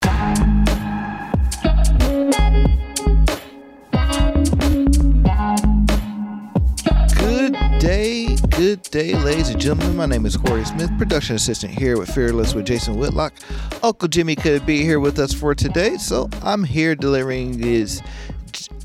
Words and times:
Good 0.00 0.12
day, 7.78 8.36
good 8.50 8.82
day, 8.82 9.14
ladies 9.14 9.50
and 9.50 9.60
gentlemen. 9.60 9.96
My 9.96 10.06
name 10.06 10.24
is 10.24 10.36
Corey 10.36 10.64
Smith, 10.64 10.90
production 10.96 11.36
assistant 11.36 11.72
here 11.72 11.98
with 11.98 12.08
Fearless 12.14 12.54
with 12.54 12.66
Jason 12.66 12.96
Whitlock. 12.96 13.34
Uncle 13.82 14.08
Jimmy 14.08 14.36
could 14.36 14.64
be 14.64 14.82
here 14.82 15.00
with 15.00 15.18
us 15.18 15.32
for 15.34 15.54
today, 15.54 15.96
so 15.96 16.30
I'm 16.42 16.64
here 16.64 16.94
delivering 16.94 17.58
his 17.58 18.00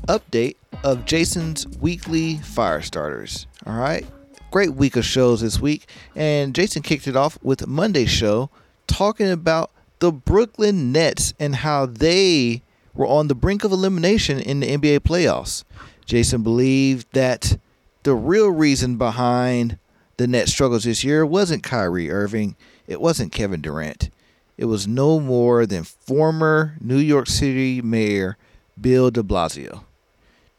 update 0.08 0.56
of 0.84 1.04
Jason's 1.06 1.66
weekly 1.78 2.36
fire 2.38 2.82
starters. 2.82 3.46
All 3.64 3.78
right, 3.78 4.04
great 4.50 4.74
week 4.74 4.96
of 4.96 5.04
shows 5.04 5.40
this 5.40 5.60
week, 5.60 5.88
and 6.14 6.54
Jason 6.54 6.82
kicked 6.82 7.08
it 7.08 7.16
off 7.16 7.38
with 7.42 7.66
Monday's 7.66 8.10
show 8.10 8.50
talking 8.86 9.30
about 9.30 9.70
the 9.98 10.12
Brooklyn 10.12 10.92
Nets 10.92 11.34
and 11.38 11.56
how 11.56 11.86
they 11.86 12.62
were 12.94 13.06
on 13.06 13.28
the 13.28 13.34
brink 13.34 13.64
of 13.64 13.72
elimination 13.72 14.38
in 14.38 14.60
the 14.60 14.76
NBA 14.76 15.00
playoffs. 15.00 15.64
Jason 16.04 16.42
believed 16.42 17.06
that 17.12 17.58
the 18.02 18.14
real 18.14 18.50
reason 18.50 18.96
behind 18.96 19.78
the 20.16 20.26
Nets' 20.26 20.52
struggles 20.52 20.84
this 20.84 21.04
year 21.04 21.26
wasn't 21.26 21.62
Kyrie 21.62 22.10
Irving, 22.10 22.56
it 22.86 23.00
wasn't 23.00 23.32
Kevin 23.32 23.60
Durant. 23.60 24.10
It 24.56 24.66
was 24.66 24.86
no 24.86 25.20
more 25.20 25.66
than 25.66 25.84
former 25.84 26.76
New 26.80 26.98
York 26.98 27.26
City 27.26 27.82
Mayor 27.82 28.38
Bill 28.80 29.10
de 29.10 29.22
Blasio. 29.22 29.84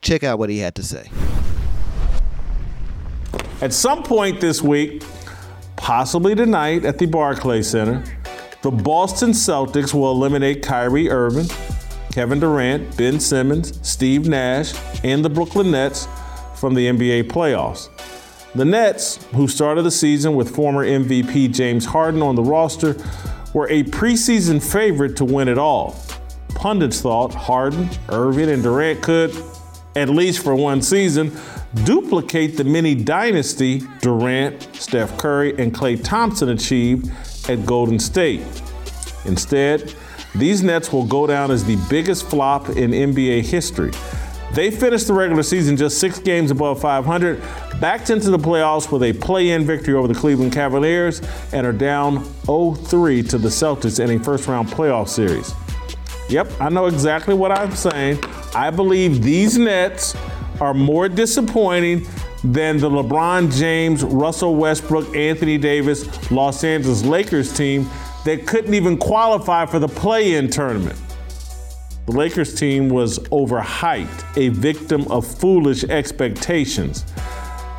Check 0.02 0.24
out 0.24 0.38
what 0.38 0.50
he 0.50 0.60
had 0.60 0.76
to 0.76 0.84
say. 0.84 1.10
At 3.62 3.74
some 3.74 4.04
point 4.04 4.40
this 4.40 4.62
week, 4.62 5.04
possibly 5.78 6.36
tonight 6.36 6.86
at 6.86 7.00
the 7.00 7.08
Barclays 7.08 7.68
Center, 7.68 8.04
the 8.64 8.72
Boston 8.72 9.32
Celtics 9.32 9.94
will 9.94 10.12
eliminate 10.12 10.64
Kyrie 10.64 11.10
Irving, 11.10 11.48
Kevin 12.12 12.40
Durant, 12.40 12.98
Ben 12.98 13.20
Simmons, 13.20 13.80
Steve 13.88 14.28
Nash, 14.28 14.74
and 15.04 15.24
the 15.24 15.30
Brooklyn 15.30 15.72
Nets 15.72 16.08
from 16.56 16.74
the 16.74 16.88
NBA 16.88 17.24
playoffs. 17.26 17.90
The 18.56 18.66
Nets, 18.66 19.24
who 19.36 19.48
started 19.48 19.84
the 19.84 19.92
season 19.92 20.36
with 20.36 20.56
former 20.56 20.84
MVP 20.84 21.54
James 21.54 21.86
Harden 21.86 22.24
on 22.24 22.34
the 22.34 22.42
roster, 22.42 22.96
were 23.54 23.70
a 23.70 23.84
preseason 23.84 24.64
favorite 24.64 25.16
to 25.18 25.26
win 25.26 25.48
it 25.48 25.60
all. 25.60 25.96
Pundits 26.56 27.02
thought 27.02 27.36
Harden, 27.36 27.88
Irving, 28.10 28.50
and 28.50 28.64
Durant 28.64 29.04
could, 29.04 29.36
at 29.96 30.10
least 30.10 30.44
for 30.44 30.56
one 30.56 30.82
season, 30.82 31.32
duplicate 31.84 32.58
the 32.58 32.64
mini 32.64 32.96
dynasty 32.96 33.84
Durant, 34.02 34.68
Steph 34.76 35.16
Curry, 35.20 35.56
and 35.60 35.72
Klay 35.74 36.04
Thompson 36.04 36.50
achieved 36.50 37.12
at 37.50 37.66
Golden 37.66 38.00
State. 38.00 38.42
Instead, 39.26 39.94
these 40.36 40.64
Nets 40.64 40.92
will 40.92 41.06
go 41.06 41.26
down 41.26 41.52
as 41.52 41.64
the 41.66 41.78
biggest 41.90 42.30
flop 42.30 42.70
in 42.70 42.92
NBA 42.92 43.44
history. 43.44 43.92
They 44.54 44.72
finished 44.72 45.08
the 45.08 45.14
regular 45.14 45.44
season 45.44 45.76
just 45.76 46.00
six 46.00 46.20
games 46.20 46.52
above 46.52 46.80
500, 46.80 47.42
backed 47.82 48.10
into 48.10 48.30
the 48.30 48.38
playoffs 48.38 48.92
with 48.92 49.04
a 49.04 49.14
play 49.14 49.50
in 49.50 49.66
victory 49.66 49.94
over 49.94 50.08
the 50.08 50.16
Cleveland 50.16 50.54
Cavaliers, 50.54 51.22
and 51.52 51.68
are 51.68 51.74
down 51.74 52.24
0 52.46 52.74
3 52.74 53.24
to 53.24 53.38
the 53.38 53.50
Celtics 53.50 54.04
in 54.04 54.10
a 54.10 54.24
first 54.24 54.48
round 54.48 54.70
playoff 54.70 55.10
series. 55.10 55.54
Yep, 56.30 56.52
I 56.62 56.70
know 56.70 56.88
exactly 56.88 57.34
what 57.34 57.52
I'm 57.52 57.76
saying. 57.76 58.24
I 58.56 58.70
believe 58.70 59.22
these 59.22 59.58
Nets 59.58 60.16
are 60.60 60.74
more 60.74 61.08
disappointing 61.10 62.08
than 62.54 62.78
the 62.78 62.90
LeBron 62.90 63.54
James, 63.58 64.04
Russell 64.04 64.56
Westbrook, 64.56 65.16
Anthony 65.16 65.58
Davis, 65.58 66.32
Los 66.32 66.64
Angeles 66.64 67.04
Lakers 67.04 67.52
team 67.52 67.90
that 68.24 68.48
couldn't 68.48 68.74
even 68.74 68.98
qualify 68.98 69.66
for 69.66 69.80
the 69.80 69.88
play 69.88 70.36
in 70.36 70.50
tournament. 70.50 70.98
The 72.06 72.14
Lakers 72.14 72.56
team 72.56 72.88
was 72.88 73.20
overhyped, 73.20 74.38
a 74.38 74.48
victim 74.50 75.12
of 75.12 75.28
foolish 75.28 75.84
expectations. 75.84 77.04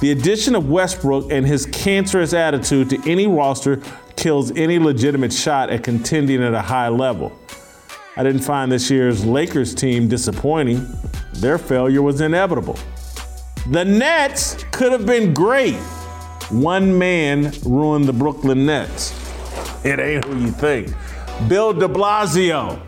The 0.01 0.13
addition 0.13 0.55
of 0.55 0.69
Westbrook 0.69 1.33
and 1.33 1.47
his 1.47 1.65
cancerous 1.67 2.35
attitude 2.35 2.91
to 2.91 3.11
any 3.11 3.27
roster 3.27 3.81
kills 4.17 4.51
any 4.55 4.79
legitimate 4.79 5.33
shot 5.33 5.71
at 5.71 5.83
contending 5.83 6.43
at 6.43 6.53
a 6.53 6.61
high 6.61 6.89
level. 6.89 7.33
I 8.17 8.23
didn't 8.23 8.43
find 8.43 8.71
this 8.71 8.91
year's 8.91 9.25
Lakers 9.25 9.75
team 9.75 10.09
disappointing. 10.09 10.87
Their 11.35 11.57
failure 11.57 12.03
was 12.03 12.21
inevitable. 12.21 12.79
The 13.67 13.85
Nets 13.85 14.65
could 14.71 14.93
have 14.93 15.05
been 15.05 15.35
great. 15.35 15.77
One 16.51 16.97
man 16.97 17.53
ruined 17.65 18.07
the 18.07 18.13
Brooklyn 18.13 18.65
Nets. 18.65 19.13
It 19.85 19.99
ain't 19.99 20.25
who 20.25 20.39
you 20.39 20.51
think. 20.51 20.95
Bill 21.49 21.75
de 21.75 21.87
Blasio, 21.87 22.81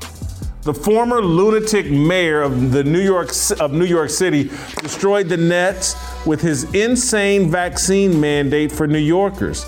the 0.62 0.72
former 0.72 1.20
lunatic 1.20 1.91
mayor 1.91 2.42
of 2.42 2.72
the 2.72 2.82
New 2.82 3.00
York 3.00 3.30
of 3.60 3.72
New 3.72 3.84
York 3.84 4.09
City, 4.10 4.44
destroyed 4.80 5.28
the 5.28 5.36
Nets 5.36 5.94
with 6.25 6.41
his 6.41 6.64
insane 6.75 7.50
vaccine 7.50 8.19
mandate 8.19 8.72
for 8.72 8.86
New 8.86 8.98
Yorkers. 8.98 9.66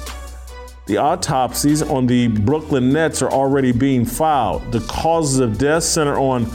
The 0.86 0.96
autopsies 0.98 1.82
on 1.82 2.06
the 2.06 2.28
Brooklyn 2.28 2.92
Nets 2.92 3.22
are 3.22 3.30
already 3.30 3.72
being 3.72 4.04
filed. 4.04 4.72
The 4.72 4.80
causes 4.80 5.38
of 5.38 5.58
death 5.58 5.84
center 5.84 6.18
on 6.18 6.46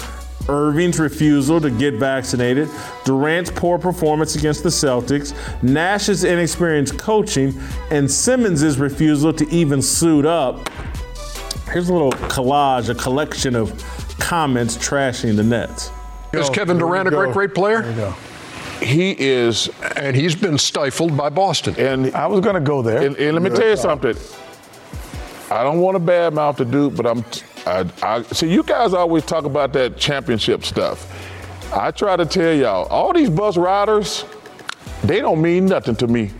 Irving's 0.49 0.99
refusal 0.99 1.59
to 1.61 1.69
get 1.69 1.95
vaccinated, 1.95 2.69
Durant's 3.05 3.51
poor 3.51 3.77
performance 3.77 4.35
against 4.35 4.63
the 4.63 4.69
Celtics, 4.69 5.33
Nash's 5.61 6.23
inexperienced 6.23 6.97
coaching, 6.97 7.53
and 7.91 8.09
Simmons' 8.09 8.77
refusal 8.79 9.33
to 9.33 9.47
even 9.49 9.81
suit 9.81 10.25
up. 10.25 10.69
Here's 11.71 11.89
a 11.89 11.93
little 11.93 12.11
collage, 12.11 12.89
a 12.89 12.95
collection 12.95 13.55
of 13.55 13.71
comments 14.19 14.77
trashing 14.77 15.35
the 15.35 15.43
Nets. 15.43 15.91
Is 16.33 16.49
Kevin 16.49 16.77
Durant 16.77 17.07
a 17.07 17.11
great, 17.11 17.33
great 17.33 17.55
player? 17.55 18.13
He 18.81 19.11
is, 19.17 19.69
and 19.95 20.15
he's 20.15 20.35
been 20.35 20.57
stifled 20.57 21.17
by 21.17 21.29
Boston. 21.29 21.75
And 21.77 22.13
I 22.15 22.27
was 22.27 22.41
going 22.41 22.55
to 22.55 22.61
go 22.61 22.81
there. 22.81 23.01
And, 23.05 23.15
and 23.17 23.33
let 23.33 23.41
me 23.41 23.49
tell 23.49 23.67
you 23.67 23.77
something. 23.77 24.15
I 25.49 25.63
don't 25.63 25.79
want 25.79 25.95
to 25.95 25.99
badmouth 25.99 26.57
the 26.57 26.65
dude, 26.65 26.95
but 26.95 27.05
I'm. 27.07 27.23
I, 27.67 27.85
I 28.01 28.21
see 28.23 28.51
you 28.51 28.63
guys 28.63 28.93
always 28.93 29.25
talk 29.25 29.45
about 29.45 29.73
that 29.73 29.97
championship 29.97 30.63
stuff. 30.63 31.13
I 31.73 31.91
try 31.91 32.15
to 32.15 32.25
tell 32.25 32.53
y'all, 32.53 32.87
all 32.87 33.11
these 33.13 33.29
bus 33.29 33.57
riders, 33.57 34.23
they 35.03 35.19
don't 35.19 35.41
mean 35.41 35.65
nothing 35.65 35.95
to 35.97 36.07
me. 36.07 36.31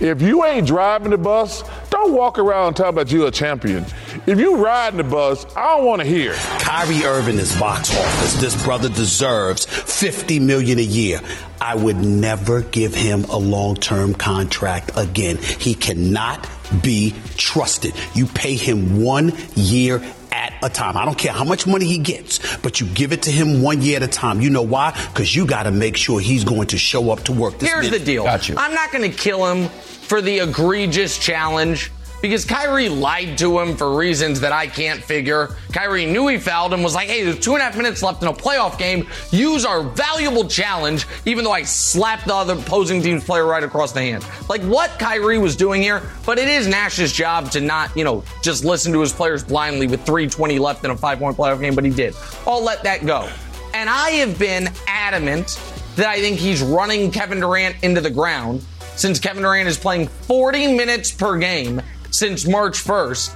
If 0.00 0.22
you 0.22 0.44
ain't 0.44 0.66
driving 0.66 1.10
the 1.10 1.18
bus, 1.18 1.62
don't 1.90 2.14
walk 2.14 2.38
around 2.38 2.74
talking 2.74 2.94
about 2.94 3.12
you 3.12 3.26
a 3.26 3.30
champion. 3.30 3.84
If 4.26 4.38
you 4.38 4.56
riding 4.56 4.96
the 4.96 5.04
bus, 5.04 5.44
I 5.54 5.76
don't 5.76 5.84
want 5.84 6.00
to 6.00 6.08
hear. 6.08 6.32
Kyrie 6.60 7.04
Irving 7.04 7.38
is 7.38 7.58
box 7.58 7.94
office. 7.94 8.40
This 8.40 8.64
brother 8.64 8.88
deserves 8.88 9.66
50 9.66 10.40
million 10.40 10.78
a 10.78 10.82
year. 10.82 11.20
I 11.60 11.74
would 11.74 11.96
never 11.96 12.62
give 12.62 12.94
him 12.94 13.24
a 13.24 13.36
long-term 13.36 14.14
contract 14.14 14.92
again. 14.96 15.36
He 15.36 15.74
cannot 15.74 16.48
be 16.82 17.14
trusted. 17.36 17.92
You 18.14 18.26
pay 18.26 18.54
him 18.54 19.02
one 19.02 19.32
year 19.54 20.02
at 20.32 20.52
a 20.62 20.68
time. 20.68 20.96
I 20.96 21.04
don't 21.04 21.18
care 21.18 21.32
how 21.32 21.44
much 21.44 21.66
money 21.66 21.86
he 21.86 21.98
gets, 21.98 22.56
but 22.58 22.80
you 22.80 22.86
give 22.86 23.12
it 23.12 23.22
to 23.22 23.30
him 23.30 23.62
one 23.62 23.82
year 23.82 23.96
at 23.96 24.02
a 24.02 24.08
time. 24.08 24.40
You 24.40 24.50
know 24.50 24.62
why? 24.62 24.92
Because 25.12 25.34
you 25.34 25.46
got 25.46 25.64
to 25.64 25.70
make 25.70 25.96
sure 25.96 26.20
he's 26.20 26.44
going 26.44 26.68
to 26.68 26.78
show 26.78 27.10
up 27.10 27.20
to 27.24 27.32
work. 27.32 27.58
This 27.58 27.70
Here's 27.70 27.86
minute. 27.86 28.00
the 28.00 28.04
deal. 28.04 28.24
Got 28.24 28.48
you. 28.48 28.54
I'm 28.56 28.74
not 28.74 28.92
going 28.92 29.10
to 29.10 29.16
kill 29.16 29.46
him 29.52 29.68
for 29.68 30.20
the 30.20 30.40
egregious 30.40 31.18
challenge 31.18 31.90
because 32.20 32.44
Kyrie 32.44 32.88
lied 32.88 33.38
to 33.38 33.58
him 33.58 33.76
for 33.76 33.96
reasons 33.96 34.40
that 34.40 34.52
I 34.52 34.66
can't 34.66 35.02
figure. 35.02 35.56
Kyrie 35.72 36.06
knew 36.06 36.28
he 36.28 36.38
fouled 36.38 36.74
and 36.74 36.84
was 36.84 36.94
like, 36.94 37.08
hey, 37.08 37.24
there's 37.24 37.38
two 37.38 37.52
and 37.52 37.60
a 37.60 37.64
half 37.64 37.76
minutes 37.76 38.02
left 38.02 38.22
in 38.22 38.28
a 38.28 38.32
playoff 38.32 38.78
game. 38.78 39.08
Use 39.30 39.64
our 39.64 39.82
valuable 39.82 40.46
challenge, 40.46 41.06
even 41.24 41.44
though 41.44 41.52
I 41.52 41.62
slapped 41.62 42.26
the 42.26 42.34
other 42.34 42.54
opposing 42.54 43.02
team's 43.02 43.24
player 43.24 43.44
right 43.44 43.62
across 43.62 43.92
the 43.92 44.00
hand. 44.00 44.24
Like 44.48 44.62
what 44.62 44.90
Kyrie 44.98 45.38
was 45.38 45.56
doing 45.56 45.82
here, 45.82 46.02
but 46.26 46.38
it 46.38 46.48
is 46.48 46.66
Nash's 46.66 47.12
job 47.12 47.50
to 47.52 47.60
not, 47.60 47.96
you 47.96 48.04
know, 48.04 48.24
just 48.42 48.64
listen 48.64 48.92
to 48.92 49.00
his 49.00 49.12
players 49.12 49.42
blindly 49.42 49.86
with 49.86 50.04
320 50.04 50.58
left 50.58 50.84
in 50.84 50.90
a 50.90 50.96
five 50.96 51.18
point 51.18 51.36
playoff 51.36 51.60
game, 51.60 51.74
but 51.74 51.84
he 51.84 51.90
did. 51.90 52.14
I'll 52.46 52.62
let 52.62 52.82
that 52.84 53.06
go. 53.06 53.28
And 53.72 53.88
I 53.88 54.10
have 54.10 54.38
been 54.38 54.68
adamant 54.86 55.60
that 55.96 56.08
I 56.08 56.20
think 56.20 56.38
he's 56.38 56.62
running 56.62 57.10
Kevin 57.10 57.40
Durant 57.40 57.76
into 57.82 58.00
the 58.00 58.10
ground 58.10 58.64
since 58.96 59.18
Kevin 59.18 59.42
Durant 59.42 59.68
is 59.68 59.78
playing 59.78 60.08
40 60.08 60.76
minutes 60.76 61.10
per 61.10 61.38
game 61.38 61.80
since 62.10 62.46
March 62.46 62.84
1st. 62.84 63.34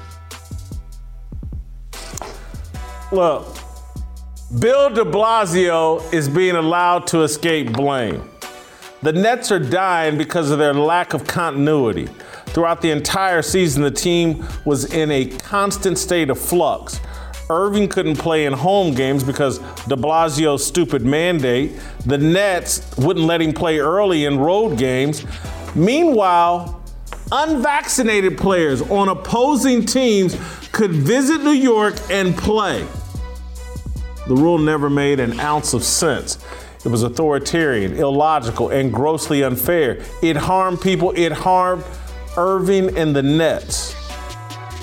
Look, 3.12 3.56
Bill 4.58 4.90
de 4.90 5.04
Blasio 5.04 6.12
is 6.12 6.28
being 6.28 6.56
allowed 6.56 7.06
to 7.08 7.22
escape 7.22 7.72
blame. 7.72 8.28
The 9.02 9.12
Nets 9.12 9.50
are 9.52 9.58
dying 9.58 10.16
because 10.16 10.50
of 10.50 10.58
their 10.58 10.74
lack 10.74 11.12
of 11.12 11.26
continuity. 11.26 12.08
Throughout 12.46 12.80
the 12.80 12.90
entire 12.90 13.42
season, 13.42 13.82
the 13.82 13.90
team 13.90 14.46
was 14.64 14.92
in 14.94 15.10
a 15.10 15.26
constant 15.26 15.98
state 15.98 16.30
of 16.30 16.38
flux. 16.38 17.00
Irving 17.50 17.88
couldn't 17.88 18.16
play 18.16 18.46
in 18.46 18.52
home 18.52 18.94
games 18.94 19.22
because 19.22 19.58
de 19.58 19.96
Blasio's 19.96 20.64
stupid 20.64 21.02
mandate. 21.02 21.72
The 22.06 22.16
Nets 22.16 22.96
wouldn't 22.96 23.26
let 23.26 23.42
him 23.42 23.52
play 23.52 23.78
early 23.78 24.24
in 24.24 24.38
road 24.38 24.78
games. 24.78 25.26
Meanwhile, 25.74 26.83
unvaccinated 27.32 28.36
players 28.36 28.82
on 28.82 29.08
opposing 29.08 29.84
teams 29.84 30.36
could 30.72 30.92
visit 30.92 31.42
New 31.42 31.50
York 31.50 31.94
and 32.10 32.36
play. 32.36 32.86
The 34.26 34.34
rule 34.34 34.58
never 34.58 34.88
made 34.88 35.20
an 35.20 35.38
ounce 35.40 35.74
of 35.74 35.84
sense. 35.84 36.38
It 36.84 36.88
was 36.88 37.02
authoritarian, 37.02 37.94
illogical, 37.94 38.70
and 38.70 38.92
grossly 38.92 39.42
unfair. 39.42 40.02
It 40.22 40.36
harmed 40.36 40.80
people, 40.80 41.12
it 41.16 41.32
harmed 41.32 41.84
Irving 42.36 42.96
and 42.96 43.14
the 43.14 43.22
Nets. 43.22 43.94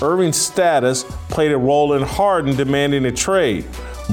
Irving's 0.02 0.36
status 0.36 1.04
played 1.28 1.52
a 1.52 1.58
role 1.58 1.92
in 1.92 2.02
Harden 2.02 2.56
demanding 2.56 3.04
a 3.04 3.12
trade. 3.12 3.64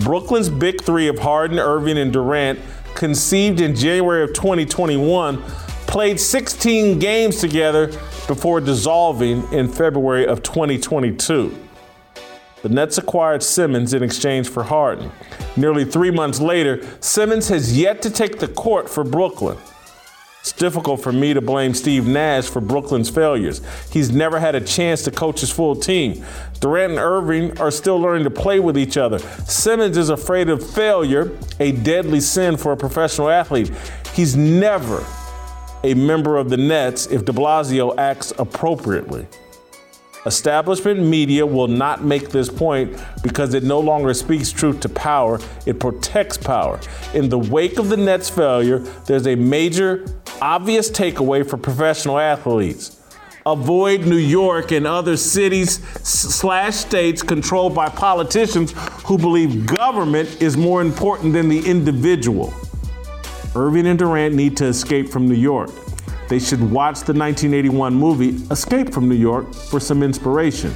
Brooklyn's 0.04 0.50
big 0.50 0.82
three 0.82 1.08
of 1.08 1.18
Harden, 1.18 1.58
Irving, 1.58 1.98
and 1.98 2.14
Durant, 2.14 2.60
conceived 2.94 3.60
in 3.60 3.76
January 3.76 4.24
of 4.24 4.34
2021, 4.34 5.42
played 5.88 6.20
16 6.20 7.00
games 7.00 7.40
together 7.40 7.92
before 8.30 8.62
dissolving 8.62 9.52
in 9.52 9.68
February 9.68 10.24
of 10.28 10.44
2022. 10.44 11.58
The 12.62 12.70
Nets 12.70 13.00
acquired 13.00 13.42
Simmons 13.42 13.92
in 13.96 14.04
exchange 14.04 14.48
for 14.48 14.62
Harden. 14.62 15.12
Nearly 15.58 15.84
three 15.84 16.12
months 16.12 16.40
later, 16.40 16.86
Simmons 17.00 17.50
has 17.50 17.76
yet 17.76 18.04
to 18.04 18.12
take 18.12 18.38
the 18.38 18.48
court 18.48 18.88
for 18.88 19.04
Brooklyn. 19.04 19.58
It's 20.42 20.52
difficult 20.52 21.02
for 21.02 21.12
me 21.12 21.34
to 21.34 21.42
blame 21.42 21.74
Steve 21.74 22.06
Nash 22.06 22.46
for 22.46 22.62
Brooklyn's 22.62 23.10
failures. 23.10 23.64
He's 23.92 24.12
never 24.12 24.40
had 24.40 24.54
a 24.54 24.62
chance 24.62 25.02
to 25.06 25.12
coach 25.12 25.40
his 25.40 25.50
full 25.50 25.76
team. 25.76 26.24
Durant 26.60 26.92
and 26.92 27.00
Irving 27.00 27.60
are 27.60 27.72
still 27.72 27.98
learning 27.98 28.26
to 28.26 28.30
play 28.30 28.60
with 28.60 28.78
each 28.78 28.96
other. 28.96 29.18
Simmons 29.48 29.98
is 29.98 30.10
afraid 30.10 30.50
of 30.50 30.64
failure, 30.70 31.36
a 31.60 31.72
deadly 31.72 32.20
sin 32.20 32.58
for 32.58 32.74
a 32.74 32.78
professional 32.78 33.30
athlete. 33.30 33.72
He's 34.14 34.36
never 34.36 35.04
a 35.84 35.94
member 35.94 36.38
of 36.38 36.50
the 36.50 36.58
Nets 36.58 37.08
if 37.08 37.26
de 37.26 37.32
Blasio 37.32 37.98
acts 37.98 38.34
appropriately. 38.38 39.28
Establishment 40.26 41.00
media 41.00 41.46
will 41.46 41.70
not 41.70 42.04
make 42.04 42.30
this 42.30 42.50
point 42.50 43.02
because 43.24 43.54
it 43.54 43.64
no 43.64 43.80
longer 43.80 44.14
speaks 44.14 44.52
truth 44.52 44.82
to 44.82 44.90
power, 44.90 45.40
it 45.66 45.80
protects 45.80 46.38
power. 46.38 46.80
In 47.14 47.30
the 47.30 47.40
wake 47.40 47.80
of 47.80 47.88
the 47.88 47.96
Nets' 47.96 48.30
failure, 48.30 48.80
there's 49.08 49.28
a 49.28 49.36
major, 49.36 50.06
obvious 50.42 50.92
takeaway 50.92 51.50
for 51.50 51.56
professional 51.56 52.20
athletes. 52.20 52.98
Avoid 53.46 54.02
New 54.02 54.18
York 54.18 54.74
and 54.74 54.86
other 54.86 55.16
cities 55.16 55.80
slash 56.04 56.76
states 56.76 57.24
controlled 57.24 57.74
by 57.74 57.88
politicians 57.88 58.74
who 59.06 59.18
believe 59.18 59.66
government 59.66 60.42
is 60.42 60.58
more 60.58 60.82
important 60.82 61.32
than 61.32 61.48
the 61.48 61.66
individual. 61.66 62.54
Irving 63.60 63.88
and 63.88 64.00
Durant 64.00 64.36
need 64.36 64.58
to 64.58 64.66
escape 64.66 65.10
from 65.10 65.28
New 65.28 65.36
York 65.36 65.70
they 66.30 66.38
should 66.38 66.62
watch 66.62 67.00
the 67.00 67.14
1981 67.14 67.96
movie 67.96 68.36
Escape 68.52 68.94
from 68.94 69.10
New 69.10 69.16
York 69.16 69.52
for 69.52 69.80
some 69.80 70.04
inspiration. 70.04 70.74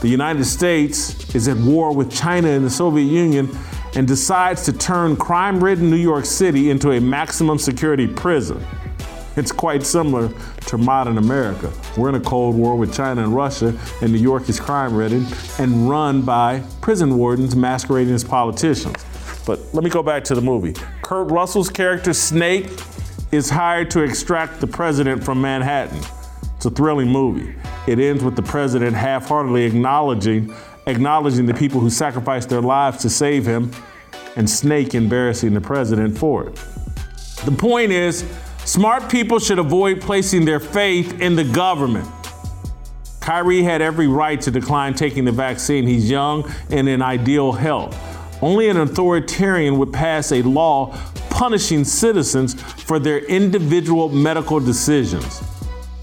The 0.00 0.08
United 0.08 0.44
States 0.44 1.34
is 1.34 1.48
at 1.48 1.56
war 1.56 1.92
with 1.92 2.10
China 2.10 2.48
and 2.48 2.64
the 2.64 2.70
Soviet 2.70 3.06
Union 3.06 3.50
and 3.96 4.06
decides 4.06 4.62
to 4.66 4.72
turn 4.72 5.16
crime 5.16 5.62
ridden 5.62 5.90
New 5.90 5.96
York 5.96 6.24
City 6.24 6.70
into 6.70 6.92
a 6.92 7.00
maximum 7.00 7.58
security 7.58 8.06
prison. 8.06 8.64
It's 9.34 9.50
quite 9.50 9.82
similar 9.82 10.32
to 10.66 10.78
modern 10.78 11.18
America. 11.18 11.72
We're 11.96 12.10
in 12.10 12.14
a 12.14 12.20
Cold 12.20 12.54
War 12.54 12.76
with 12.76 12.94
China 12.94 13.24
and 13.24 13.34
Russia, 13.34 13.76
and 14.02 14.12
New 14.12 14.20
York 14.20 14.48
is 14.48 14.60
crime 14.60 14.94
ridden 14.94 15.26
and 15.58 15.90
run 15.90 16.22
by 16.22 16.62
prison 16.80 17.18
wardens 17.18 17.56
masquerading 17.56 18.14
as 18.14 18.22
politicians. 18.22 19.04
But 19.46 19.60
let 19.74 19.82
me 19.82 19.90
go 19.90 20.02
back 20.02 20.24
to 20.24 20.34
the 20.34 20.40
movie. 20.40 20.74
Kurt 21.02 21.30
Russell's 21.30 21.68
character, 21.68 22.12
Snake, 22.12 22.70
is 23.32 23.50
hired 23.50 23.90
to 23.92 24.02
extract 24.02 24.60
the 24.60 24.66
president 24.66 25.24
from 25.24 25.40
Manhattan. 25.40 26.00
It's 26.56 26.66
a 26.66 26.70
thrilling 26.70 27.08
movie. 27.08 27.54
It 27.86 27.98
ends 27.98 28.22
with 28.22 28.36
the 28.36 28.42
president 28.42 28.94
half-heartedly 28.94 29.64
acknowledging 29.64 30.54
acknowledging 30.86 31.46
the 31.46 31.54
people 31.54 31.80
who 31.80 31.90
sacrificed 31.90 32.48
their 32.48 32.60
lives 32.60 32.98
to 32.98 33.08
save 33.08 33.46
him 33.46 33.70
and 34.36 34.48
Snake 34.48 34.94
embarrassing 34.94 35.54
the 35.54 35.60
president 35.60 36.18
for 36.18 36.48
it. 36.48 36.54
The 37.44 37.54
point 37.56 37.92
is, 37.92 38.24
smart 38.64 39.10
people 39.10 39.38
should 39.38 39.58
avoid 39.58 40.00
placing 40.00 40.44
their 40.44 40.60
faith 40.60 41.20
in 41.20 41.36
the 41.36 41.44
government. 41.44 42.08
Kyrie 43.20 43.62
had 43.62 43.80
every 43.80 44.08
right 44.08 44.40
to 44.40 44.50
decline 44.50 44.94
taking 44.94 45.24
the 45.24 45.32
vaccine. 45.32 45.86
He's 45.86 46.10
young 46.10 46.50
and 46.70 46.88
in 46.88 47.00
ideal 47.02 47.52
health. 47.52 47.96
Only 48.42 48.68
an 48.68 48.76
authoritarian 48.76 49.78
would 49.78 49.92
pass 49.92 50.32
a 50.32 50.42
law 50.42 50.94
punishing 51.30 51.84
citizens 51.84 52.60
for 52.60 52.98
their 52.98 53.20
individual 53.20 54.08
medical 54.08 54.60
decisions. 54.60 55.40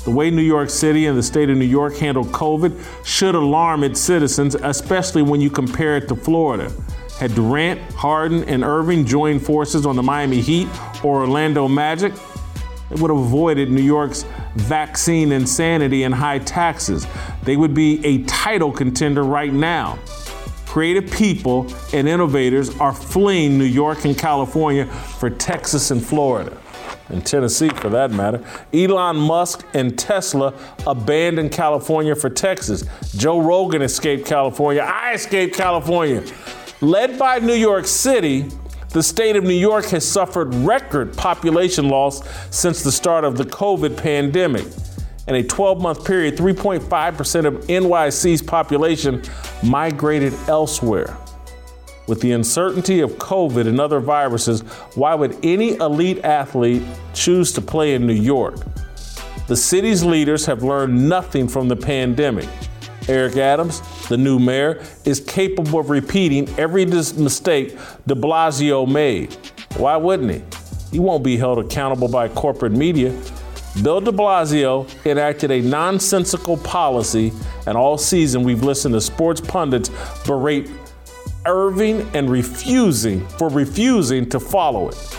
The 0.05 0.11
way 0.11 0.31
New 0.31 0.41
York 0.41 0.69
City 0.69 1.07
and 1.07 1.17
the 1.17 1.21
state 1.21 1.49
of 1.49 1.57
New 1.57 1.65
York 1.65 1.97
handled 1.97 2.27
COVID 2.27 3.05
should 3.05 3.35
alarm 3.35 3.83
its 3.83 3.99
citizens, 3.99 4.55
especially 4.55 5.21
when 5.21 5.41
you 5.41 5.49
compare 5.49 5.97
it 5.97 6.07
to 6.07 6.15
Florida. 6.15 6.71
Had 7.19 7.35
Durant, 7.35 7.81
Harden, 7.93 8.45
and 8.45 8.63
Irving 8.63 9.05
joined 9.05 9.45
forces 9.45 9.85
on 9.85 9.97
the 9.97 10.03
Miami 10.03 10.39
Heat 10.39 10.69
or 11.03 11.19
Orlando 11.19 11.67
Magic, 11.67 12.13
it 12.89 12.99
would 12.99 13.11
have 13.11 13.19
avoided 13.19 13.69
New 13.69 13.83
York's 13.83 14.23
vaccine 14.55 15.31
insanity 15.31 16.03
and 16.03 16.15
high 16.15 16.39
taxes. 16.39 17.05
They 17.43 17.55
would 17.55 17.73
be 17.73 18.03
a 18.05 18.23
title 18.23 18.71
contender 18.71 19.23
right 19.23 19.53
now. 19.53 19.99
Creative 20.69 21.09
people 21.11 21.65
and 21.93 22.07
innovators 22.07 22.69
are 22.77 22.93
fleeing 22.93 23.57
New 23.57 23.65
York 23.65 24.05
and 24.05 24.15
California 24.15 24.85
for 24.85 25.27
Texas 25.27 25.89
and 25.89 26.05
Florida, 26.05 26.55
and 27.07 27.25
Tennessee 27.25 27.69
for 27.69 27.89
that 27.89 28.11
matter. 28.11 28.45
Elon 28.71 29.15
Musk 29.15 29.65
and 29.73 29.97
Tesla 29.97 30.53
abandoned 30.85 31.51
California 31.51 32.13
for 32.13 32.29
Texas. 32.29 32.83
Joe 33.17 33.41
Rogan 33.41 33.81
escaped 33.81 34.27
California. 34.27 34.83
I 34.83 35.15
escaped 35.15 35.55
California. 35.55 36.23
Led 36.81 37.17
by 37.17 37.39
New 37.39 37.55
York 37.55 37.87
City, 37.87 38.45
the 38.89 39.01
state 39.01 39.35
of 39.35 39.43
New 39.43 39.55
York 39.55 39.85
has 39.85 40.07
suffered 40.07 40.53
record 40.53 41.17
population 41.17 41.89
loss 41.89 42.21
since 42.55 42.83
the 42.83 42.91
start 42.91 43.23
of 43.23 43.37
the 43.37 43.43
COVID 43.43 43.97
pandemic. 43.97 44.67
In 45.29 45.35
a 45.35 45.43
12 45.43 45.79
month 45.79 46.05
period, 46.05 46.35
3.5% 46.37 47.45
of 47.45 47.53
NYC's 47.67 48.41
population 48.41 49.21
migrated 49.61 50.33
elsewhere. 50.47 51.15
With 52.07 52.19
the 52.19 52.31
uncertainty 52.31 53.01
of 53.01 53.11
COVID 53.11 53.67
and 53.67 53.79
other 53.79 53.99
viruses, 53.99 54.61
why 54.95 55.13
would 55.13 55.37
any 55.45 55.75
elite 55.75 56.25
athlete 56.25 56.81
choose 57.13 57.51
to 57.53 57.61
play 57.61 57.93
in 57.93 58.07
New 58.07 58.13
York? 58.13 58.55
The 59.45 59.55
city's 59.55 60.03
leaders 60.03 60.47
have 60.47 60.63
learned 60.63 61.07
nothing 61.07 61.47
from 61.47 61.67
the 61.67 61.75
pandemic. 61.75 62.49
Eric 63.07 63.37
Adams, 63.37 63.83
the 64.07 64.17
new 64.17 64.39
mayor, 64.39 64.83
is 65.05 65.19
capable 65.19 65.79
of 65.79 65.91
repeating 65.91 66.49
every 66.57 66.85
mistake 66.85 67.77
de 68.07 68.15
Blasio 68.15 68.91
made. 68.91 69.35
Why 69.77 69.95
wouldn't 69.95 70.31
he? 70.31 70.43
He 70.91 70.99
won't 70.99 71.23
be 71.23 71.37
held 71.37 71.59
accountable 71.59 72.07
by 72.07 72.29
corporate 72.29 72.71
media 72.71 73.15
Bill 73.83 74.01
de 74.01 74.11
Blasio 74.11 74.87
enacted 75.05 75.51
a 75.51 75.61
nonsensical 75.61 76.57
policy, 76.57 77.31
and 77.65 77.77
all 77.77 77.97
season 77.97 78.43
we've 78.43 78.63
listened 78.63 78.93
to 78.93 79.01
sports 79.01 79.39
pundits 79.39 79.89
berate 80.25 80.69
Irving 81.45 82.07
and 82.13 82.29
refusing 82.29 83.25
for 83.29 83.49
refusing 83.49 84.29
to 84.29 84.39
follow 84.39 84.89
it. 84.89 85.17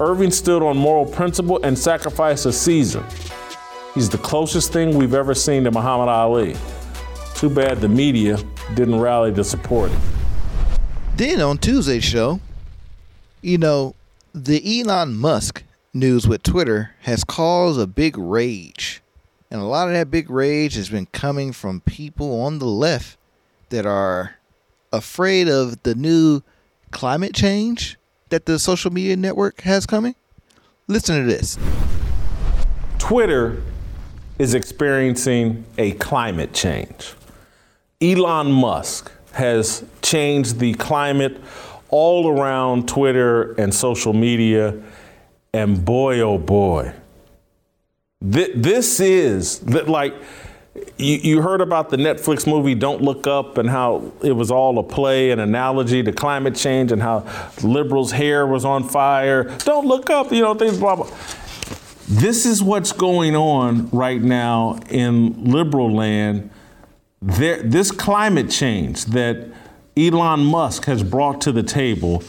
Irving 0.00 0.30
stood 0.30 0.62
on 0.62 0.76
moral 0.76 1.04
principle 1.04 1.60
and 1.62 1.78
sacrificed 1.78 2.46
a 2.46 2.52
season. 2.52 3.04
He's 3.94 4.08
the 4.08 4.18
closest 4.18 4.72
thing 4.72 4.96
we've 4.96 5.12
ever 5.12 5.34
seen 5.34 5.64
to 5.64 5.70
Muhammad 5.70 6.08
Ali. 6.08 6.56
Too 7.34 7.50
bad 7.50 7.80
the 7.82 7.88
media 7.88 8.38
didn't 8.74 8.98
rally 8.98 9.32
to 9.34 9.44
support 9.44 9.90
him. 9.90 10.00
Then 11.16 11.40
on 11.42 11.58
Tuesday's 11.58 12.02
show, 12.02 12.40
you 13.42 13.58
know, 13.58 13.94
the 14.34 14.80
Elon 14.80 15.14
Musk 15.14 15.62
news 15.94 16.26
with 16.26 16.42
Twitter 16.42 16.94
has 17.00 17.24
caused 17.24 17.80
a 17.80 17.86
big 17.86 18.16
rage. 18.16 19.02
And 19.50 19.60
a 19.60 19.64
lot 19.64 19.88
of 19.88 19.94
that 19.94 20.10
big 20.10 20.30
rage 20.30 20.74
has 20.74 20.88
been 20.88 21.06
coming 21.06 21.52
from 21.52 21.80
people 21.80 22.40
on 22.40 22.58
the 22.58 22.66
left 22.66 23.18
that 23.68 23.86
are 23.86 24.36
afraid 24.92 25.48
of 25.48 25.82
the 25.82 25.94
new 25.94 26.42
climate 26.90 27.34
change 27.34 27.98
that 28.30 28.46
the 28.46 28.58
social 28.58 28.90
media 28.90 29.16
network 29.16 29.60
has 29.62 29.86
coming. 29.86 30.14
Listen 30.86 31.20
to 31.20 31.24
this. 31.24 31.58
Twitter 32.98 33.62
is 34.38 34.54
experiencing 34.54 35.64
a 35.78 35.92
climate 35.92 36.52
change. 36.52 37.14
Elon 38.00 38.50
Musk, 38.50 39.12
has 39.32 39.84
changed 40.02 40.58
the 40.58 40.74
climate 40.74 41.40
all 41.88 42.28
around 42.28 42.88
Twitter 42.88 43.52
and 43.54 43.74
social 43.74 44.12
media. 44.12 44.80
And 45.54 45.84
boy, 45.84 46.20
oh 46.20 46.38
boy, 46.38 46.94
th- 48.22 48.52
this 48.54 49.00
is 49.00 49.62
like 49.68 50.14
you, 50.96 51.16
you, 51.16 51.42
heard 51.42 51.60
about 51.60 51.90
the 51.90 51.98
Netflix 51.98 52.46
movie 52.46 52.74
Don't 52.74 53.02
Look 53.02 53.26
Up 53.26 53.58
and 53.58 53.68
how 53.68 54.12
it 54.22 54.32
was 54.32 54.50
all 54.50 54.78
a 54.78 54.82
play, 54.82 55.30
an 55.30 55.40
analogy 55.40 56.02
to 56.04 56.10
climate 56.10 56.56
change 56.56 56.90
and 56.90 57.02
how 57.02 57.26
liberals' 57.62 58.12
hair 58.12 58.46
was 58.46 58.64
on 58.64 58.82
fire. 58.82 59.44
Don't 59.58 59.86
look 59.86 60.08
up, 60.08 60.32
you 60.32 60.40
know, 60.40 60.54
things, 60.54 60.78
blah, 60.78 60.96
blah. 60.96 61.10
This 62.08 62.46
is 62.46 62.62
what's 62.62 62.92
going 62.92 63.36
on 63.36 63.90
right 63.90 64.22
now 64.22 64.80
in 64.88 65.50
liberal 65.52 65.92
land. 65.92 66.48
There, 67.20 67.62
this 67.62 67.90
climate 67.90 68.48
change 68.48 69.04
that 69.06 69.48
Elon 69.98 70.46
Musk 70.46 70.86
has 70.86 71.02
brought 71.02 71.42
to 71.42 71.52
the 71.52 71.62
table 71.62 72.24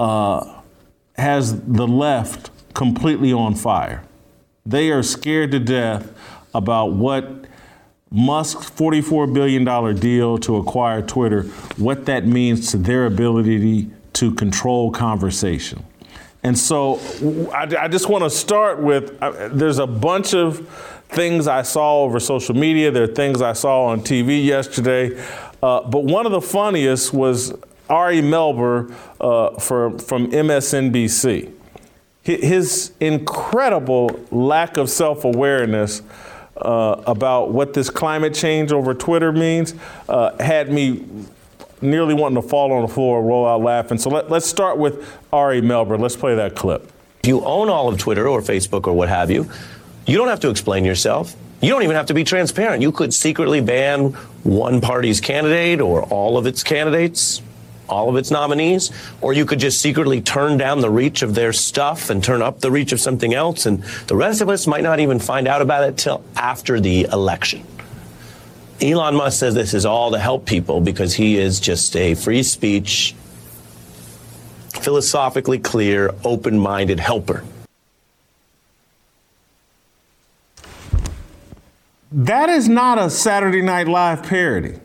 uh, 0.00 0.62
has 1.16 1.62
the 1.62 1.86
left 1.86 2.50
completely 2.76 3.32
on 3.32 3.54
fire. 3.54 4.04
They 4.66 4.90
are 4.90 5.02
scared 5.02 5.50
to 5.52 5.58
death 5.58 6.12
about 6.54 6.92
what 6.92 7.46
Musk's 8.10 8.68
$44 8.70 9.32
billion 9.32 9.64
deal 9.96 10.36
to 10.38 10.56
acquire 10.56 11.00
Twitter, 11.00 11.44
what 11.78 12.04
that 12.04 12.26
means 12.26 12.70
to 12.72 12.76
their 12.76 13.06
ability 13.06 13.90
to 14.12 14.34
control 14.34 14.90
conversation. 14.90 15.84
And 16.42 16.56
so 16.56 17.00
I, 17.52 17.84
I 17.84 17.88
just 17.88 18.10
want 18.10 18.24
to 18.24 18.30
start 18.30 18.78
with 18.80 19.20
uh, 19.22 19.48
there's 19.48 19.78
a 19.78 19.86
bunch 19.86 20.34
of 20.34 20.68
things 21.08 21.48
I 21.48 21.62
saw 21.62 22.02
over 22.02 22.20
social 22.20 22.54
media, 22.54 22.90
there 22.90 23.04
are 23.04 23.08
things 23.08 23.40
I 23.40 23.54
saw 23.54 23.86
on 23.86 24.02
TV 24.02 24.44
yesterday. 24.44 25.18
Uh, 25.62 25.80
but 25.88 26.04
one 26.04 26.26
of 26.26 26.32
the 26.32 26.42
funniest 26.42 27.14
was 27.14 27.52
Ari 27.88 28.20
Melber 28.20 28.94
uh, 29.18 29.58
for, 29.58 29.98
from 29.98 30.30
MSNBC. 30.30 31.55
His 32.26 32.90
incredible 32.98 34.18
lack 34.32 34.78
of 34.78 34.90
self 34.90 35.22
awareness 35.22 36.02
uh, 36.56 37.00
about 37.06 37.52
what 37.52 37.72
this 37.72 37.88
climate 37.88 38.34
change 38.34 38.72
over 38.72 38.94
Twitter 38.94 39.30
means 39.30 39.74
uh, 40.08 40.36
had 40.42 40.72
me 40.72 41.04
nearly 41.80 42.14
wanting 42.14 42.42
to 42.42 42.48
fall 42.48 42.72
on 42.72 42.82
the 42.82 42.88
floor, 42.88 43.22
roll 43.22 43.46
out 43.46 43.60
laughing. 43.60 43.96
So 43.98 44.10
let, 44.10 44.32
us 44.32 44.44
start 44.44 44.76
with 44.76 45.08
Ari 45.32 45.60
Melber. 45.60 46.00
Let's 46.00 46.16
play 46.16 46.34
that 46.34 46.56
clip. 46.56 46.90
If 47.22 47.28
you 47.28 47.44
own 47.44 47.68
all 47.68 47.88
of 47.88 47.96
Twitter 47.96 48.26
or 48.26 48.40
Facebook 48.40 48.88
or 48.88 48.92
what 48.92 49.08
have 49.08 49.30
you, 49.30 49.48
you 50.04 50.16
don't 50.16 50.28
have 50.28 50.40
to 50.40 50.50
explain 50.50 50.84
yourself. 50.84 51.36
You 51.60 51.70
don't 51.70 51.84
even 51.84 51.94
have 51.94 52.06
to 52.06 52.14
be 52.14 52.24
transparent. 52.24 52.82
You 52.82 52.90
could 52.90 53.14
secretly 53.14 53.60
ban 53.60 54.14
one 54.42 54.80
party's 54.80 55.20
candidate 55.20 55.80
or 55.80 56.02
all 56.02 56.38
of 56.38 56.46
its 56.46 56.64
candidates 56.64 57.40
all 57.88 58.08
of 58.08 58.16
its 58.16 58.30
nominees, 58.30 58.90
or 59.20 59.32
you 59.32 59.44
could 59.44 59.58
just 59.58 59.80
secretly 59.80 60.20
turn 60.20 60.56
down 60.56 60.80
the 60.80 60.90
reach 60.90 61.22
of 61.22 61.34
their 61.34 61.52
stuff 61.52 62.10
and 62.10 62.22
turn 62.22 62.42
up 62.42 62.60
the 62.60 62.70
reach 62.70 62.92
of 62.92 63.00
something 63.00 63.34
else, 63.34 63.66
and 63.66 63.82
the 64.06 64.16
rest 64.16 64.40
of 64.40 64.48
us 64.48 64.66
might 64.66 64.82
not 64.82 65.00
even 65.00 65.18
find 65.18 65.46
out 65.48 65.62
about 65.62 65.88
it 65.88 65.96
till 65.96 66.22
after 66.36 66.80
the 66.80 67.04
election. 67.12 67.64
Elon 68.80 69.14
Musk 69.14 69.40
says 69.40 69.54
this 69.54 69.72
is 69.72 69.86
all 69.86 70.10
to 70.10 70.18
help 70.18 70.44
people 70.44 70.80
because 70.80 71.14
he 71.14 71.38
is 71.38 71.60
just 71.60 71.96
a 71.96 72.14
free 72.14 72.42
speech, 72.42 73.14
philosophically 74.68 75.58
clear, 75.58 76.14
open 76.24 76.58
minded 76.58 77.00
helper. 77.00 77.42
That 82.12 82.48
is 82.48 82.68
not 82.68 82.98
a 82.98 83.10
Saturday 83.10 83.62
Night 83.62 83.88
Live 83.88 84.22
parody. 84.22 84.78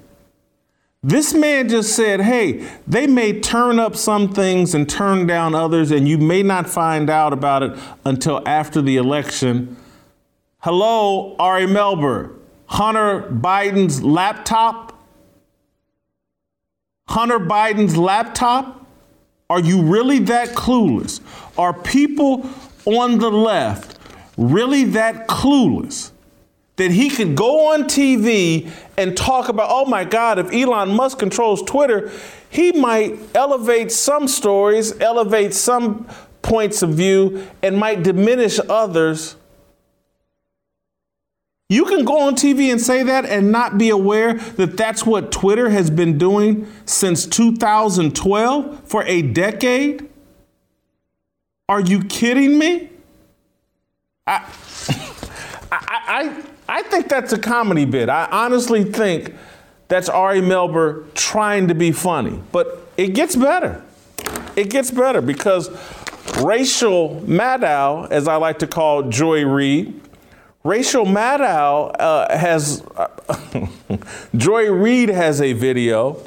This 1.04 1.34
man 1.34 1.68
just 1.68 1.96
said, 1.96 2.22
hey, 2.22 2.70
they 2.86 3.08
may 3.08 3.40
turn 3.40 3.80
up 3.80 3.96
some 3.96 4.32
things 4.32 4.76
and 4.76 4.88
turn 4.88 5.26
down 5.26 5.56
others, 5.56 5.90
and 5.90 6.08
you 6.08 6.20
may 6.20 6.44
not 6.44 6.70
find 6.70 7.10
out 7.10 7.34
about 7.34 7.64
it 7.64 7.80
until 8.06 8.48
after 8.48 8.84
the 8.84 8.98
election. 8.98 9.78
Hello, 10.60 11.36
Ari 11.40 11.66
Melber. 11.66 12.36
Hunter 12.68 13.24
Biden's 13.32 14.04
laptop? 14.04 15.04
Hunter 17.10 17.40
Biden's 17.40 17.98
laptop? 17.98 18.86
Are 19.50 19.60
you 19.60 19.82
really 19.82 20.20
that 20.20 20.50
clueless? 20.50 21.20
Are 21.58 21.74
people 21.74 22.48
on 22.86 23.18
the 23.18 23.32
left 23.32 23.98
really 24.38 24.84
that 24.84 25.28
clueless 25.28 26.12
that 26.82 26.90
he 26.90 27.12
could 27.12 27.36
go 27.36 27.74
on 27.74 27.84
TV 27.84 28.68
and 28.98 29.16
talk 29.16 29.50
about, 29.50 29.68
oh 29.70 29.86
my 29.86 30.04
God, 30.04 30.40
if 30.40 30.52
Elon 30.52 30.96
Musk 30.96 31.20
controls 31.20 31.62
Twitter, 31.62 32.10
he 32.50 32.72
might 32.72 33.20
elevate 33.36 33.92
some 33.92 34.28
stories, 34.28 35.00
elevate 35.00 35.54
some 35.54 36.08
points 36.42 36.82
of 36.82 36.96
view, 36.96 37.48
and 37.62 37.78
might 37.78 38.02
diminish 38.02 38.60
others. 38.68 39.36
You 41.70 41.86
can 41.86 42.04
go 42.04 42.20
on 42.22 42.34
TV 42.34 42.72
and 42.72 42.82
say 42.82 43.04
that 43.04 43.26
and 43.26 43.52
not 43.52 43.78
be 43.78 43.90
aware 43.90 44.34
that 44.34 44.76
that's 44.76 45.06
what 45.06 45.32
Twitter 45.32 45.70
has 45.70 45.92
been 45.92 46.18
doing 46.18 46.66
since 46.88 47.28
2012 47.28 48.82
for 48.86 49.04
a 49.04 49.22
decade? 49.22 50.10
Are 51.70 51.80
you 51.80 52.04
kidding 52.06 52.58
me? 52.58 52.90
I, 54.26 54.52
I, 55.72 56.02
I, 56.08 56.44
I 56.72 56.84
think 56.84 57.10
that's 57.10 57.34
a 57.34 57.38
comedy 57.38 57.84
bit. 57.84 58.08
I 58.08 58.30
honestly 58.32 58.86
think 58.86 59.36
that's 59.90 60.08
Ari 60.08 60.40
Melber 60.40 61.14
trying 61.16 61.68
to 61.68 61.76
be 61.76 61.92
funny. 61.92 62.42
But 62.54 62.88
it 62.96 63.10
gets 63.10 63.36
better. 63.36 63.84
It 64.56 64.70
gets 64.70 64.90
better 64.90 65.20
because 65.20 65.70
Rachel 66.42 67.22
Maddow, 67.26 68.10
as 68.10 68.26
I 68.30 68.38
like 68.38 68.60
to 68.60 68.68
call 68.68 69.04
Joy 69.10 69.46
Reid, 69.46 70.00
Rachel 70.64 71.06
Maddow 71.06 71.94
uh, 72.00 72.38
has, 72.38 72.82
Joy 74.38 74.72
Reid 74.72 75.10
has 75.10 75.42
a 75.42 75.52
video, 75.52 76.24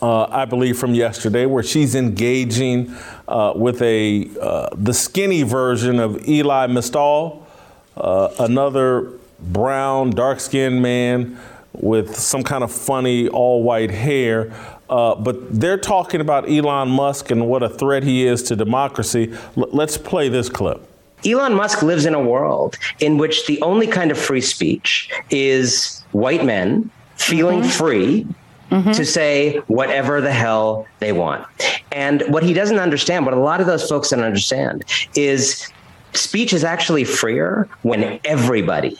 uh, 0.00 0.24
I 0.30 0.46
believe 0.46 0.78
from 0.78 0.94
yesterday, 0.94 1.44
where 1.44 1.62
she's 1.62 1.94
engaging 1.94 2.96
uh, 3.28 3.52
with 3.54 3.82
a 3.82 4.30
uh, 4.40 4.70
the 4.74 4.94
skinny 4.94 5.42
version 5.42 6.00
of 6.00 6.26
Elie 6.26 6.68
Mystal, 6.68 7.46
uh, 7.98 8.34
another 8.38 9.12
brown, 9.38 10.10
dark 10.10 10.40
skinned 10.40 10.82
man 10.82 11.38
with 11.72 12.16
some 12.16 12.42
kind 12.42 12.64
of 12.64 12.72
funny 12.72 13.28
all 13.28 13.62
white 13.62 13.90
hair. 13.90 14.52
Uh, 14.88 15.14
but 15.14 15.60
they're 15.60 15.78
talking 15.78 16.20
about 16.20 16.48
Elon 16.48 16.88
Musk 16.88 17.30
and 17.30 17.48
what 17.48 17.62
a 17.62 17.68
threat 17.68 18.02
he 18.02 18.26
is 18.26 18.42
to 18.44 18.56
democracy. 18.56 19.32
L- 19.56 19.68
let's 19.72 19.98
play 19.98 20.28
this 20.28 20.48
clip. 20.48 20.88
Elon 21.24 21.54
Musk 21.54 21.82
lives 21.82 22.06
in 22.06 22.14
a 22.14 22.20
world 22.20 22.76
in 23.00 23.18
which 23.18 23.46
the 23.46 23.60
only 23.62 23.86
kind 23.86 24.10
of 24.10 24.18
free 24.18 24.40
speech 24.40 25.10
is 25.30 26.04
white 26.12 26.44
men 26.44 26.90
feeling 27.16 27.60
mm-hmm. 27.60 27.68
free 27.70 28.26
Mm-hmm. 28.70 28.90
to 28.90 29.04
say 29.04 29.58
whatever 29.68 30.20
the 30.20 30.32
hell 30.32 30.88
they 30.98 31.12
want. 31.12 31.46
And 31.92 32.22
what 32.22 32.42
he 32.42 32.52
doesn't 32.52 32.80
understand, 32.80 33.24
what 33.24 33.32
a 33.32 33.38
lot 33.38 33.60
of 33.60 33.68
those 33.68 33.88
folks 33.88 34.10
don't 34.10 34.24
understand, 34.24 34.84
is 35.14 35.70
speech 36.14 36.52
is 36.52 36.64
actually 36.64 37.04
freer 37.04 37.68
when 37.82 38.18
everybody 38.24 38.98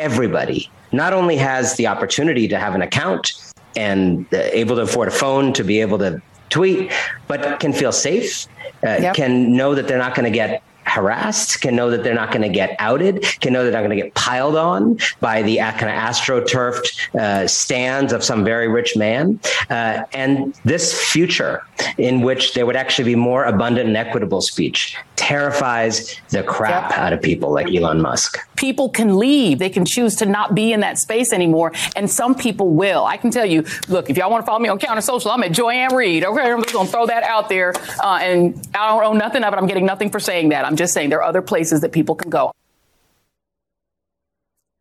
everybody 0.00 0.70
not 0.92 1.12
only 1.12 1.36
has 1.36 1.76
the 1.76 1.86
opportunity 1.86 2.48
to 2.48 2.58
have 2.58 2.74
an 2.74 2.82
account 2.82 3.34
and 3.76 4.26
uh, 4.32 4.38
able 4.52 4.74
to 4.76 4.82
afford 4.82 5.06
a 5.06 5.12
phone 5.12 5.52
to 5.52 5.62
be 5.62 5.80
able 5.80 5.98
to 5.98 6.20
tweet, 6.48 6.90
but 7.28 7.60
can 7.60 7.72
feel 7.72 7.92
safe, 7.92 8.46
uh, 8.82 8.98
yep. 9.00 9.14
can 9.14 9.54
know 9.54 9.74
that 9.74 9.86
they're 9.86 9.98
not 9.98 10.14
going 10.16 10.24
to 10.24 10.36
get 10.36 10.62
harassed, 10.90 11.60
can 11.60 11.76
know 11.76 11.90
that 11.90 12.02
they're 12.02 12.14
not 12.14 12.30
going 12.30 12.42
to 12.42 12.48
get 12.48 12.76
outed, 12.78 13.22
can 13.40 13.52
know 13.52 13.62
they're 13.62 13.72
not 13.72 13.80
going 13.80 13.96
to 13.96 14.02
get 14.02 14.12
piled 14.14 14.56
on 14.56 14.98
by 15.20 15.42
the 15.42 15.56
kind 15.58 15.84
of 15.84 15.98
astroturfed 16.08 17.14
uh, 17.14 17.46
stands 17.46 18.12
of 18.12 18.22
some 18.24 18.44
very 18.44 18.68
rich 18.68 18.96
man. 18.96 19.38
Uh, 19.68 20.02
and 20.12 20.54
this 20.64 21.00
future 21.12 21.62
in 21.96 22.22
which 22.22 22.54
there 22.54 22.66
would 22.66 22.76
actually 22.76 23.04
be 23.04 23.16
more 23.16 23.44
abundant 23.44 23.88
and 23.88 23.96
equitable 23.96 24.40
speech 24.40 24.96
terrifies 25.16 26.16
the 26.30 26.42
crap 26.42 26.90
out 26.92 27.12
of 27.12 27.20
people 27.20 27.52
like 27.52 27.66
Elon 27.68 28.00
Musk. 28.00 28.38
People 28.56 28.88
can 28.88 29.18
leave. 29.18 29.58
They 29.58 29.68
can 29.68 29.84
choose 29.84 30.16
to 30.16 30.26
not 30.26 30.54
be 30.54 30.72
in 30.72 30.80
that 30.80 30.98
space 30.98 31.32
anymore. 31.32 31.72
And 31.94 32.10
some 32.10 32.34
people 32.34 32.70
will. 32.70 33.04
I 33.04 33.16
can 33.16 33.30
tell 33.30 33.44
you, 33.46 33.64
look, 33.88 34.08
if 34.08 34.16
y'all 34.16 34.30
want 34.30 34.42
to 34.42 34.46
follow 34.46 34.58
me 34.58 34.68
on 34.68 34.78
Counter 34.78 35.02
Social, 35.02 35.30
I'm 35.30 35.42
at 35.42 35.52
Joy-Ann 35.52 35.94
Reid. 35.94 36.24
Okay, 36.24 36.50
I'm 36.50 36.62
just 36.62 36.72
going 36.72 36.86
to 36.86 36.92
throw 36.92 37.06
that 37.06 37.22
out 37.22 37.48
there. 37.48 37.74
Uh, 38.02 38.18
and 38.20 38.66
I 38.74 38.88
don't 38.88 39.04
own 39.04 39.18
nothing 39.18 39.44
of 39.44 39.52
it. 39.52 39.56
I'm 39.56 39.66
getting 39.66 39.86
nothing 39.86 40.10
for 40.10 40.20
saying 40.20 40.48
that. 40.50 40.64
I'm 40.64 40.76
just 40.80 40.94
saying 40.94 41.10
there 41.10 41.18
are 41.18 41.28
other 41.28 41.42
places 41.42 41.82
that 41.82 41.92
people 41.92 42.14
can 42.14 42.30
go. 42.30 42.52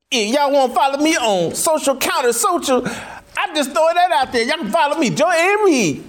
If 0.09 0.33
y'all 0.33 0.49
want 0.49 0.71
to 0.71 0.75
follow 0.75 0.97
me 0.97 1.17
on 1.17 1.53
social 1.53 1.97
counter 1.97 2.31
social, 2.31 2.87
I'm 3.37 3.53
just 3.53 3.73
throwing 3.73 3.95
that 3.95 4.09
out 4.13 4.31
there. 4.31 4.43
Y'all 4.43 4.59
can 4.59 4.71
follow 4.71 4.97
me, 4.97 5.09
Joy-Ann 5.09 5.59
Reid. 5.65 6.03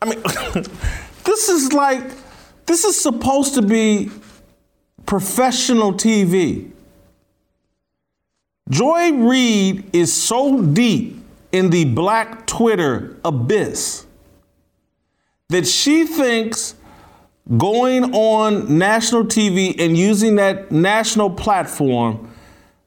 I 0.00 0.06
mean, 0.06 0.22
this 1.24 1.50
is 1.50 1.74
like, 1.74 2.02
this 2.64 2.84
is 2.84 2.98
supposed 2.98 3.52
to 3.54 3.60
be 3.60 4.10
professional 5.04 5.92
TV. 5.92 6.70
Joy 8.70 9.12
Reid 9.12 9.94
is 9.94 10.10
so 10.10 10.62
deep 10.62 11.22
in 11.52 11.68
the 11.68 11.84
black 11.84 12.46
Twitter 12.46 13.18
abyss 13.26 14.06
that 15.50 15.66
she 15.66 16.06
thinks 16.06 16.76
going 17.56 18.14
on 18.14 18.78
national 18.78 19.24
TV 19.24 19.78
and 19.78 19.96
using 19.96 20.36
that 20.36 20.70
national 20.70 21.30
platform, 21.30 22.32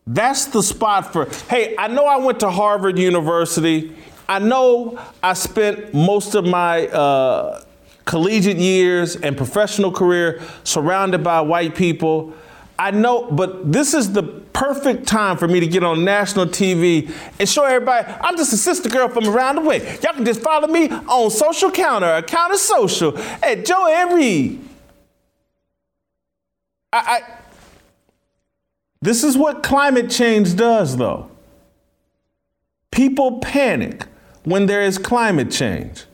that's 0.07 0.45
the 0.45 0.62
spot 0.62 1.12
for. 1.12 1.25
Hey, 1.50 1.75
I 1.77 1.88
know 1.88 2.05
I 2.05 2.17
went 2.17 2.39
to 2.41 2.50
Harvard 2.50 2.97
University. 2.97 3.95
I 4.29 4.39
know 4.39 5.00
I 5.21 5.33
spent 5.33 5.93
most 5.93 6.35
of 6.35 6.45
my 6.45 6.88
uh, 6.88 7.63
collegiate 8.05 8.57
years 8.57 9.15
and 9.15 9.35
professional 9.35 9.91
career 9.91 10.41
surrounded 10.63 11.24
by 11.24 11.41
white 11.41 11.75
people. 11.75 12.33
I 12.77 12.91
know, 12.91 13.32
but 13.32 13.72
this 13.72 13.94
is 13.94 14.12
the 14.12 14.24
perfect 14.24 15.08
time 15.08 15.38
for 15.38 15.48
me 15.48 15.60
to 15.60 15.67
get 15.67 15.84
on 15.84 16.03
national 16.03 16.46
TV 16.46 17.12
and 17.39 17.48
show 17.48 17.65
everybody 17.65 18.08
I'm 18.22 18.38
just 18.38 18.53
a 18.53 18.58
sister 18.58 18.89
girl 18.89 19.10
from 19.10 19.27
around 19.27 19.55
the 19.55 19.62
way. 19.62 19.98
Y'all 20.01 20.13
can 20.13 20.25
just 20.25 20.41
follow 20.41 20.67
me 20.67 20.89
on 20.89 21.29
Social 21.29 21.72
Counter, 21.72 22.22
Counter 22.22 22.58
Social, 22.58 23.17
at 23.44 23.65
Joy-Ann 23.65 24.15
Reid. 24.15 24.62
I, 26.94 26.98
I, 26.98 27.22
this 29.01 29.24
is 29.24 29.38
what 29.38 29.62
climate 29.62 30.10
change 30.10 30.55
does, 30.55 30.98
though. 30.98 31.29
People 32.91 33.39
panic 33.39 34.05
when 34.46 34.65
there 34.65 34.82
is 34.82 34.98
climate 34.98 35.51
change. 35.51 36.05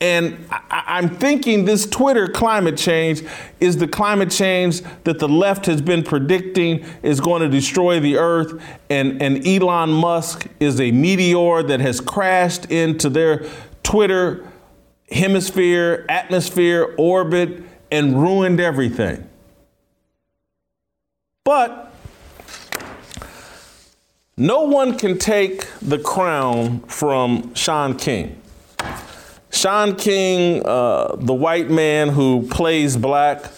And 0.00 0.46
I, 0.50 0.98
am 0.98 1.08
thinking 1.08 1.64
this 1.64 1.86
Twitter 1.86 2.28
climate 2.28 2.76
change 2.76 3.22
is 3.60 3.78
the 3.78 3.88
climate 3.88 4.30
change 4.30 4.82
that 5.04 5.18
the 5.18 5.28
left 5.28 5.64
has 5.66 5.80
been 5.80 6.02
predicting 6.02 6.84
is 7.02 7.18
going 7.18 7.40
to 7.40 7.48
destroy 7.48 7.98
the 7.98 8.18
earth. 8.18 8.62
And, 8.90 9.22
and 9.22 9.46
Elon 9.46 9.90
Musk 9.90 10.48
is 10.60 10.80
a 10.82 10.90
meteor 10.92 11.62
that 11.62 11.80
has 11.80 12.02
crashed 12.02 12.66
into 12.66 13.08
their 13.08 13.46
Twitter 13.82 14.46
hemisphere, 15.10 16.04
atmosphere, 16.10 16.94
orbit, 16.98 17.62
and 17.90 18.20
ruined 18.20 18.60
everything. 18.60 19.26
But 21.42 21.94
no 24.36 24.62
one 24.62 24.98
can 24.98 25.16
take 25.16 25.66
the 25.80 25.98
crown 25.98 26.80
from 26.80 27.54
Shaun 27.54 27.96
King. 27.96 28.42
Shaun 29.56 29.96
King, 29.96 30.62
uh, 30.66 31.16
the 31.18 31.32
white 31.32 31.70
man 31.70 32.10
who 32.10 32.46
plays 32.46 32.94
black 32.94 33.50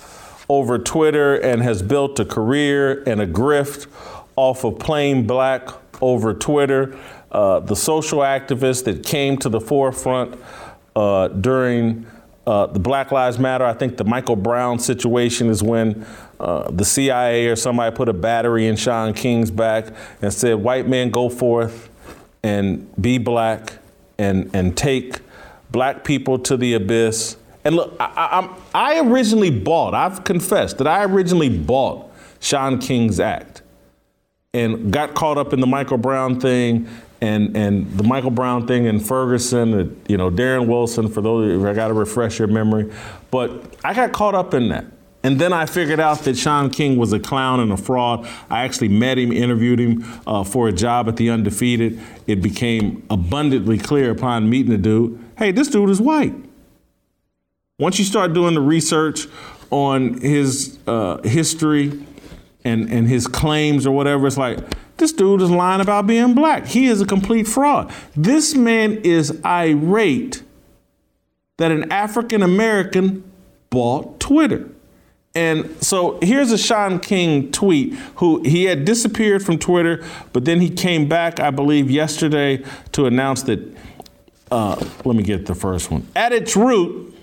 over 0.48 0.78
Twitter 0.78 1.34
and 1.34 1.60
has 1.60 1.82
built 1.82 2.20
a 2.20 2.24
career 2.24 3.02
and 3.02 3.20
a 3.20 3.26
grift 3.26 3.88
off 4.36 4.62
of 4.62 4.78
playing 4.78 5.26
black 5.26 5.68
over 6.00 6.32
Twitter, 6.32 6.96
uh, 7.32 7.58
the 7.58 7.74
social 7.74 8.20
activist 8.20 8.84
that 8.84 9.04
came 9.04 9.36
to 9.38 9.48
the 9.48 9.60
forefront 9.60 10.40
uh, 10.94 11.26
during 11.28 12.06
uh, 12.46 12.66
the 12.66 12.78
Black 12.78 13.10
Lives 13.10 13.40
Matter. 13.40 13.64
I 13.64 13.74
think 13.74 13.96
the 13.96 14.04
Michael 14.04 14.36
Brown 14.36 14.78
situation 14.78 15.50
is 15.50 15.64
when 15.64 16.06
uh, 16.38 16.70
the 16.70 16.84
CIA 16.84 17.48
or 17.48 17.56
somebody 17.56 17.94
put 17.94 18.08
a 18.08 18.12
battery 18.14 18.68
in 18.68 18.76
Shaun 18.76 19.14
King's 19.14 19.50
back 19.50 19.88
and 20.22 20.32
said, 20.32 20.54
"White 20.54 20.86
man, 20.86 21.10
go 21.10 21.28
forth 21.28 21.90
and 22.44 22.88
be 23.02 23.18
black 23.18 23.72
and 24.16 24.48
and 24.54 24.76
take 24.76 25.18
black 25.70 26.04
people 26.04 26.38
to 26.40 26.56
the 26.56 26.74
abyss." 26.74 27.36
And 27.64 27.76
look, 27.76 27.94
I, 28.00 28.48
I, 28.74 28.96
I 28.96 29.00
originally 29.00 29.50
bought. 29.50 29.94
I've 29.94 30.24
confessed 30.24 30.78
that 30.78 30.86
I 30.86 31.04
originally 31.04 31.50
bought 31.50 32.10
Shaun 32.40 32.78
King's 32.78 33.20
act 33.20 33.62
and 34.54 34.92
got 34.92 35.14
caught 35.14 35.38
up 35.38 35.52
in 35.52 35.60
the 35.60 35.66
Michael 35.66 35.98
Brown 35.98 36.40
thing 36.40 36.88
and 37.20 37.56
and 37.56 37.90
the 37.98 38.04
Michael 38.04 38.30
Brown 38.30 38.66
thing 38.66 38.84
in 38.86 39.00
Ferguson, 39.00 40.00
you 40.08 40.16
know, 40.16 40.30
Darren 40.30 40.66
Wilson, 40.68 41.08
for 41.08 41.20
those 41.20 41.64
I 41.64 41.74
got 41.74 41.88
to 41.88 41.94
refresh 41.94 42.38
your 42.38 42.48
memory. 42.48 42.92
But 43.30 43.76
I 43.84 43.92
got 43.94 44.12
caught 44.12 44.34
up 44.34 44.54
in 44.54 44.68
that. 44.68 44.86
And 45.24 45.40
then 45.40 45.52
I 45.52 45.66
figured 45.66 45.98
out 45.98 46.20
that 46.20 46.36
Shaun 46.38 46.70
King 46.70 46.96
was 46.96 47.12
a 47.12 47.18
clown 47.18 47.58
and 47.58 47.72
a 47.72 47.76
fraud. 47.76 48.26
I 48.48 48.62
actually 48.62 48.88
met 48.88 49.18
him, 49.18 49.32
interviewed 49.32 49.80
him 49.80 50.04
uh, 50.28 50.44
for 50.44 50.68
a 50.68 50.72
job 50.72 51.08
at 51.08 51.16
the 51.16 51.28
Undefeated. 51.28 52.00
It 52.28 52.40
became 52.40 53.04
abundantly 53.10 53.78
clear 53.78 54.12
upon 54.12 54.48
meeting 54.48 54.70
the 54.70 54.78
dude 54.78 55.22
hey, 55.38 55.52
this 55.52 55.68
dude 55.68 55.88
is 55.88 56.00
white. 56.00 56.34
Once 57.78 57.98
you 57.98 58.04
start 58.04 58.34
doing 58.34 58.54
the 58.54 58.60
research 58.60 59.26
on 59.70 60.20
his 60.20 60.78
uh, 60.86 61.22
history 61.22 62.04
and, 62.64 62.90
and 62.90 63.08
his 63.08 63.26
claims 63.28 63.86
or 63.86 63.92
whatever, 63.92 64.26
it's 64.26 64.36
like, 64.36 64.58
this 64.96 65.12
dude 65.12 65.40
is 65.40 65.50
lying 65.50 65.80
about 65.80 66.08
being 66.08 66.34
black. 66.34 66.66
He 66.66 66.86
is 66.86 67.00
a 67.00 67.06
complete 67.06 67.46
fraud. 67.46 67.92
This 68.16 68.56
man 68.56 68.94
is 69.04 69.40
irate 69.44 70.42
that 71.58 71.70
an 71.70 71.90
African 71.92 72.42
American 72.42 73.30
bought 73.70 74.18
Twitter. 74.18 74.68
And 75.36 75.80
so 75.80 76.18
here's 76.20 76.50
a 76.50 76.58
Shaun 76.58 76.98
King 76.98 77.52
tweet 77.52 77.94
who 78.16 78.42
he 78.42 78.64
had 78.64 78.84
disappeared 78.84 79.44
from 79.44 79.58
Twitter, 79.58 80.04
but 80.32 80.44
then 80.44 80.60
he 80.60 80.68
came 80.68 81.08
back, 81.08 81.38
I 81.38 81.50
believe, 81.50 81.88
yesterday 81.88 82.64
to 82.92 83.06
announce 83.06 83.44
that. 83.44 83.60
Uh, 84.50 84.76
let 85.04 85.16
me 85.16 85.22
get 85.22 85.46
the 85.46 85.54
first 85.54 85.90
one. 85.90 86.06
At 86.16 86.32
its 86.32 86.56
root, 86.56 87.14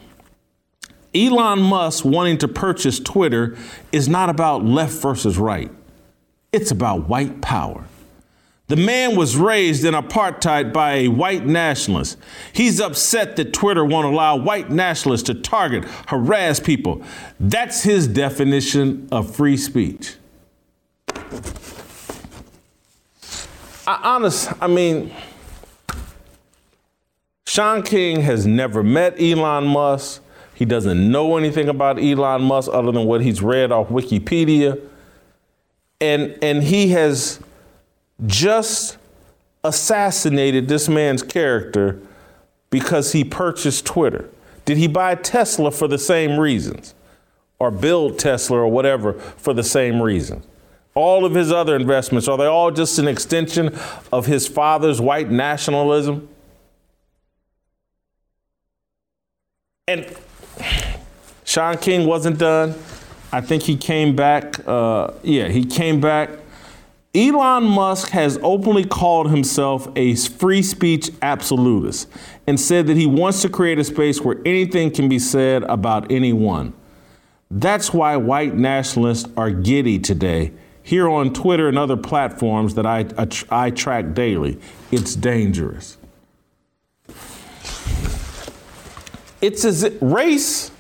Elon 1.14 1.62
Musk 1.62 2.06
wanting 2.06 2.38
to 2.40 2.48
purchase 2.48 3.00
Twitter 3.00 3.58
is 3.92 4.08
not 4.10 4.30
about 4.30 4.66
left 4.66 4.94
versus 5.02 5.38
right. 5.38 5.72
It's 6.52 6.72
about 6.72 7.08
white 7.08 7.42
power. 7.42 7.86
The 8.68 8.76
man 8.76 9.16
was 9.16 9.38
raised 9.38 9.86
in 9.86 9.94
apartheid 9.94 10.74
by 10.74 10.94
a 10.94 11.08
white 11.08 11.46
nationalist. 11.46 12.18
He's 12.52 12.82
upset 12.82 13.36
that 13.36 13.54
Twitter 13.54 13.86
won't 13.86 14.08
allow 14.08 14.38
white 14.38 14.72
nationalists 14.72 15.24
to 15.24 15.36
target, 15.36 15.86
harass 16.08 16.60
people. 16.60 17.04
That's 17.40 17.84
his 17.84 18.08
definition 18.08 19.08
of 19.12 19.36
free 19.36 19.56
speech. 19.56 20.16
I 23.88 24.00
honest, 24.02 24.52
I 24.60 24.66
mean, 24.66 25.14
Shaun 27.56 27.84
King 27.84 28.22
has 28.22 28.46
never 28.46 28.84
met 28.84 29.16
Elon 29.18 29.66
Musk. 29.66 30.22
He 30.54 30.66
doesn't 30.66 31.10
know 31.10 31.38
anything 31.38 31.70
about 31.70 31.98
Elon 31.98 32.42
Musk 32.42 32.70
other 32.74 32.92
than 32.92 33.06
what 33.06 33.22
he's 33.22 33.42
read 33.42 33.72
off 33.72 33.88
Wikipedia 33.88 34.82
and 36.02 36.38
and 36.42 36.64
he 36.64 36.90
has 36.90 37.40
just 38.26 38.98
assassinated 39.64 40.68
this 40.68 40.88
man's 40.90 41.24
character 41.24 42.00
because 42.70 43.14
he 43.14 43.24
purchased 43.24 43.86
Twitter. 43.86 44.30
Did 44.66 44.78
he 44.78 44.88
buy 44.88 45.16
Tesla 45.16 45.72
for 45.72 45.88
the 45.88 45.98
same 45.98 46.38
reasons? 46.38 46.94
Or 47.58 47.72
build 47.72 48.20
Tesla 48.20 48.58
or 48.58 48.68
whatever 48.68 49.14
for 49.14 49.54
the 49.54 49.64
same 49.64 50.02
reason? 50.02 50.44
All 50.94 51.24
of 51.24 51.34
his 51.34 51.54
other 51.54 51.78
investments, 51.78 52.28
are 52.28 52.38
they 52.38 52.46
all 52.46 52.72
just 52.72 53.00
an 53.00 53.08
extension 53.08 53.78
of 54.12 54.26
his 54.26 54.46
father's 54.46 55.00
white 55.00 55.32
nationalism? 55.32 56.28
And 59.88 60.18
Shaun 61.44 61.78
King 61.78 62.08
wasn't 62.08 62.40
done. 62.40 62.74
I 63.32 63.40
think 63.40 63.62
he 63.62 63.78
came 63.78 64.16
back. 64.16 64.68
Uh, 64.68 65.12
yeah, 65.22 65.48
he 65.50 65.64
came 65.64 66.02
back. 66.02 66.32
Elon 67.14 67.66
Musk 67.66 68.10
has 68.10 68.40
openly 68.42 68.84
called 68.84 69.30
himself 69.30 69.88
a 69.96 70.16
free 70.16 70.64
speech 70.64 71.12
absolutist 71.22 72.10
and 72.48 72.60
said 72.60 72.88
that 72.88 72.98
he 72.98 73.06
wants 73.06 73.44
to 73.44 73.50
create 73.50 73.78
a 73.78 73.84
space 73.84 74.22
where 74.22 74.40
anything 74.44 74.90
can 74.90 75.08
be 75.08 75.20
said 75.20 75.62
about 75.66 76.12
anyone. 76.12 76.74
That's 77.52 77.94
why 77.94 78.18
white 78.18 78.56
nationalists 78.56 79.30
are 79.38 79.52
giddy 79.52 80.00
today. 80.00 80.52
Here 80.82 81.08
on 81.08 81.32
Twitter 81.32 81.70
and 81.70 81.78
other 81.78 81.96
platforms 81.96 82.74
that 82.74 82.88
I, 82.88 83.06
I, 83.20 83.28
I 83.52 83.70
track 83.70 84.16
daily, 84.16 84.60
it's 84.92 85.14
dangerous. 85.14 85.98
It's 89.46 89.64
as 89.64 89.88
race 90.02 90.72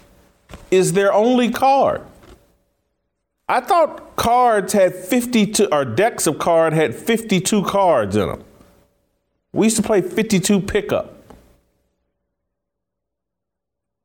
is 0.71 0.93
their 0.93 1.13
only 1.13 1.51
card. 1.51 2.01
I 3.47 3.59
thought 3.59 4.15
cards 4.15 4.73
had 4.73 4.95
52, 4.95 5.67
or 5.71 5.85
decks 5.85 6.25
of 6.25 6.39
cards 6.39 6.75
had 6.75 6.95
52 6.95 7.63
cards 7.63 8.15
in 8.15 8.27
them. 8.27 8.43
We 9.53 9.67
used 9.67 9.77
to 9.77 9.83
play 9.83 10.01
52 10.01 10.61
pickup. 10.61 11.13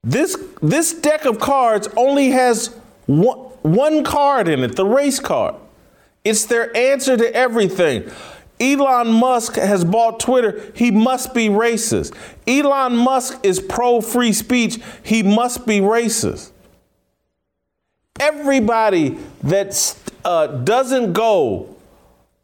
This, 0.05 0.37
this 0.61 0.93
deck 0.93 1.25
of 1.25 1.39
cards 1.41 1.89
only 1.97 2.29
has 2.33 2.77
one, 3.07 3.39
one 3.63 4.05
card 4.05 4.47
in 4.47 4.61
it, 4.61 4.77
the 4.77 4.85
race 4.85 5.21
card. 5.21 5.55
It's 6.23 6.45
their 6.45 6.77
answer 6.77 7.17
to 7.17 7.35
everything. 7.35 8.11
Elon 8.61 9.11
Musk 9.13 9.57
has 9.57 9.85
bought 9.85 10.21
Twitter. 10.21 10.71
He 10.75 10.91
must 10.91 11.33
be 11.33 11.49
racist. 11.49 12.15
Elon 12.47 12.97
Musk 12.97 13.41
is 13.43 13.59
pro 13.59 14.01
free 14.01 14.33
speech. 14.33 14.79
He 15.03 15.23
must 15.23 15.67
be 15.67 15.81
racist. 15.81 16.51
Everybody 18.19 19.19
that 19.43 19.97
uh, 20.25 20.49
doesn't 20.49 21.15
go 21.15 21.75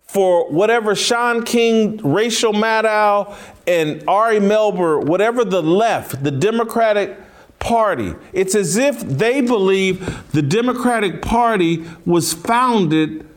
for 0.07 0.51
whatever 0.51 0.95
Shaun 0.95 1.43
King, 1.43 1.99
Rachel 1.99 2.55
Maddow, 2.55 3.37
and 3.67 4.03
Ari 4.09 4.39
Melber, 4.39 5.05
whatever 5.05 5.45
the 5.45 5.63
left, 5.63 6.25
the 6.25 6.31
Democratic 6.31 7.19
Party, 7.59 8.15
it's 8.33 8.55
as 8.55 8.77
if 8.77 9.01
they 9.01 9.41
believe 9.41 10.31
the 10.33 10.41
Democratic 10.41 11.21
Party 11.21 11.85
was 12.07 12.33
founded 12.33 13.29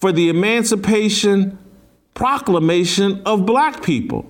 for 0.00 0.10
the 0.10 0.28
emancipation 0.28 1.58
proclamation 2.16 3.22
of 3.24 3.46
black 3.46 3.82
people. 3.82 4.26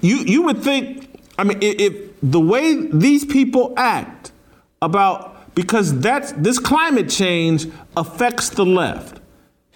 You, 0.00 0.16
you 0.16 0.42
would 0.42 0.62
think, 0.62 1.20
I 1.38 1.44
mean, 1.44 1.58
if, 1.60 1.78
if 1.78 2.10
the 2.22 2.40
way 2.40 2.86
these 2.86 3.24
people 3.24 3.74
act 3.76 4.32
about, 4.80 5.54
because 5.54 6.00
that's, 6.00 6.32
this 6.32 6.58
climate 6.58 7.10
change 7.10 7.66
affects 7.96 8.48
the 8.48 8.64
left. 8.64 9.20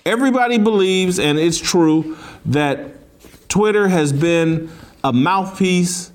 Everybody 0.06 0.56
believes, 0.56 1.18
and 1.18 1.38
it's 1.38 1.60
true, 1.60 2.16
that 2.46 2.94
Twitter 3.48 3.88
has 3.88 4.12
been 4.12 4.70
a 5.04 5.12
mouthpiece 5.12 6.10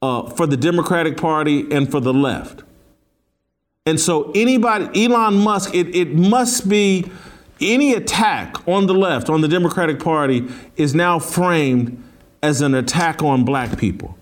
uh, 0.00 0.30
for 0.30 0.46
the 0.46 0.56
Democratic 0.56 1.18
Party 1.18 1.70
and 1.70 1.90
for 1.90 2.00
the 2.00 2.14
left. 2.14 2.62
And 3.84 4.00
so, 4.00 4.30
anybody, 4.34 5.04
Elon 5.04 5.38
Musk, 5.38 5.74
it, 5.74 5.94
it 5.94 6.14
must 6.14 6.68
be 6.68 7.10
any 7.62 7.94
attack 7.94 8.66
on 8.66 8.86
the 8.86 8.94
left, 8.94 9.28
on 9.28 9.40
the 9.40 9.48
Democratic 9.48 10.00
Party, 10.00 10.48
is 10.76 10.94
now 10.94 11.18
framed 11.18 12.02
as 12.42 12.60
an 12.60 12.74
attack 12.74 13.22
on 13.22 13.44
black 13.44 13.78
people. 13.78 14.16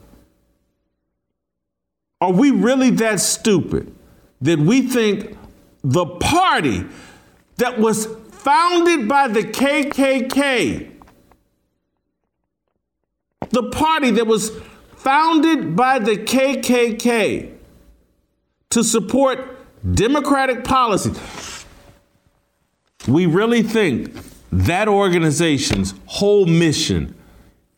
Are 2.20 2.32
we 2.32 2.50
really 2.50 2.90
that 2.90 3.20
stupid 3.20 3.94
that 4.42 4.58
we 4.58 4.82
think 4.82 5.36
the 5.82 6.04
party 6.04 6.84
that 7.56 7.78
was 7.78 8.06
founded 8.30 9.08
by 9.08 9.28
the 9.28 9.42
KKK, 9.42 10.90
the 13.50 13.70
party 13.70 14.10
that 14.12 14.26
was 14.26 14.50
founded 14.96 15.74
by 15.74 15.98
the 15.98 16.16
KKK 16.16 17.54
to 18.70 18.84
support 18.84 19.58
democratic 19.94 20.62
policies, 20.64 21.18
we 23.10 23.26
really 23.26 23.62
think 23.62 24.16
that 24.52 24.88
organization's 24.88 25.94
whole 26.06 26.46
mission 26.46 27.14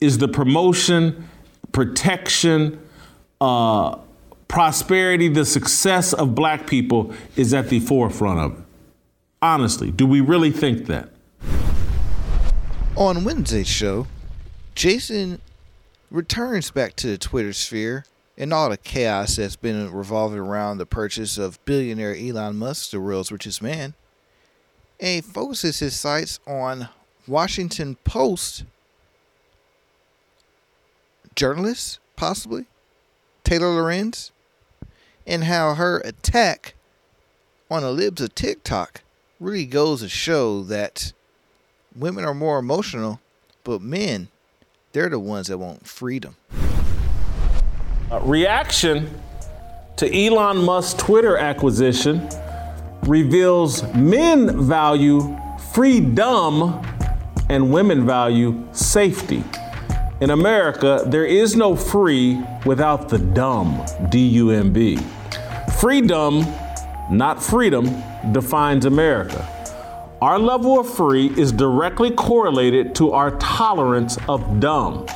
is 0.01 0.19
the 0.19 0.29
promotion, 0.29 1.29
protection, 1.73 2.81
uh, 3.41 3.99
prosperity, 4.49 5.29
the 5.29 5.45
success 5.45 6.13
of 6.13 6.35
black 6.35 6.67
people 6.67 7.15
is 7.37 7.55
at 7.55 7.69
the 7.69 7.81
forefront 7.81 8.39
of 8.39 8.59
it. 8.59 8.65
Honestly, 9.41 9.91
do 9.91 10.07
we 10.07 10.21
really 10.21 10.51
think 10.51 10.87
that? 10.87 11.09
On 12.97 13.25
Wednesday's 13.25 13.67
show, 13.69 14.07
Jason 14.75 15.41
returns 16.11 16.71
back 16.71 16.95
to 16.97 17.07
the 17.07 17.19
Twitter 17.19 17.53
sphere 17.53 18.05
and 18.37 18.53
all 18.53 18.71
the 18.71 18.77
chaos 18.77 19.37
that's 19.37 19.57
been 19.57 19.91
revolving 19.93 20.39
around 20.39 20.79
the 20.79 20.87
purchase 20.87 21.39
of 21.39 21.63
billionaire 21.65 22.15
Elon 22.15 22.57
Musk, 22.57 22.91
the 22.91 23.01
world's 23.01 23.33
richest 23.33 23.63
man, 23.63 23.95
and 25.03 25.25
focuses 25.25 25.81
his 25.81 25.99
sights 25.99 26.39
on 26.47 26.89
Washington 27.27 27.97
Post 28.05 28.65
journalist, 31.35 31.99
possibly, 32.15 32.67
Taylor 33.43 33.75
Lorenz, 33.75 34.31
and 35.27 35.45
how 35.45 35.75
her 35.75 35.99
attack 36.05 36.75
on 37.69 37.83
the 37.83 37.91
libs 37.91 38.21
of 38.21 38.35
TikTok 38.37 39.03
really 39.41 39.67
goes 39.67 40.03
to 40.03 40.09
show 40.09 40.63
that 40.63 41.13
women 41.97 42.25
are 42.25 42.35
more 42.35 42.61
emotional, 42.61 43.21
but 43.65 43.83
men, 43.83 44.29
they're 44.93 45.09
the 45.09 45.19
ones 45.19 45.49
that 45.49 45.59
want 45.59 45.85
freedom. 45.85 46.37
Uh, 48.11 48.21
reaction 48.21 49.11
to 49.97 50.27
Elon 50.27 50.59
Musk's 50.59 51.03
Twitter 51.03 51.37
acquisition 51.37 52.29
reveals 53.03 53.83
men 53.95 54.65
value 54.65 55.37
freedom 55.73 56.81
and 57.49 57.73
women 57.73 58.07
value 58.07 58.67
safety. 58.73 59.43
In 60.21 60.31
America, 60.31 61.03
there 61.07 61.27
is 61.27 61.57
no 61.57 61.75
free 61.75 62.41
without 62.65 63.09
the 63.09 63.19
dumb, 63.19 63.85
D 64.09 64.29
U 64.29 64.51
M 64.51 64.73
B. 64.73 64.99
Freedom, 65.81 66.47
not 67.11 67.43
freedom, 67.43 67.91
defines 68.31 68.85
America. 68.85 69.49
Our 70.21 70.39
level 70.39 70.79
of 70.79 70.89
free 70.89 71.33
is 71.37 71.51
directly 71.51 72.13
correlated 72.13 72.95
to 72.95 73.11
our 73.11 73.33
tolerance 73.39 74.17
of 74.29 74.61
dumb. 74.61 75.07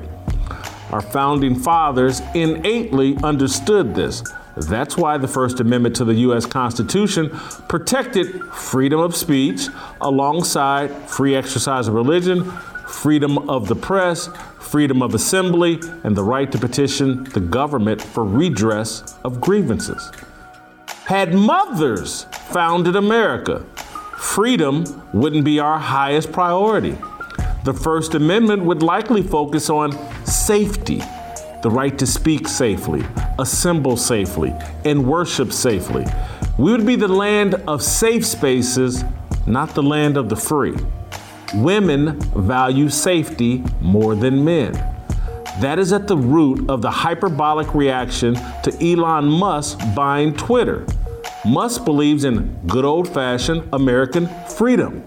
Our 0.92 1.02
founding 1.02 1.56
fathers 1.56 2.22
innately 2.34 3.18
understood 3.24 3.94
this. 3.94 4.24
That's 4.56 4.98
why 4.98 5.18
the 5.18 5.28
First 5.28 5.60
Amendment 5.60 5.96
to 5.98 6.06
the 6.06 6.14
U.S. 6.14 6.46
Constitution 6.46 7.30
protected 7.68 8.44
freedom 8.46 9.00
of 9.00 9.16
speech 9.16 9.68
alongside 10.02 10.90
free 11.08 11.36
exercise 11.36 11.88
of 11.88 11.94
religion, 11.94 12.50
freedom 12.88 13.50
of 13.50 13.68
the 13.68 13.76
press, 13.76 14.30
freedom 14.60 15.04
of 15.04 15.14
assembly, 15.14 15.80
and 16.04 16.16
the 16.16 16.24
right 16.24 16.52
to 16.52 16.58
petition 16.58 17.26
the 17.26 17.40
government 17.40 18.02
for 18.02 18.24
redress 18.24 19.16
of 19.24 19.40
grievances. 19.40 20.12
Had 21.08 21.34
mothers 21.34 22.24
founded 22.52 22.96
America, 22.96 23.66
freedom 24.18 25.10
wouldn't 25.14 25.46
be 25.46 25.60
our 25.60 25.80
highest 25.80 26.32
priority 26.32 26.98
the 27.68 27.74
First 27.74 28.16
Amendment 28.16 28.64
would 28.64 28.82
likely 28.82 29.22
focus 29.22 29.70
on 29.70 29.92
safety, 30.26 31.00
the 31.64 31.70
right 31.70 32.00
to 32.00 32.08
speak 32.08 32.48
safely, 32.48 33.06
assemble 33.40 33.98
safely, 33.98 34.56
and 34.86 35.06
worship 35.06 35.52
safely. 35.52 36.06
We 36.58 36.72
would 36.72 36.86
be 36.86 36.96
the 36.96 37.10
land 37.10 37.56
of 37.68 37.84
safe 37.84 38.26
spaces, 38.26 39.04
not 39.46 39.76
the 39.76 39.84
land 39.84 40.16
of 40.16 40.30
the 40.30 40.38
free. 40.38 40.78
Women 41.56 42.18
value 42.22 42.88
safety 42.88 43.66
more 43.82 44.16
than 44.16 44.46
men. 44.46 44.72
That 45.60 45.78
is 45.78 45.92
at 45.92 46.08
the 46.08 46.16
root 46.16 46.70
of 46.70 46.82
the 46.82 46.92
hyperbolic 46.92 47.76
reaction 47.76 48.36
to 48.64 48.78
Elon 48.82 49.26
Musk 49.26 49.78
buying 49.94 50.34
Twitter. 50.36 50.86
Musk 51.48 51.86
believes 51.86 52.26
in 52.26 52.60
good 52.68 52.84
old 52.84 53.08
fashioned 53.08 53.70
American 53.72 54.28
freedom. 54.58 55.02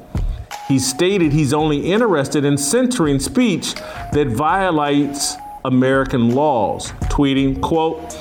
He 0.68 0.79
stated 0.79 1.35
he's 1.35 1.53
only 1.53 1.92
interested 1.92 2.46
in 2.46 2.57
censoring 2.57 3.20
speech 3.20 3.74
that 3.74 4.29
violates 4.29 5.37
American 5.66 6.31
laws, 6.31 6.92
tweeting, 7.11 7.61
quote, 7.61 8.16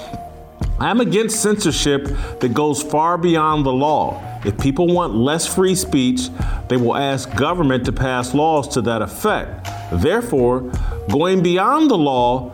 I'm 0.81 0.99
against 0.99 1.41
censorship 1.41 2.09
that 2.41 2.53
goes 2.53 2.83
far 2.83 3.17
beyond 3.17 3.65
the 3.65 3.71
law. 3.71 4.21
If 4.43 4.59
people 4.59 4.87
want 4.87 5.15
less 5.15 5.47
free 5.47 5.75
speech, 5.75 6.29
they 6.67 6.75
will 6.75 6.97
ask 6.97 7.33
government 7.37 7.85
to 7.85 7.93
pass 7.93 8.33
laws 8.33 8.67
to 8.69 8.81
that 8.81 9.01
effect. 9.01 9.69
Therefore, 9.93 10.69
going 11.09 11.41
beyond 11.41 11.89
the 11.89 11.97
law 11.97 12.51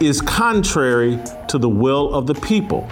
is 0.00 0.20
contrary 0.20 1.18
to 1.48 1.58
the 1.58 1.68
will 1.68 2.14
of 2.14 2.28
the 2.28 2.34
people. 2.34 2.88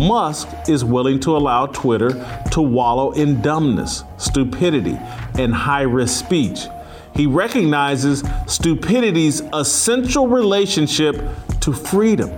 Musk 0.00 0.48
is 0.66 0.82
willing 0.82 1.20
to 1.20 1.36
allow 1.36 1.66
Twitter 1.66 2.10
to 2.52 2.62
wallow 2.62 3.10
in 3.10 3.42
dumbness, 3.42 4.02
stupidity, 4.16 4.98
and 5.38 5.52
high 5.52 5.82
risk 5.82 6.24
speech. 6.24 6.60
He 7.14 7.26
recognizes 7.26 8.24
stupidity's 8.46 9.42
essential 9.52 10.26
relationship 10.26 11.22
to 11.60 11.74
freedom. 11.74 12.30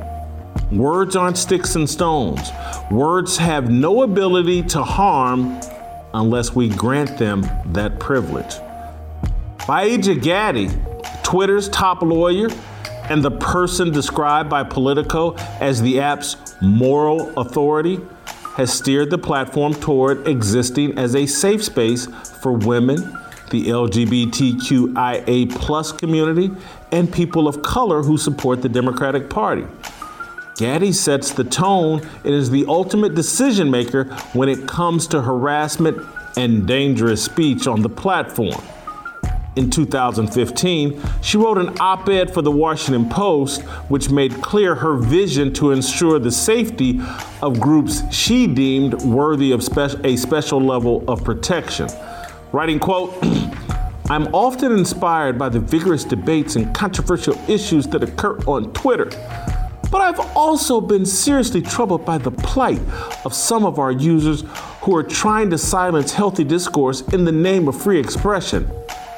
Words 0.72 1.14
aren't 1.14 1.38
sticks 1.38 1.76
and 1.76 1.88
stones. 1.88 2.50
Words 2.90 3.36
have 3.36 3.70
no 3.70 4.02
ability 4.02 4.64
to 4.64 4.82
harm 4.82 5.60
unless 6.14 6.56
we 6.56 6.68
grant 6.68 7.16
them 7.16 7.48
that 7.66 8.00
privilege. 8.00 8.56
Vijaya 9.66 10.16
Gadde, 10.16 10.68
Twitter's 11.22 11.68
top 11.68 12.02
lawyer, 12.02 12.48
and 13.08 13.22
the 13.22 13.30
person 13.30 13.92
described 13.92 14.50
by 14.50 14.64
Politico 14.64 15.36
as 15.60 15.80
the 15.80 16.00
app's 16.00 16.51
moral 16.62 17.36
authority, 17.38 18.00
has 18.56 18.72
steered 18.72 19.10
the 19.10 19.18
platform 19.18 19.74
toward 19.74 20.26
existing 20.28 20.96
as 20.98 21.14
a 21.16 21.26
safe 21.26 21.64
space 21.64 22.06
for 22.06 22.52
women, 22.52 22.96
the 23.50 23.66
LGBTQIA 23.66 25.50
plus 25.54 25.90
community, 25.92 26.50
and 26.90 27.12
people 27.12 27.48
of 27.48 27.62
color 27.62 28.02
who 28.02 28.16
support 28.16 28.62
the 28.62 28.68
Democratic 28.68 29.28
Party. 29.28 29.64
Gadde 30.56 30.94
sets 30.94 31.32
the 31.32 31.44
tone 31.44 32.06
and 32.24 32.34
is 32.34 32.50
the 32.50 32.64
ultimate 32.68 33.14
decision 33.14 33.70
maker 33.70 34.04
when 34.34 34.48
it 34.48 34.68
comes 34.68 35.06
to 35.08 35.22
harassment 35.22 35.98
and 36.36 36.66
dangerous 36.66 37.24
speech 37.24 37.66
on 37.66 37.82
the 37.82 37.88
platform. 37.88 38.60
In 39.54 39.68
2015, 39.68 40.98
she 41.20 41.36
wrote 41.36 41.58
an 41.58 41.76
op 41.78 42.08
ed 42.08 42.32
for 42.32 42.40
the 42.40 42.50
Washington 42.50 43.10
Post, 43.10 43.60
which 43.90 44.08
made 44.08 44.40
clear 44.40 44.74
her 44.74 44.96
vision 44.96 45.52
to 45.54 45.72
ensure 45.72 46.18
the 46.18 46.30
safety 46.30 47.02
of 47.42 47.60
groups 47.60 48.02
she 48.10 48.46
deemed 48.46 48.94
worthy 49.02 49.52
of 49.52 49.62
spe- 49.62 50.02
a 50.04 50.16
special 50.16 50.58
level 50.58 51.04
of 51.06 51.22
protection. 51.22 51.90
Writing, 52.52 52.78
quote, 52.78 53.14
I'm 54.08 54.34
often 54.34 54.72
inspired 54.72 55.38
by 55.38 55.50
the 55.50 55.60
vigorous 55.60 56.04
debates 56.04 56.56
and 56.56 56.74
controversial 56.74 57.34
issues 57.46 57.86
that 57.88 58.02
occur 58.02 58.38
on 58.46 58.72
Twitter. 58.72 59.10
But 59.90 60.00
I've 60.00 60.20
also 60.34 60.80
been 60.80 61.04
seriously 61.04 61.60
troubled 61.60 62.06
by 62.06 62.16
the 62.16 62.30
plight 62.30 62.80
of 63.26 63.34
some 63.34 63.66
of 63.66 63.78
our 63.78 63.92
users 63.92 64.44
who 64.80 64.96
are 64.96 65.02
trying 65.02 65.50
to 65.50 65.58
silence 65.58 66.14
healthy 66.14 66.44
discourse 66.44 67.02
in 67.08 67.26
the 67.26 67.32
name 67.32 67.68
of 67.68 67.80
free 67.80 68.00
expression. 68.00 68.70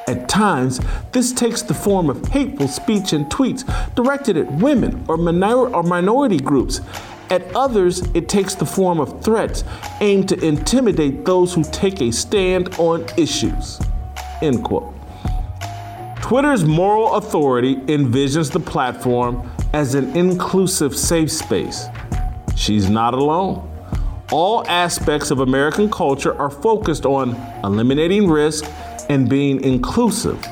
At 0.07 0.29
times, 0.29 0.81
this 1.13 1.33
takes 1.33 1.63
the 1.63 1.73
form 1.73 2.11
of 2.11 2.29
hateful 2.29 2.69
speech 2.69 3.13
and 3.15 3.27
tweets 3.27 3.65
directed 3.95 4.37
at 4.37 4.53
women 4.53 5.03
or, 5.09 5.17
minor- 5.17 5.75
or 5.75 5.83
minority 5.83 6.39
groups. 6.39 6.83
At 7.31 7.57
others, 7.57 8.03
it 8.13 8.29
takes 8.29 8.55
the 8.55 8.67
form 8.67 9.01
of 9.01 9.25
threats 9.25 9.65
aimed 10.01 10.29
to 10.29 10.45
intimidate 10.45 11.25
those 11.25 11.55
who 11.55 11.65
take 11.65 12.03
a 12.03 12.11
stand 12.11 12.75
on 12.79 13.07
issues. 13.17 13.81
End 14.43 14.63
quote. 14.63 14.95
Twitter's 16.21 16.65
moral 16.65 17.15
authority 17.15 17.77
envisions 17.77 18.53
the 18.53 18.61
platform 18.61 19.51
as 19.73 19.95
an 19.95 20.15
inclusive 20.17 20.97
safe 20.97 21.33
space. 21.33 21.87
She's 22.57 22.91
not 22.91 23.15
alone. 23.15 23.71
All 24.31 24.67
aspects 24.69 25.31
of 25.31 25.41
American 25.41 25.91
culture 25.91 26.35
are 26.41 26.51
focused 26.51 27.07
on 27.07 27.35
eliminating 27.63 28.29
risk 28.29 28.65
and 29.09 29.29
being 29.29 29.63
inclusive. 29.63 30.45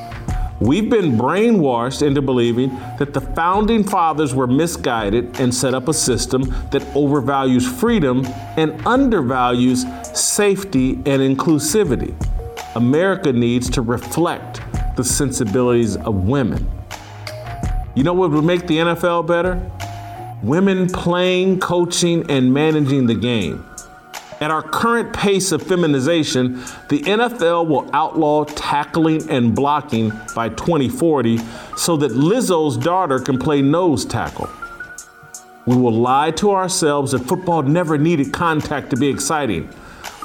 We've 0.59 0.89
been 0.89 1.17
brainwashed 1.17 2.05
into 2.05 2.21
believing 2.21 2.69
that 2.97 3.13
the 3.13 3.19
founding 3.19 3.83
fathers 3.83 4.33
were 4.33 4.47
misguided 4.47 5.39
and 5.39 5.53
set 5.53 5.73
up 5.73 5.89
a 5.89 5.93
system 5.93 6.43
that 6.71 6.81
overvalues 6.93 7.67
freedom 7.67 8.25
and 8.55 8.85
undervalues 8.87 9.85
safety 10.13 10.93
and 11.05 11.21
inclusivity. 11.21 12.15
America 12.75 13.33
needs 13.33 13.69
to 13.71 13.81
reflect 13.81 14.61
the 14.95 15.03
sensibilities 15.03 15.97
of 15.97 16.23
women. 16.27 16.69
You 17.95 18.03
know 18.03 18.13
what 18.13 18.31
would 18.31 18.45
make 18.45 18.65
the 18.65 18.77
NFL 18.77 19.27
better? 19.27 19.61
Women 20.41 20.87
playing, 20.87 21.59
coaching, 21.59 22.29
and 22.31 22.53
managing 22.53 23.05
the 23.05 23.15
game. 23.15 23.65
At 24.43 24.51
our 24.51 24.61
current 24.61 25.13
pace 25.13 25.53
of 25.53 25.63
feminization, 25.63 26.55
the 26.89 27.01
NFL 27.03 27.65
will 27.65 27.89
outlaw 27.93 28.43
tackling 28.43 29.29
and 29.29 29.55
blocking 29.55 30.11
by 30.35 30.49
2040 30.49 31.37
so 31.77 31.95
that 31.95 32.11
Lizzo's 32.11 32.75
daughter 32.75 33.19
can 33.19 33.39
play 33.39 33.61
nose 33.61 34.03
tackle. 34.03 34.49
We 35.65 35.77
will 35.77 35.93
lie 35.93 36.31
to 36.31 36.51
ourselves 36.51 37.13
that 37.13 37.19
football 37.19 37.61
never 37.61 37.97
needed 37.97 38.33
contact 38.33 38.89
to 38.89 38.97
be 38.97 39.07
exciting. 39.07 39.69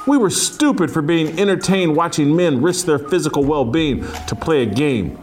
We 0.05 0.17
were 0.17 0.29
stupid 0.29 0.91
for 0.91 1.01
being 1.01 1.39
entertained 1.39 1.95
watching 1.95 2.35
men 2.35 2.61
risk 2.61 2.87
their 2.87 2.99
physical 2.99 3.45
well 3.45 3.63
being 3.63 4.05
to 4.27 4.35
play 4.35 4.63
a 4.63 4.65
game. 4.65 5.17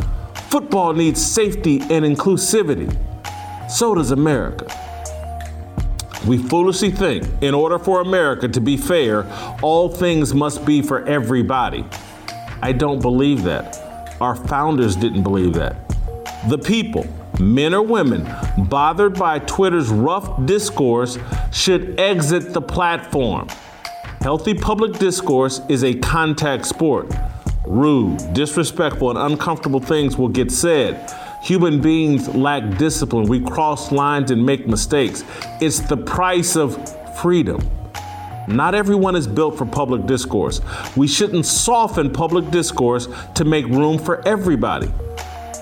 Football 0.48 0.94
needs 0.94 1.22
safety 1.22 1.82
and 1.82 2.02
inclusivity. 2.02 2.96
So 3.70 3.94
does 3.94 4.10
America. 4.10 4.85
We 6.26 6.38
foolishly 6.38 6.90
think 6.90 7.24
in 7.40 7.54
order 7.54 7.78
for 7.78 8.00
America 8.00 8.48
to 8.48 8.60
be 8.60 8.76
fair, 8.76 9.24
all 9.62 9.88
things 9.88 10.34
must 10.34 10.64
be 10.64 10.82
for 10.82 11.06
everybody. 11.06 11.84
I 12.60 12.72
don't 12.72 13.00
believe 13.00 13.44
that. 13.44 14.16
Our 14.20 14.34
founders 14.34 14.96
didn't 14.96 15.22
believe 15.22 15.52
that. 15.54 15.76
The 16.48 16.58
people, 16.58 17.06
men 17.38 17.74
or 17.74 17.82
women, 17.82 18.28
bothered 18.68 19.16
by 19.18 19.38
Twitter's 19.40 19.88
rough 19.88 20.44
discourse 20.46 21.16
should 21.52 22.00
exit 22.00 22.52
the 22.52 22.62
platform. 22.62 23.48
Healthy 24.20 24.54
public 24.54 24.94
discourse 24.98 25.60
is 25.68 25.84
a 25.84 25.94
contact 25.94 26.66
sport. 26.66 27.14
Rude, 27.66 28.32
disrespectful, 28.32 29.10
and 29.10 29.18
uncomfortable 29.32 29.80
things 29.80 30.16
will 30.16 30.28
get 30.28 30.50
said. 30.50 31.08
Human 31.46 31.80
beings 31.80 32.26
lack 32.34 32.76
discipline. 32.76 33.28
We 33.28 33.38
cross 33.38 33.92
lines 33.92 34.32
and 34.32 34.44
make 34.44 34.66
mistakes. 34.66 35.22
It's 35.60 35.78
the 35.78 35.96
price 35.96 36.56
of 36.56 36.76
freedom. 37.20 37.70
Not 38.48 38.74
everyone 38.74 39.14
is 39.14 39.28
built 39.28 39.56
for 39.56 39.64
public 39.64 40.06
discourse. 40.06 40.60
We 40.96 41.06
shouldn't 41.06 41.46
soften 41.46 42.12
public 42.12 42.50
discourse 42.50 43.06
to 43.36 43.44
make 43.44 43.64
room 43.66 43.96
for 43.96 44.26
everybody. 44.26 44.88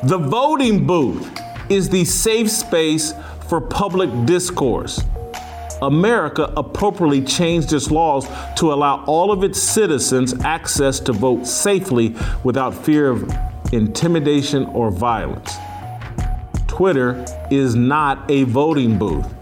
The 0.04 0.16
voting 0.16 0.86
booth 0.86 1.38
is 1.68 1.90
the 1.90 2.06
safe 2.06 2.50
space 2.50 3.12
for 3.50 3.60
public 3.60 4.08
discourse. 4.24 5.04
America 5.82 6.50
appropriately 6.56 7.20
changed 7.20 7.74
its 7.74 7.90
laws 7.90 8.26
to 8.56 8.72
allow 8.72 9.04
all 9.04 9.30
of 9.30 9.44
its 9.44 9.60
citizens 9.62 10.32
access 10.44 10.98
to 11.00 11.12
vote 11.12 11.46
safely 11.46 12.16
without 12.42 12.72
fear 12.72 13.10
of 13.10 13.30
intimidation 13.70 14.64
or 14.66 14.90
violence. 14.90 15.54
Twitter 16.74 17.24
is 17.52 17.76
not 17.76 18.28
a 18.28 18.42
voting 18.42 18.98
booth. 18.98 19.32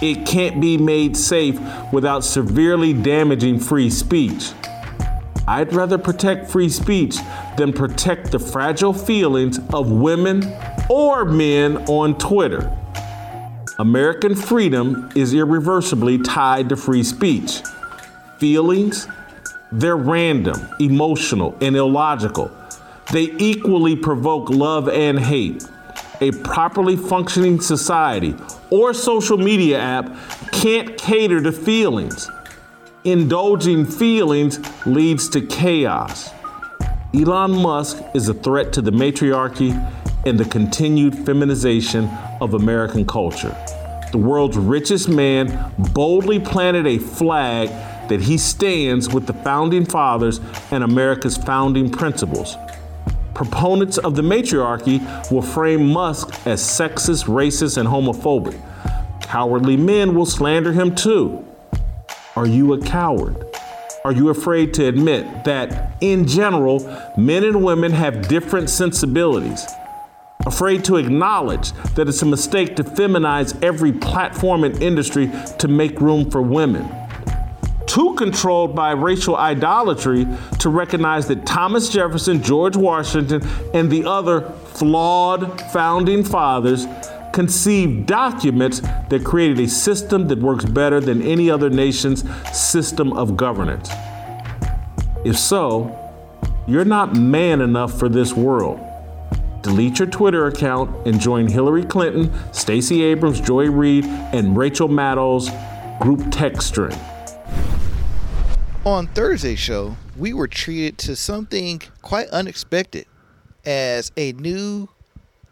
It 0.00 0.26
can't 0.26 0.58
be 0.58 0.78
made 0.78 1.18
safe 1.18 1.60
without 1.92 2.24
severely 2.24 2.94
damaging 2.94 3.60
free 3.60 3.90
speech. 3.90 4.52
I'd 5.46 5.70
rather 5.74 5.98
protect 5.98 6.50
free 6.50 6.70
speech 6.70 7.18
than 7.58 7.74
protect 7.74 8.32
the 8.32 8.38
fragile 8.38 8.94
feelings 8.94 9.60
of 9.74 9.90
women 9.90 10.50
or 10.88 11.26
men 11.26 11.76
on 11.88 12.16
Twitter. 12.16 12.74
American 13.78 14.34
freedom 14.34 15.10
is 15.14 15.34
irreversibly 15.34 16.16
tied 16.16 16.70
to 16.70 16.76
free 16.76 17.02
speech. 17.02 17.60
Feelings, 18.38 19.06
they're 19.70 19.94
random, 19.94 20.66
emotional, 20.80 21.54
and 21.60 21.76
illogical. 21.76 22.50
They 23.12 23.34
equally 23.36 23.94
provoke 23.94 24.48
love 24.48 24.88
and 24.88 25.20
hate 25.20 25.68
a 26.20 26.32
properly 26.32 26.96
functioning 26.96 27.60
society 27.60 28.34
or 28.70 28.92
social 28.92 29.38
media 29.38 29.78
app 29.78 30.14
can't 30.52 30.98
cater 30.98 31.40
to 31.40 31.52
feelings. 31.52 32.28
Indulging 33.04 33.86
feelings 33.86 34.58
leads 34.86 35.28
to 35.30 35.40
chaos. 35.40 36.30
Elon 37.14 37.52
Musk 37.62 38.02
is 38.14 38.28
a 38.28 38.34
threat 38.34 38.72
to 38.74 38.82
the 38.82 38.92
matriarchy 38.92 39.70
and 40.26 40.38
the 40.38 40.44
continued 40.44 41.14
feminization 41.24 42.06
of 42.40 42.54
American 42.54 43.06
culture. 43.06 43.56
The 44.10 44.18
world's 44.18 44.56
richest 44.56 45.08
man 45.08 45.72
boldly 45.92 46.40
planted 46.40 46.86
a 46.86 46.98
flag 46.98 47.68
that 48.08 48.20
he 48.20 48.38
stands 48.38 49.08
with 49.08 49.26
the 49.26 49.34
founding 49.34 49.84
fathers 49.84 50.40
and 50.70 50.82
America's 50.82 51.36
founding 51.36 51.90
principles 51.90 52.56
proponents 53.38 53.98
of 53.98 54.16
the 54.16 54.22
matriarchy 54.22 55.00
will 55.30 55.42
frame 55.42 55.86
Musk 55.86 56.44
as 56.44 56.60
sexist, 56.60 57.26
racist, 57.26 57.78
and 57.78 57.88
homophobic. 57.88 58.60
Cowardly 59.22 59.76
men 59.76 60.16
will 60.16 60.26
slander 60.26 60.72
him 60.72 60.92
too. 60.92 61.46
Are 62.34 62.48
you 62.48 62.72
a 62.72 62.80
coward? 62.82 63.36
Are 64.04 64.10
you 64.10 64.30
afraid 64.30 64.74
to 64.74 64.86
admit 64.86 65.44
that, 65.44 65.92
in 66.00 66.26
general, 66.26 66.80
men 67.16 67.44
and 67.44 67.62
women 67.62 67.92
have 67.92 68.26
different 68.26 68.70
sensibilities? 68.70 69.64
Afraid 70.44 70.84
to 70.86 70.96
acknowledge 70.96 71.70
that 71.94 72.08
it's 72.08 72.22
a 72.22 72.26
mistake 72.26 72.74
to 72.74 72.82
feminize 72.82 73.56
every 73.62 73.92
platform 73.92 74.64
and 74.64 74.82
industry 74.82 75.30
to 75.60 75.68
make 75.68 76.00
room 76.00 76.28
for 76.28 76.42
women? 76.42 76.92
Too 77.88 78.14
controlled 78.14 78.76
by 78.76 78.92
racial 78.92 79.36
idolatry 79.36 80.26
to 80.58 80.68
recognize 80.68 81.26
that 81.28 81.46
Thomas 81.46 81.88
Jefferson, 81.88 82.42
George 82.42 82.76
Washington, 82.76 83.42
and 83.74 83.90
the 83.90 84.04
other 84.04 84.42
flawed 84.74 85.60
founding 85.72 86.22
fathers 86.22 86.86
conceived 87.32 88.06
documents 88.06 88.80
that 89.08 89.24
created 89.24 89.60
a 89.60 89.68
system 89.68 90.28
that 90.28 90.38
works 90.38 90.64
better 90.64 91.00
than 91.00 91.22
any 91.22 91.50
other 91.50 91.70
nation's 91.70 92.24
system 92.56 93.12
of 93.14 93.36
governance. 93.36 93.90
If 95.24 95.38
so, 95.38 95.96
you're 96.66 96.84
not 96.84 97.16
man 97.16 97.60
enough 97.60 97.98
for 97.98 98.08
this 98.08 98.34
world. 98.34 98.80
Delete 99.62 99.98
your 99.98 100.08
Twitter 100.08 100.46
account 100.46 101.06
and 101.06 101.20
join 101.20 101.46
Hillary 101.46 101.84
Clinton, 101.84 102.32
Stacey 102.52 103.02
Abrams, 103.02 103.40
Joy 103.40 103.70
Reid, 103.70 104.04
and 104.04 104.56
Rachel 104.56 104.88
Maddow's 104.88 105.50
group 106.00 106.26
text 106.30 106.68
string. 106.68 106.96
On 108.88 109.06
Thursday's 109.06 109.58
show, 109.58 109.98
we 110.16 110.32
were 110.32 110.48
treated 110.48 110.96
to 110.96 111.14
something 111.14 111.82
quite 112.00 112.26
unexpected 112.28 113.04
as 113.66 114.10
a 114.16 114.32
new 114.32 114.88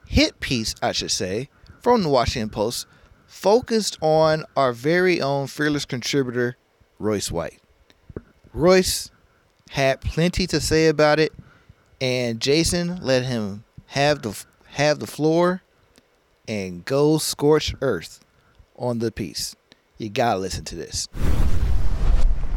hit 0.06 0.40
piece, 0.40 0.74
I 0.80 0.92
should 0.92 1.10
say, 1.10 1.50
from 1.82 2.02
the 2.02 2.08
Washington 2.08 2.48
Post 2.48 2.86
focused 3.26 3.98
on 4.00 4.46
our 4.56 4.72
very 4.72 5.20
own 5.20 5.48
fearless 5.48 5.84
contributor, 5.84 6.56
Royce 6.98 7.30
White. 7.30 7.60
Royce 8.54 9.10
had 9.68 10.00
plenty 10.00 10.46
to 10.46 10.58
say 10.58 10.88
about 10.88 11.20
it, 11.20 11.34
And 12.00 12.40
Jason 12.40 13.02
let 13.02 13.26
him 13.26 13.64
have 13.88 14.22
the 14.22 14.46
have 14.76 14.98
the 14.98 15.06
floor 15.06 15.60
and 16.48 16.86
go 16.86 17.18
scorched 17.18 17.74
earth 17.82 18.18
on 18.76 19.00
the 19.00 19.12
piece. 19.12 19.54
You 19.98 20.08
gotta 20.08 20.38
listen 20.38 20.64
to 20.64 20.74
this. 20.74 21.06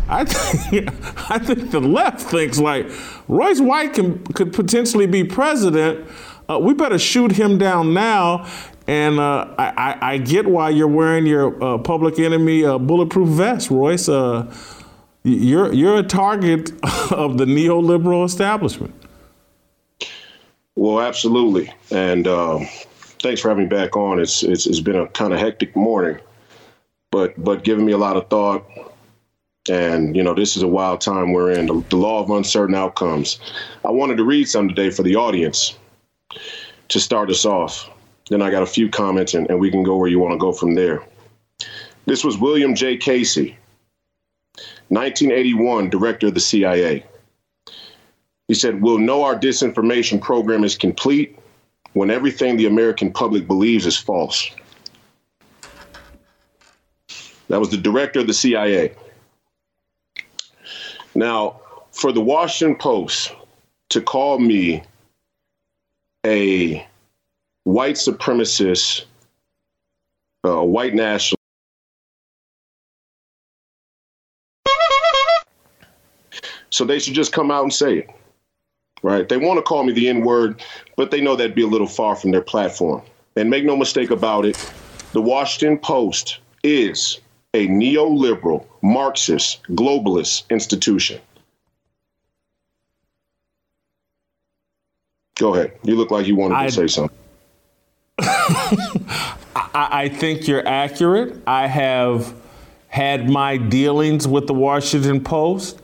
I 0.09 0.25
think 0.25 0.89
I 1.29 1.39
think 1.39 1.71
the 1.71 1.79
left 1.79 2.21
thinks 2.21 2.59
like 2.59 2.89
Royce 3.27 3.61
White 3.61 3.93
can 3.93 4.23
could 4.33 4.53
potentially 4.53 5.05
be 5.05 5.23
president. 5.23 6.07
Uh, 6.49 6.59
we 6.59 6.73
better 6.73 6.97
shoot 6.97 7.31
him 7.31 7.57
down 7.57 7.93
now. 7.93 8.47
And 8.87 9.19
uh, 9.19 9.53
I, 9.59 9.67
I, 9.67 10.13
I, 10.13 10.17
get 10.17 10.47
why 10.47 10.71
you're 10.71 10.87
wearing 10.87 11.27
your 11.27 11.63
uh, 11.63 11.77
Public 11.77 12.17
Enemy 12.17 12.65
uh, 12.65 12.79
bulletproof 12.79 13.29
vest, 13.29 13.69
Royce. 13.69 14.09
Uh, 14.09 14.51
you're 15.23 15.71
you're 15.71 15.99
a 15.99 16.03
target 16.03 16.71
of 17.11 17.37
the 17.37 17.45
neoliberal 17.45 18.25
establishment. 18.25 18.95
Well, 20.75 21.01
absolutely, 21.01 21.71
and 21.91 22.27
um, 22.27 22.67
thanks 23.21 23.41
for 23.41 23.49
having 23.49 23.65
me 23.65 23.69
back 23.69 23.95
on. 23.95 24.19
It's 24.19 24.41
it's, 24.41 24.65
it's 24.65 24.79
been 24.79 24.95
a 24.95 25.07
kind 25.09 25.33
of 25.33 25.39
hectic 25.39 25.75
morning, 25.75 26.17
but 27.11 27.35
but 27.43 27.63
giving 27.63 27.85
me 27.85 27.91
a 27.91 27.97
lot 27.97 28.17
of 28.17 28.27
thought. 28.27 28.65
And 29.69 30.15
you 30.15 30.23
know, 30.23 30.33
this 30.33 30.57
is 30.57 30.63
a 30.63 30.67
wild 30.67 31.01
time 31.01 31.31
we're 31.31 31.51
in. 31.51 31.67
The, 31.67 31.83
the 31.89 31.97
law 31.97 32.21
of 32.21 32.29
uncertain 32.29 32.75
outcomes. 32.75 33.39
I 33.85 33.91
wanted 33.91 34.17
to 34.17 34.23
read 34.23 34.49
some 34.49 34.67
today 34.67 34.89
for 34.89 35.03
the 35.03 35.15
audience 35.15 35.77
to 36.89 36.99
start 36.99 37.29
us 37.29 37.45
off. 37.45 37.89
Then 38.29 38.41
I 38.41 38.51
got 38.51 38.63
a 38.63 38.67
few 38.67 38.89
comments, 38.89 39.33
and, 39.33 39.49
and 39.49 39.59
we 39.59 39.71
can 39.71 39.83
go 39.83 39.97
where 39.97 40.09
you 40.09 40.19
want 40.19 40.33
to 40.33 40.37
go 40.37 40.51
from 40.51 40.75
there. 40.75 41.03
This 42.05 42.23
was 42.23 42.37
William 42.37 42.75
J. 42.75 42.97
Casey, 42.97 43.57
1981, 44.89 45.89
director 45.89 46.27
of 46.27 46.33
the 46.33 46.39
CIA. 46.39 47.05
He 48.47 48.55
said, 48.55 48.81
We'll 48.81 48.97
know 48.97 49.23
our 49.23 49.35
disinformation 49.35 50.19
program 50.19 50.63
is 50.63 50.75
complete 50.75 51.37
when 51.93 52.09
everything 52.09 52.57
the 52.57 52.65
American 52.65 53.11
public 53.11 53.47
believes 53.47 53.85
is 53.85 53.97
false. 53.97 54.49
That 57.47 57.59
was 57.59 57.69
the 57.69 57.77
director 57.77 58.19
of 58.19 58.27
the 58.27 58.33
CIA. 58.33 58.95
Now, 61.19 61.59
for 61.91 62.13
the 62.13 62.21
Washington 62.21 62.77
Post 62.77 63.33
to 63.89 64.01
call 64.01 64.39
me 64.39 64.83
a 66.25 66.87
white 67.65 67.95
supremacist, 67.95 69.03
uh, 70.45 70.51
a 70.51 70.65
white 70.65 70.93
national, 70.95 71.35
so 76.69 76.85
they 76.85 76.99
should 76.99 77.15
just 77.15 77.33
come 77.33 77.51
out 77.51 77.63
and 77.63 77.73
say 77.73 77.97
it 77.97 78.09
right? 79.03 79.27
They 79.27 79.37
want 79.37 79.57
to 79.57 79.61
call 79.61 79.83
me 79.83 79.93
the 79.93 80.09
N 80.09 80.21
word, 80.21 80.61
but 80.95 81.11
they 81.11 81.21
know 81.21 81.35
that'd 81.35 81.55
be 81.55 81.63
a 81.63 81.67
little 81.67 81.87
far 81.87 82.15
from 82.15 82.31
their 82.31 82.41
platform. 82.41 83.01
And 83.35 83.49
make 83.49 83.63
no 83.63 83.75
mistake 83.75 84.11
about 84.11 84.45
it, 84.45 84.57
the 85.13 85.21
Washington 85.21 85.77
Post 85.77 86.39
is 86.63 87.19
a 87.53 87.67
neoliberal, 87.67 88.65
Marxist, 88.81 89.63
globalist 89.69 90.47
institution. 90.49 91.19
Go 95.35 95.55
ahead. 95.55 95.71
You 95.83 95.95
look 95.95 96.11
like 96.11 96.27
you 96.27 96.35
wanted 96.35 96.55
I, 96.55 96.65
to 96.67 96.71
say 96.71 96.87
something. 96.87 97.17
I, 98.19 99.33
I 99.73 100.09
think 100.09 100.47
you're 100.47 100.67
accurate. 100.67 101.41
I 101.47 101.65
have 101.67 102.35
had 102.89 103.29
my 103.29 103.57
dealings 103.57 104.27
with 104.27 104.47
the 104.47 104.53
Washington 104.53 105.23
Post 105.23 105.79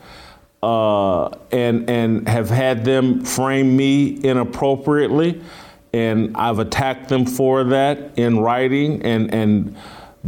uh, 0.61 1.29
and 1.51 1.89
and 1.89 2.27
have 2.27 2.49
had 2.49 2.83
them 2.83 3.23
frame 3.23 3.77
me 3.77 4.19
inappropriately, 4.23 5.41
and 5.93 6.35
I've 6.35 6.59
attacked 6.59 7.07
them 7.07 7.25
for 7.25 7.63
that 7.65 8.17
in 8.17 8.39
writing, 8.39 9.01
and 9.03 9.33
and 9.33 9.77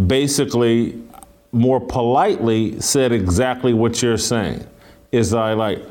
basically 0.07 1.01
more 1.51 1.79
politely 1.79 2.79
said 2.79 3.11
exactly 3.11 3.73
what 3.73 4.01
you're 4.01 4.17
saying. 4.17 4.65
Is 5.11 5.33
I 5.33 5.53
like 5.53 5.83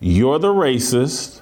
you're 0.00 0.38
the 0.38 0.52
racist, 0.52 1.40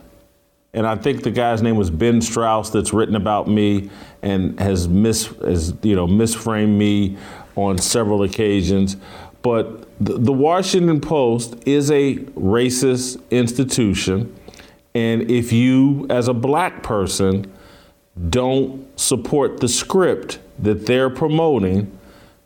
and 0.72 0.86
I 0.86 0.96
think 0.96 1.22
the 1.22 1.30
guy's 1.30 1.62
name 1.62 1.76
was 1.76 1.90
Ben 1.90 2.20
Strauss 2.20 2.70
that's 2.70 2.92
written 2.92 3.14
about 3.14 3.48
me 3.48 3.90
and 4.22 4.58
has 4.58 4.88
mis 4.88 5.26
has 5.44 5.74
you 5.82 5.94
know 5.94 6.06
misframed 6.06 6.76
me 6.76 7.16
on 7.56 7.78
several 7.78 8.22
occasions. 8.22 8.96
But 9.42 9.88
the 10.00 10.32
Washington 10.32 11.00
Post 11.00 11.56
is 11.66 11.90
a 11.90 12.16
racist 12.16 13.20
institution. 13.30 14.34
And 14.94 15.30
if 15.30 15.52
you, 15.52 16.06
as 16.10 16.28
a 16.28 16.34
black 16.34 16.82
person, 16.82 17.52
don't 18.30 18.86
support 18.98 19.60
the 19.60 19.68
script 19.68 20.38
that 20.58 20.86
they're 20.86 21.10
promoting, 21.10 21.97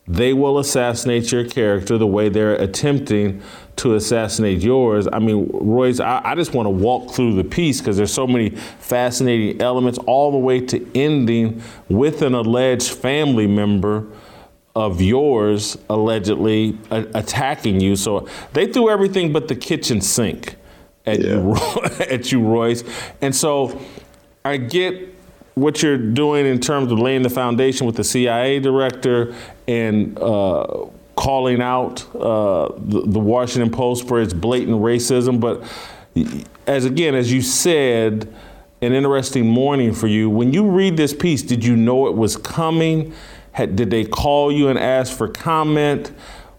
they 0.06 0.32
will 0.32 0.58
assassinate 0.58 1.30
your 1.30 1.44
character 1.44 1.96
the 1.96 2.06
way 2.06 2.28
they're 2.28 2.54
attempting 2.56 3.40
to 3.76 3.94
assassinate 3.94 4.60
yours. 4.60 5.06
I 5.12 5.20
mean, 5.20 5.48
Royce, 5.52 6.00
I, 6.00 6.20
I 6.24 6.34
just 6.34 6.54
want 6.54 6.66
to 6.66 6.70
walk 6.70 7.12
through 7.12 7.36
the 7.36 7.44
piece 7.44 7.80
because 7.80 7.96
there's 7.96 8.12
so 8.12 8.26
many 8.26 8.50
fascinating 8.50 9.60
elements, 9.62 9.98
all 10.06 10.32
the 10.32 10.38
way 10.38 10.60
to 10.66 10.98
ending 10.98 11.62
with 11.88 12.22
an 12.22 12.34
alleged 12.34 12.90
family 12.92 13.46
member 13.46 14.06
of 14.74 15.00
yours 15.00 15.76
allegedly 15.88 16.78
a- 16.90 17.06
attacking 17.14 17.80
you. 17.80 17.94
So 17.94 18.28
they 18.54 18.66
threw 18.66 18.90
everything 18.90 19.32
but 19.32 19.48
the 19.48 19.56
kitchen 19.56 20.00
sink 20.00 20.56
at 21.06 21.20
yeah. 21.20 21.34
you, 21.34 21.56
at 22.00 22.32
you, 22.32 22.40
Royce. 22.40 22.82
And 23.20 23.34
so 23.34 23.80
I 24.44 24.56
get 24.56 25.14
what 25.54 25.82
you're 25.82 25.98
doing 25.98 26.46
in 26.46 26.60
terms 26.60 26.90
of 26.90 26.98
laying 26.98 27.22
the 27.22 27.30
foundation 27.30 27.86
with 27.86 27.96
the 27.96 28.04
CIA 28.04 28.58
director 28.58 29.34
and 29.68 30.18
uh, 30.18 30.86
calling 31.16 31.60
out 31.60 32.02
uh, 32.16 32.68
the, 32.78 33.02
the 33.06 33.18
Washington 33.18 33.70
Post 33.70 34.08
for 34.08 34.20
its 34.20 34.32
blatant 34.32 34.78
racism, 34.78 35.38
but 35.38 35.62
as 36.66 36.84
again, 36.84 37.14
as 37.14 37.32
you 37.32 37.42
said, 37.42 38.32
an 38.80 38.92
interesting 38.92 39.46
morning 39.46 39.94
for 39.94 40.08
you. 40.08 40.28
When 40.28 40.52
you 40.52 40.68
read 40.68 40.96
this 40.96 41.14
piece, 41.14 41.42
did 41.42 41.64
you 41.64 41.76
know 41.76 42.08
it 42.08 42.16
was 42.16 42.36
coming? 42.36 43.14
Had, 43.52 43.76
did 43.76 43.90
they 43.90 44.04
call 44.04 44.50
you 44.50 44.68
and 44.68 44.78
ask 44.78 45.16
for 45.16 45.28
comment? 45.28 46.12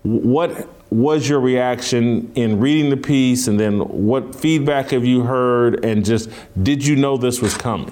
What 0.03 0.69
was 0.89 1.27
your 1.27 1.39
reaction 1.39 2.32
in 2.36 2.60
reading 2.60 2.89
the 2.91 2.97
piece, 2.97 3.47
and 3.47 3.60
then 3.60 3.79
what 3.79 4.36
feedback 4.36 4.91
have 4.91 5.03
you 5.03 5.23
heard? 5.23 5.84
And 5.84 6.06
just 6.06 6.29
did 6.62 6.86
you 6.86 6.95
know 6.95 7.17
this 7.17 7.41
was 7.41 7.58
coming? 7.58 7.91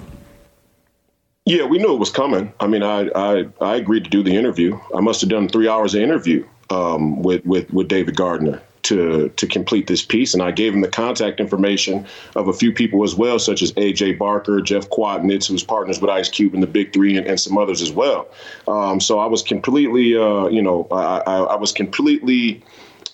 Yeah, 1.44 1.64
we 1.64 1.78
knew 1.78 1.92
it 1.92 1.98
was 1.98 2.10
coming. 2.10 2.52
I 2.60 2.66
mean, 2.68 2.82
I 2.82 3.08
I, 3.14 3.46
I 3.60 3.76
agreed 3.76 4.04
to 4.04 4.10
do 4.10 4.22
the 4.22 4.36
interview. 4.36 4.78
I 4.94 5.00
must 5.00 5.20
have 5.22 5.30
done 5.30 5.48
three 5.48 5.68
hours 5.68 5.94
of 5.94 6.02
interview 6.02 6.46
um, 6.70 7.22
with 7.22 7.44
with 7.44 7.72
with 7.72 7.88
David 7.88 8.16
Gardner 8.16 8.62
to 8.82 9.28
to 9.30 9.46
complete 9.46 9.86
this 9.88 10.04
piece. 10.04 10.34
And 10.34 10.42
I 10.42 10.52
gave 10.52 10.72
him 10.72 10.82
the 10.82 10.88
contact 10.88 11.40
information 11.40 12.06
of 12.36 12.46
a 12.46 12.52
few 12.52 12.72
people 12.72 13.02
as 13.02 13.14
well, 13.14 13.38
such 13.38 13.60
as 13.60 13.72
AJ 13.72 14.18
Barker, 14.18 14.60
Jeff 14.60 14.88
Kwatinetz, 14.90 15.48
who's 15.48 15.64
partners 15.64 16.00
with 16.00 16.10
Ice 16.10 16.28
Cube 16.28 16.54
and 16.54 16.62
the 16.62 16.68
Big 16.68 16.92
Three, 16.92 17.16
and, 17.16 17.26
and 17.26 17.40
some 17.40 17.58
others 17.58 17.82
as 17.82 17.90
well. 17.90 18.28
Um, 18.68 19.00
so 19.00 19.18
I 19.18 19.26
was 19.26 19.42
completely, 19.42 20.16
uh, 20.16 20.46
you 20.46 20.62
know, 20.62 20.86
I, 20.92 21.22
I, 21.26 21.36
I 21.38 21.56
was 21.56 21.72
completely 21.72 22.62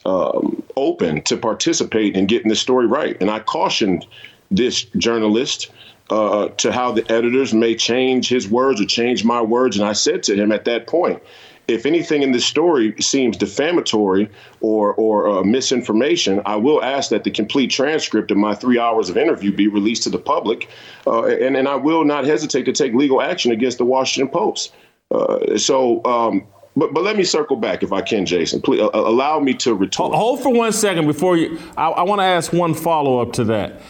um, 0.04 0.62
open 0.76 1.22
to 1.22 1.36
participate 1.36 2.16
in 2.16 2.26
getting 2.26 2.48
this 2.48 2.60
story 2.60 2.86
right. 2.86 3.16
And 3.20 3.30
I 3.30 3.40
cautioned 3.40 4.06
this 4.50 4.84
journalist. 4.96 5.70
Uh, 6.10 6.48
to 6.56 6.72
how 6.72 6.90
the 6.90 7.04
editors 7.12 7.52
may 7.52 7.74
change 7.74 8.30
his 8.30 8.48
words 8.48 8.80
or 8.80 8.86
change 8.86 9.24
my 9.24 9.42
words. 9.42 9.76
And 9.76 9.86
I 9.86 9.92
said 9.92 10.22
to 10.22 10.34
him 10.34 10.52
at 10.52 10.64
that 10.64 10.86
point, 10.86 11.22
if 11.68 11.84
anything 11.84 12.22
in 12.22 12.32
this 12.32 12.46
story 12.46 12.94
seems 12.98 13.36
defamatory 13.36 14.30
or 14.60 14.94
or 14.94 15.28
uh, 15.28 15.42
misinformation, 15.44 16.40
I 16.46 16.56
will 16.56 16.82
ask 16.82 17.10
that 17.10 17.24
the 17.24 17.30
complete 17.30 17.70
transcript 17.70 18.30
of 18.30 18.38
my 18.38 18.54
three 18.54 18.78
hours 18.78 19.10
of 19.10 19.18
interview 19.18 19.54
be 19.54 19.68
released 19.68 20.02
to 20.04 20.10
the 20.10 20.18
public, 20.18 20.68
uh, 21.06 21.26
and 21.26 21.56
and 21.56 21.68
I 21.68 21.76
will 21.76 22.04
not 22.04 22.24
hesitate 22.24 22.64
to 22.64 22.72
take 22.72 22.94
legal 22.94 23.20
action 23.20 23.52
against 23.52 23.76
the 23.76 23.84
Washington 23.84 24.32
Post. 24.32 24.72
Uh, 25.10 25.56
so. 25.58 26.04
Um, 26.04 26.46
but, 26.76 26.94
but 26.94 27.02
let 27.02 27.16
me 27.16 27.24
circle 27.24 27.56
back 27.56 27.82
if 27.82 27.92
I 27.92 28.02
can, 28.02 28.24
Jason. 28.24 28.62
Please 28.62 28.80
uh, 28.80 28.90
allow 28.92 29.40
me 29.40 29.52
to 29.54 29.74
retort. 29.74 30.14
Hold 30.14 30.40
for 30.40 30.52
one 30.52 30.70
second 30.70 31.08
before 31.08 31.36
you. 31.36 31.58
I, 31.76 31.88
I 31.88 32.02
want 32.02 32.20
to 32.20 32.24
ask 32.24 32.52
one 32.52 32.72
follow 32.72 33.18
up 33.18 33.32
to 33.32 33.44
that. 33.44 33.80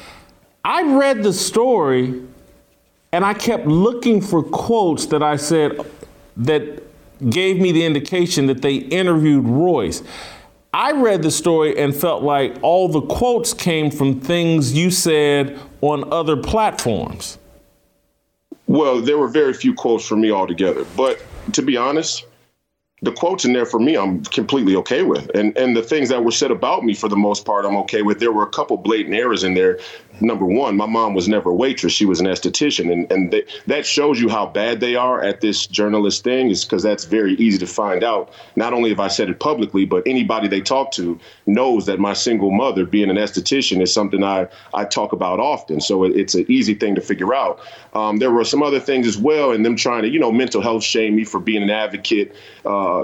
I 0.68 0.82
read 0.82 1.22
the 1.22 1.32
story, 1.32 2.20
and 3.10 3.24
I 3.24 3.32
kept 3.32 3.66
looking 3.66 4.20
for 4.20 4.42
quotes 4.42 5.06
that 5.06 5.22
I 5.22 5.36
said 5.36 5.80
that 6.36 6.82
gave 7.30 7.58
me 7.58 7.72
the 7.72 7.86
indication 7.86 8.48
that 8.48 8.60
they 8.60 8.74
interviewed 8.74 9.46
Royce. 9.46 10.02
I 10.74 10.92
read 10.92 11.22
the 11.22 11.30
story 11.30 11.78
and 11.78 11.96
felt 11.96 12.22
like 12.22 12.58
all 12.60 12.86
the 12.90 13.00
quotes 13.00 13.54
came 13.54 13.90
from 13.90 14.20
things 14.20 14.74
you 14.74 14.90
said 14.90 15.58
on 15.80 16.12
other 16.12 16.36
platforms. 16.36 17.38
Well, 18.66 19.00
there 19.00 19.16
were 19.16 19.28
very 19.28 19.54
few 19.54 19.72
quotes 19.72 20.06
from 20.06 20.20
me 20.20 20.30
altogether. 20.30 20.84
But 20.98 21.24
to 21.52 21.62
be 21.62 21.78
honest, 21.78 22.26
the 23.02 23.12
quotes 23.12 23.44
in 23.44 23.52
there 23.52 23.66
for 23.66 23.78
me, 23.78 23.96
I'm 23.96 24.24
completely 24.24 24.74
okay 24.76 25.02
with. 25.02 25.30
And 25.34 25.56
and 25.56 25.76
the 25.76 25.82
things 25.82 26.08
that 26.08 26.24
were 26.24 26.30
said 26.30 26.50
about 26.50 26.84
me, 26.84 26.94
for 26.94 27.08
the 27.08 27.16
most 27.16 27.44
part, 27.44 27.64
I'm 27.64 27.76
okay 27.78 28.02
with. 28.02 28.18
There 28.18 28.32
were 28.32 28.42
a 28.42 28.50
couple 28.50 28.76
blatant 28.76 29.14
errors 29.14 29.44
in 29.44 29.54
there 29.54 29.78
number 30.20 30.44
one, 30.44 30.76
my 30.76 30.86
mom 30.86 31.14
was 31.14 31.28
never 31.28 31.50
a 31.50 31.54
waitress; 31.54 31.92
she 31.92 32.04
was 32.04 32.20
an 32.20 32.26
esthetician, 32.26 32.92
and 32.92 33.10
and 33.10 33.30
they, 33.30 33.44
that 33.66 33.86
shows 33.86 34.20
you 34.20 34.28
how 34.28 34.46
bad 34.46 34.80
they 34.80 34.96
are 34.96 35.22
at 35.22 35.40
this 35.40 35.66
journalist 35.66 36.24
thing. 36.24 36.50
Is 36.50 36.64
because 36.64 36.82
that's 36.82 37.04
very 37.04 37.34
easy 37.34 37.58
to 37.58 37.66
find 37.66 38.02
out. 38.02 38.32
Not 38.56 38.72
only 38.72 38.90
have 38.90 39.00
I 39.00 39.08
said 39.08 39.28
it 39.28 39.40
publicly, 39.40 39.84
but 39.84 40.02
anybody 40.06 40.48
they 40.48 40.60
talk 40.60 40.92
to 40.92 41.18
knows 41.46 41.86
that 41.86 41.98
my 41.98 42.12
single 42.12 42.50
mother, 42.50 42.84
being 42.84 43.10
an 43.10 43.16
esthetician, 43.16 43.80
is 43.82 43.92
something 43.92 44.22
I 44.22 44.48
I 44.74 44.84
talk 44.84 45.12
about 45.12 45.40
often. 45.40 45.80
So 45.80 46.04
it, 46.04 46.16
it's 46.16 46.34
an 46.34 46.46
easy 46.48 46.74
thing 46.74 46.94
to 46.94 47.00
figure 47.00 47.34
out. 47.34 47.60
Um, 47.94 48.18
there 48.18 48.30
were 48.30 48.44
some 48.44 48.62
other 48.62 48.80
things 48.80 49.06
as 49.06 49.18
well, 49.18 49.52
and 49.52 49.64
them 49.64 49.76
trying 49.76 50.02
to 50.02 50.08
you 50.08 50.18
know 50.18 50.32
mental 50.32 50.62
health 50.62 50.84
shame 50.84 51.16
me 51.16 51.24
for 51.24 51.40
being 51.40 51.62
an 51.62 51.70
advocate 51.70 52.34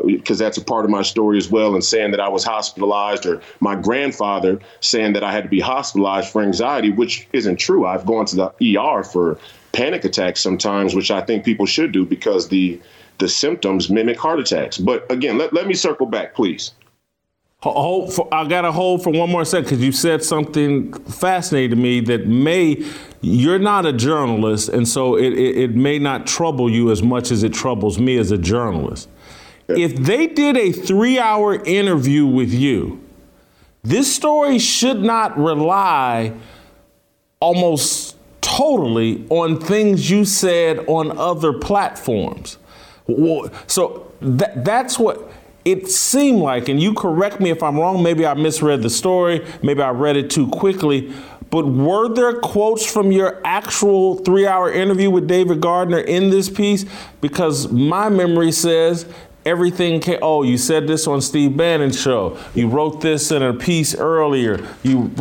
because 0.07 0.39
that's 0.39 0.59
a 0.59 0.64
part 0.64 0.85
of 0.85 0.91
my 0.91 1.03
story 1.03 1.39
as 1.39 1.51
well, 1.51 1.74
and 1.74 1.85
saying 1.85 2.11
that 2.12 2.20
I 2.20 2.28
was 2.28 2.45
hospitalized, 2.45 3.26
or 3.26 3.41
my 3.61 3.74
grandfather 3.74 4.59
saying 4.80 5.12
that 5.14 5.24
I 5.24 5.32
had 5.32 5.45
to 5.45 5.51
be 5.51 5.61
hospitalized 5.61 6.30
for 6.30 6.43
anxiety, 6.43 6.91
which 6.91 7.28
isn't 7.32 7.57
true. 7.57 7.87
I've 7.87 8.07
gone 8.07 8.26
to 8.26 8.37
the 8.37 8.78
ER 8.78 9.03
for 9.03 9.39
panic 9.72 10.05
attacks 10.05 10.41
sometimes, 10.41 10.95
which 10.95 11.11
I 11.11 11.20
think 11.20 11.45
people 11.45 11.66
should 11.66 11.93
do 11.93 12.05
because 12.05 12.49
the 12.49 12.80
the 13.18 13.28
symptoms 13.28 13.91
mimic 13.91 14.18
heart 14.18 14.41
attacks. 14.41 14.78
But 14.78 15.11
again, 15.11 15.39
let, 15.39 15.53
let 15.53 15.66
me 15.66 15.74
circle 15.74 16.07
back, 16.07 16.35
please. 16.35 16.72
Hold 17.62 18.12
for, 18.12 18.28
I 18.32 18.47
got 18.47 18.62
to 18.62 18.72
hold 18.72 19.03
for 19.03 19.11
one 19.11 19.30
more 19.30 19.45
second 19.45 19.64
because 19.64 19.82
you 19.82 19.93
said 19.93 20.22
something 20.22 20.93
fascinating 21.05 21.70
to 21.70 21.76
me 21.76 22.01
that 22.01 22.26
may, 22.26 22.85
you're 23.22 23.59
not 23.59 23.87
a 23.87 23.93
journalist, 23.93 24.68
and 24.68 24.87
so 24.87 25.16
it, 25.16 25.32
it, 25.32 25.57
it 25.57 25.74
may 25.74 25.99
not 25.99 26.26
trouble 26.26 26.68
you 26.68 26.91
as 26.91 27.03
much 27.03 27.30
as 27.30 27.43
it 27.43 27.55
troubles 27.55 27.99
me 27.99 28.18
as 28.18 28.30
a 28.32 28.37
journalist. 28.37 29.09
If 29.68 29.96
they 29.96 30.26
did 30.26 30.56
a 30.56 30.72
three 30.72 31.18
hour 31.18 31.54
interview 31.54 32.26
with 32.26 32.52
you, 32.52 33.02
this 33.82 34.14
story 34.14 34.58
should 34.58 35.02
not 35.02 35.38
rely 35.38 36.32
almost 37.40 38.16
totally 38.40 39.26
on 39.30 39.60
things 39.60 40.10
you 40.10 40.24
said 40.24 40.78
on 40.86 41.16
other 41.18 41.52
platforms. 41.52 42.58
So 43.66 44.12
that, 44.20 44.64
that's 44.64 44.98
what 44.98 45.30
it 45.64 45.88
seemed 45.90 46.40
like, 46.40 46.68
and 46.68 46.80
you 46.80 46.94
correct 46.94 47.40
me 47.40 47.50
if 47.50 47.62
I'm 47.62 47.78
wrong, 47.78 48.02
maybe 48.02 48.26
I 48.26 48.34
misread 48.34 48.82
the 48.82 48.90
story, 48.90 49.46
maybe 49.62 49.80
I 49.80 49.90
read 49.90 50.16
it 50.16 50.30
too 50.30 50.48
quickly, 50.48 51.12
but 51.50 51.66
were 51.66 52.08
there 52.08 52.40
quotes 52.40 52.90
from 52.90 53.12
your 53.12 53.40
actual 53.44 54.16
three 54.16 54.46
hour 54.46 54.70
interview 54.72 55.10
with 55.10 55.26
David 55.26 55.60
Gardner 55.60 56.00
in 56.00 56.30
this 56.30 56.50
piece? 56.50 56.84
Because 57.20 57.70
my 57.70 58.08
memory 58.08 58.52
says 58.52 59.06
everything 59.45 60.01
came, 60.01 60.18
oh, 60.22 60.42
you 60.42 60.59
said 60.59 60.86
this 60.86 61.07
on 61.07 61.20
Steve 61.20 61.57
Bannon's 61.57 62.01
show, 62.01 62.38
you 62.55 62.68
wrote 62.68 63.01
this 63.01 63.30
in 63.30 63.42
a 63.42 63.55
piece 63.55 63.95
earlier, 63.95 64.66
you. 64.82 65.12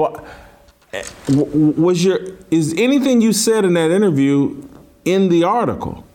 Was 1.28 2.06
your 2.06 2.20
is 2.52 2.76
anything 2.78 3.20
you 3.20 3.34
said 3.34 3.66
in 3.66 3.74
that 3.74 3.90
interview 3.90 4.64
in 5.06 5.30
the 5.30 5.44
article? 5.44 6.06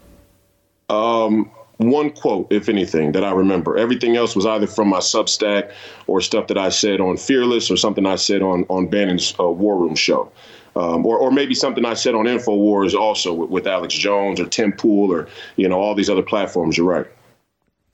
Um, 0.89 1.51
one 1.79 2.11
quote, 2.11 2.49
if 2.51 2.69
anything, 2.69 3.13
that 3.13 3.25
I 3.25 3.33
remember. 3.33 3.77
Everything 3.77 4.17
else 4.17 4.37
was 4.37 4.47
either 4.47 4.67
from 4.67 4.89
my 4.89 4.99
Substack 4.99 5.73
or 6.07 6.21
stuff 6.21 6.49
that 6.49 6.59
I 6.59 6.69
said 6.69 7.01
on 7.01 7.17
Fearless 7.17 7.71
or 7.71 7.77
something 7.77 8.07
I 8.07 8.17
said 8.17 8.43
on 8.43 8.65
on 8.69 8.87
Bannon's 8.89 9.35
uh, 9.39 9.49
War 9.49 9.77
Room 9.77 9.95
show. 9.95 10.31
Um, 10.77 11.05
or, 11.05 11.19
or 11.19 11.33
maybe 11.33 11.55
something 11.55 11.85
I 11.85 11.95
said 11.95 12.15
on 12.15 12.27
InfoWars 12.27 12.95
also 12.95 13.35
with, 13.35 13.51
with 13.51 13.67
Alex 13.67 13.95
Jones 13.95 14.39
or 14.39 14.47
Tim 14.47 14.73
Pool 14.73 15.13
or 15.13 15.29
you 15.57 15.69
know 15.69 15.81
all 15.81 15.95
these 15.95 16.11
other 16.11 16.23
platforms. 16.23 16.77
You're 16.77 16.87
right. 16.87 17.07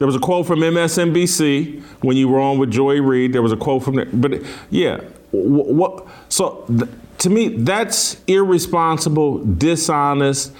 There 0.04 0.06
was 0.06 0.16
a 0.16 0.20
quote 0.20 0.46
from 0.46 0.60
MSNBC 0.60 1.80
when 2.02 2.18
you 2.18 2.28
were 2.28 2.38
on 2.38 2.58
with 2.58 2.70
Joy 2.70 3.00
Reid. 3.00 3.32
There 3.32 3.40
was 3.40 3.52
a 3.52 3.56
quote 3.56 3.82
from 3.84 3.94
there, 3.94 4.04
but 4.04 4.42
yeah, 4.68 5.00
what? 5.30 6.06
so 6.28 6.66
th- 6.68 6.90
to 7.20 7.30
me, 7.30 7.48
that's 7.56 8.20
irresponsible, 8.26 9.38
dishonest, 9.38 10.52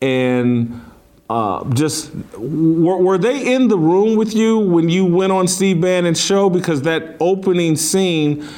and 0.00 0.82
uh, 1.28 1.68
just 1.74 2.14
were, 2.38 2.96
were, 2.96 3.18
they 3.18 3.52
in 3.52 3.68
the 3.68 3.76
room 3.76 4.16
with 4.16 4.32
you 4.32 4.58
when 4.58 4.88
you 4.88 5.04
went 5.04 5.32
on 5.32 5.46
Steve 5.48 5.82
Bannon's 5.82 6.18
show? 6.18 6.48
Because 6.48 6.80
that 6.80 7.14
opening 7.20 7.76
scene 7.76 8.48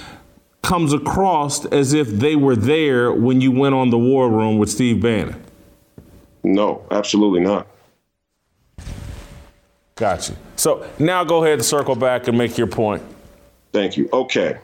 comes 0.62 0.93
across 0.93 1.64
as 1.66 1.93
if 1.93 2.07
they 2.07 2.37
were 2.37 2.55
there 2.55 3.12
when 3.12 3.41
you 3.41 3.51
went 3.51 3.74
on 3.74 3.91
the 3.91 3.99
War 3.99 4.31
Room 4.31 4.59
with 4.59 4.70
Steve 4.70 5.03
Bannon. 5.03 5.43
No, 6.45 6.87
absolutely 6.93 7.41
not. 7.41 7.66
Gotcha. 10.01 10.34
So 10.57 10.90
now 10.98 11.22
go 11.22 11.44
ahead 11.44 11.55
and 11.55 11.64
circle 11.64 11.94
back 11.94 12.26
and 12.26 12.36
make 12.36 12.59
your 12.59 12.66
point. 12.66 13.03
Thank 13.72 13.96
you. 13.96 14.09
Okay. 14.12 14.59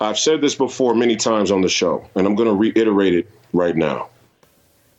I've 0.00 0.18
said 0.18 0.40
this 0.40 0.54
before 0.54 0.94
many 0.94 1.16
times 1.16 1.50
on 1.50 1.60
the 1.60 1.68
show, 1.68 2.08
and 2.14 2.26
I'm 2.26 2.34
going 2.34 2.48
to 2.48 2.54
reiterate 2.54 3.12
it 3.12 3.30
right 3.52 3.76
now 3.76 4.08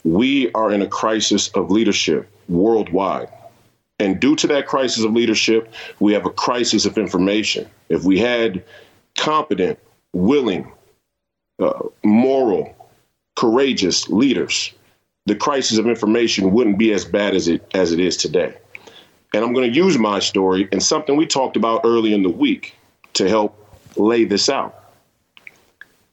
we 0.04 0.52
are 0.54 0.72
in 0.72 0.82
a 0.82 0.88
crisis 0.88 1.49
of 1.49 1.72
leadership 1.72 2.30
worldwide. 2.49 3.30
And 3.99 4.20
due 4.20 4.36
to 4.38 4.47
that 4.47 4.68
crisis 4.68 5.04
of 5.04 5.14
leadership, 5.14 5.72
we 5.99 6.14
have 6.14 6.26
a 6.26 6.32
crisis 6.32 6.86
of 6.86 6.97
information. 6.97 7.70
If 7.89 8.04
we 8.04 8.18
had 8.18 8.64
competent, 9.16 9.78
willing, 10.14 10.72
uh, 11.60 11.84
moral, 12.04 12.76
courageous 13.36 14.10
leaders, 14.10 14.74
the 15.26 15.36
crisis 15.36 15.78
of 15.78 15.88
information 15.88 16.52
wouldn't 16.52 16.78
be 16.78 16.94
as 16.94 17.06
bad 17.06 17.36
as 17.36 17.48
it 17.48 17.64
as 17.74 17.92
it 17.92 18.00
is 18.00 18.18
today. 18.18 18.56
And 19.34 19.46
I'm 19.46 19.54
going 19.54 19.72
to 19.72 19.76
use 19.76 19.98
my 19.98 20.20
story 20.20 20.68
and 20.72 20.84
something 20.84 21.16
we 21.16 21.26
talked 21.26 21.56
about 21.56 21.82
early 21.84 22.14
in 22.14 22.24
the 22.24 22.30
week 22.30 22.76
to 23.14 23.30
help 23.30 23.58
lay 23.96 24.26
this 24.26 24.50
out. 24.50 24.94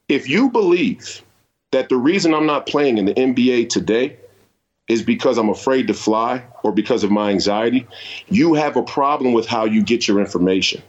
If 0.08 0.28
you 0.28 0.50
believe 0.50 1.22
that 1.72 1.88
the 1.88 1.96
reason 1.96 2.32
I'm 2.32 2.46
not 2.46 2.66
playing 2.66 2.98
in 2.98 3.06
the 3.06 3.14
NBA 3.14 3.68
today 3.68 4.16
is 4.88 5.02
because 5.02 5.36
I'm 5.36 5.50
afraid 5.50 5.86
to 5.88 5.94
fly 5.94 6.44
or 6.62 6.72
because 6.72 7.04
of 7.04 7.10
my 7.10 7.30
anxiety, 7.30 7.86
you 8.28 8.54
have 8.54 8.76
a 8.76 8.82
problem 8.82 9.32
with 9.32 9.46
how 9.46 9.64
you 9.64 9.82
get 9.82 10.08
your 10.08 10.18
information. 10.18 10.82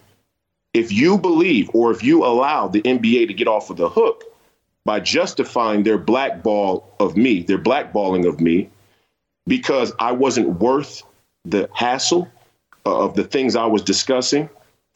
If 0.74 0.92
you 0.92 1.18
believe 1.18 1.70
or 1.74 1.92
if 1.92 2.04
you 2.04 2.24
allow 2.24 2.68
the 2.68 2.82
NBA 2.84 3.28
to 3.28 3.34
get 3.34 3.48
off 3.48 3.70
of 3.70 3.78
the 3.78 3.90
hook 3.90 4.24
by 4.90 5.00
justifying 5.00 5.84
their 5.84 6.00
blackball 6.00 6.84
of 7.00 7.16
me, 7.16 7.44
their 7.44 7.60
blackballing 7.60 8.28
of 8.28 8.42
me, 8.42 8.68
because 9.46 9.94
I 10.00 10.12
wasn't 10.14 10.60
worth 10.60 11.04
the 11.46 11.70
hassle 11.76 12.28
uh, 12.88 13.06
of 13.06 13.14
the 13.14 13.24
things 13.24 13.56
I 13.56 13.68
was 13.68 13.84
discussing, 13.84 14.50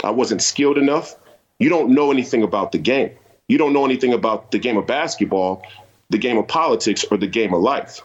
I 0.04 0.10
wasn't 0.10 0.42
skilled 0.42 0.80
enough, 0.80 1.16
you 1.60 1.70
don't 1.70 1.92
know 1.92 2.10
anything 2.12 2.42
about 2.42 2.72
the 2.72 2.80
game. 2.80 3.12
You 3.48 3.60
don't 3.60 3.72
know 3.72 3.86
anything 3.86 4.14
about 4.14 4.50
the 4.50 4.58
game 4.58 4.78
of 4.78 4.88
basketball, 4.88 5.62
the 6.10 6.18
game 6.18 6.40
of 6.40 6.48
politics, 6.48 7.06
or 7.12 7.18
the 7.18 7.28
game 7.28 7.54
of 7.54 7.62
life. 7.62 8.02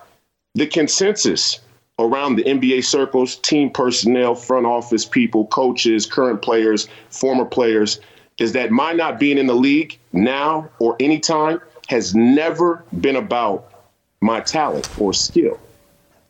The 0.56 0.66
consensus 0.66 1.58
around 1.98 2.36
the 2.36 2.44
NBA 2.44 2.84
circles, 2.84 3.36
team 3.36 3.70
personnel, 3.70 4.34
front 4.34 4.66
office 4.66 5.06
people, 5.06 5.46
coaches, 5.46 6.04
current 6.04 6.42
players, 6.42 6.86
former 7.08 7.46
players, 7.46 7.98
is 8.38 8.52
that 8.52 8.70
my 8.70 8.92
not 8.92 9.18
being 9.18 9.38
in 9.38 9.46
the 9.46 9.54
league 9.54 9.98
now 10.12 10.68
or 10.80 10.94
anytime 11.00 11.62
has 11.88 12.14
never 12.14 12.84
been 13.00 13.16
about 13.16 13.72
my 14.20 14.40
talent 14.40 14.88
or 15.00 15.12
skill. 15.12 15.58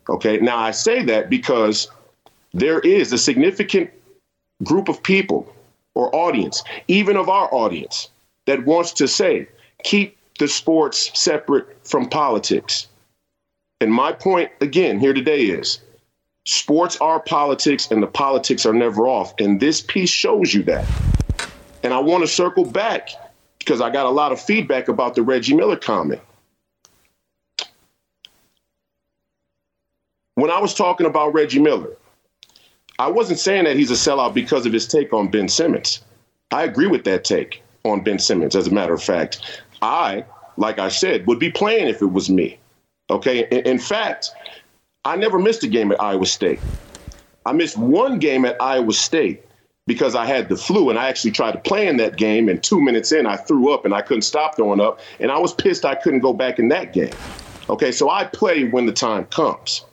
Okay. 0.07 0.37
Now 0.37 0.57
I 0.57 0.71
say 0.71 1.03
that 1.03 1.29
because 1.29 1.89
there 2.53 2.79
is 2.79 3.13
a 3.13 3.17
significant 3.17 3.91
group 4.63 4.89
of 4.89 5.03
people 5.03 5.53
or 5.95 6.13
audience, 6.15 6.63
even 6.87 7.17
of 7.17 7.29
our 7.29 7.53
audience, 7.53 8.09
that 8.45 8.65
wants 8.65 8.93
to 8.93 9.07
say, 9.07 9.47
keep 9.83 10.17
the 10.39 10.47
sports 10.47 11.11
separate 11.19 11.85
from 11.85 12.07
politics. 12.07 12.87
And 13.81 13.91
my 13.91 14.11
point 14.13 14.51
again 14.61 14.99
here 14.99 15.13
today 15.13 15.41
is 15.41 15.79
sports 16.45 16.97
are 17.01 17.19
politics 17.19 17.91
and 17.91 18.01
the 18.01 18.07
politics 18.07 18.65
are 18.65 18.73
never 18.73 19.07
off. 19.07 19.33
And 19.39 19.59
this 19.59 19.81
piece 19.81 20.09
shows 20.09 20.53
you 20.53 20.63
that. 20.63 20.85
And 21.83 21.93
I 21.93 21.99
want 21.99 22.23
to 22.23 22.27
circle 22.27 22.65
back 22.65 23.09
because 23.59 23.81
I 23.81 23.89
got 23.89 24.05
a 24.05 24.09
lot 24.09 24.31
of 24.31 24.41
feedback 24.41 24.87
about 24.87 25.15
the 25.15 25.21
Reggie 25.21 25.55
Miller 25.55 25.75
comment. 25.75 26.21
When 30.35 30.49
I 30.49 30.59
was 30.59 30.73
talking 30.73 31.05
about 31.05 31.33
Reggie 31.33 31.59
Miller, 31.59 31.95
I 32.97 33.07
wasn't 33.09 33.39
saying 33.39 33.65
that 33.65 33.75
he's 33.75 33.91
a 33.91 33.95
sellout 33.95 34.33
because 34.33 34.65
of 34.65 34.73
his 34.73 34.87
take 34.87 35.13
on 35.13 35.29
Ben 35.29 35.47
Simmons. 35.47 36.01
I 36.51 36.63
agree 36.63 36.87
with 36.87 37.03
that 37.03 37.23
take 37.23 37.61
on 37.83 38.03
Ben 38.03 38.19
Simmons. 38.19 38.55
As 38.55 38.67
a 38.67 38.73
matter 38.73 38.93
of 38.93 39.03
fact, 39.03 39.61
I, 39.81 40.25
like 40.57 40.79
I 40.79 40.89
said, 40.89 41.27
would 41.27 41.39
be 41.39 41.51
playing 41.51 41.87
if 41.87 42.01
it 42.01 42.11
was 42.11 42.29
me. 42.29 42.57
Okay. 43.09 43.47
In, 43.51 43.59
in 43.65 43.79
fact, 43.79 44.31
I 45.05 45.15
never 45.15 45.39
missed 45.39 45.63
a 45.63 45.67
game 45.67 45.91
at 45.91 46.01
Iowa 46.01 46.25
State. 46.25 46.59
I 47.45 47.53
missed 47.53 47.77
one 47.77 48.19
game 48.19 48.45
at 48.45 48.61
Iowa 48.61 48.93
State 48.93 49.43
because 49.89 50.13
I 50.13 50.27
had 50.27 50.49
the 50.49 50.55
flu 50.55 50.91
and 50.91 50.99
I 50.99 51.09
actually 51.09 51.31
tried 51.31 51.53
to 51.53 51.57
play 51.57 51.87
in 51.87 51.97
that 51.97 52.15
game. 52.15 52.47
And 52.47 52.61
two 52.61 52.79
minutes 52.79 53.11
in, 53.11 53.25
I 53.25 53.37
threw 53.37 53.73
up 53.73 53.85
and 53.85 53.93
I 53.93 54.03
couldn't 54.03 54.21
stop 54.21 54.55
throwing 54.55 54.79
up. 54.79 54.99
And 55.19 55.31
I 55.31 55.39
was 55.39 55.51
pissed 55.51 55.83
I 55.83 55.95
couldn't 55.95 56.19
go 56.19 56.31
back 56.31 56.59
in 56.59 56.69
that 56.69 56.93
game. 56.93 57.11
Okay, 57.71 57.91
so 57.91 58.07
I 58.07 58.25
play 58.25 58.69
when 58.69 58.85
the 58.85 58.91
time 58.91 59.25
comes. 59.25 59.83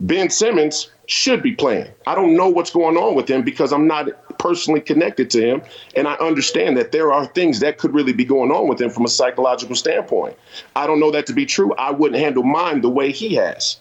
Ben 0.00 0.30
Simmons 0.30 0.88
should 1.06 1.42
be 1.42 1.52
playing. 1.52 1.88
I 2.06 2.14
don't 2.14 2.36
know 2.36 2.48
what's 2.48 2.70
going 2.70 2.96
on 2.96 3.16
with 3.16 3.28
him 3.28 3.42
because 3.42 3.72
I'm 3.72 3.88
not 3.88 4.08
personally 4.38 4.80
connected 4.80 5.30
to 5.30 5.40
him, 5.40 5.62
and 5.96 6.06
I 6.06 6.14
understand 6.14 6.76
that 6.76 6.92
there 6.92 7.12
are 7.12 7.26
things 7.26 7.58
that 7.58 7.78
could 7.78 7.92
really 7.92 8.12
be 8.12 8.24
going 8.24 8.52
on 8.52 8.68
with 8.68 8.80
him 8.80 8.90
from 8.90 9.04
a 9.04 9.08
psychological 9.08 9.74
standpoint. 9.74 10.36
I 10.76 10.86
don't 10.86 11.00
know 11.00 11.10
that 11.10 11.26
to 11.26 11.32
be 11.32 11.44
true. 11.44 11.74
I 11.74 11.90
wouldn't 11.90 12.20
handle 12.20 12.44
mine 12.44 12.82
the 12.82 12.88
way 12.88 13.10
he 13.10 13.34
has. 13.34 13.78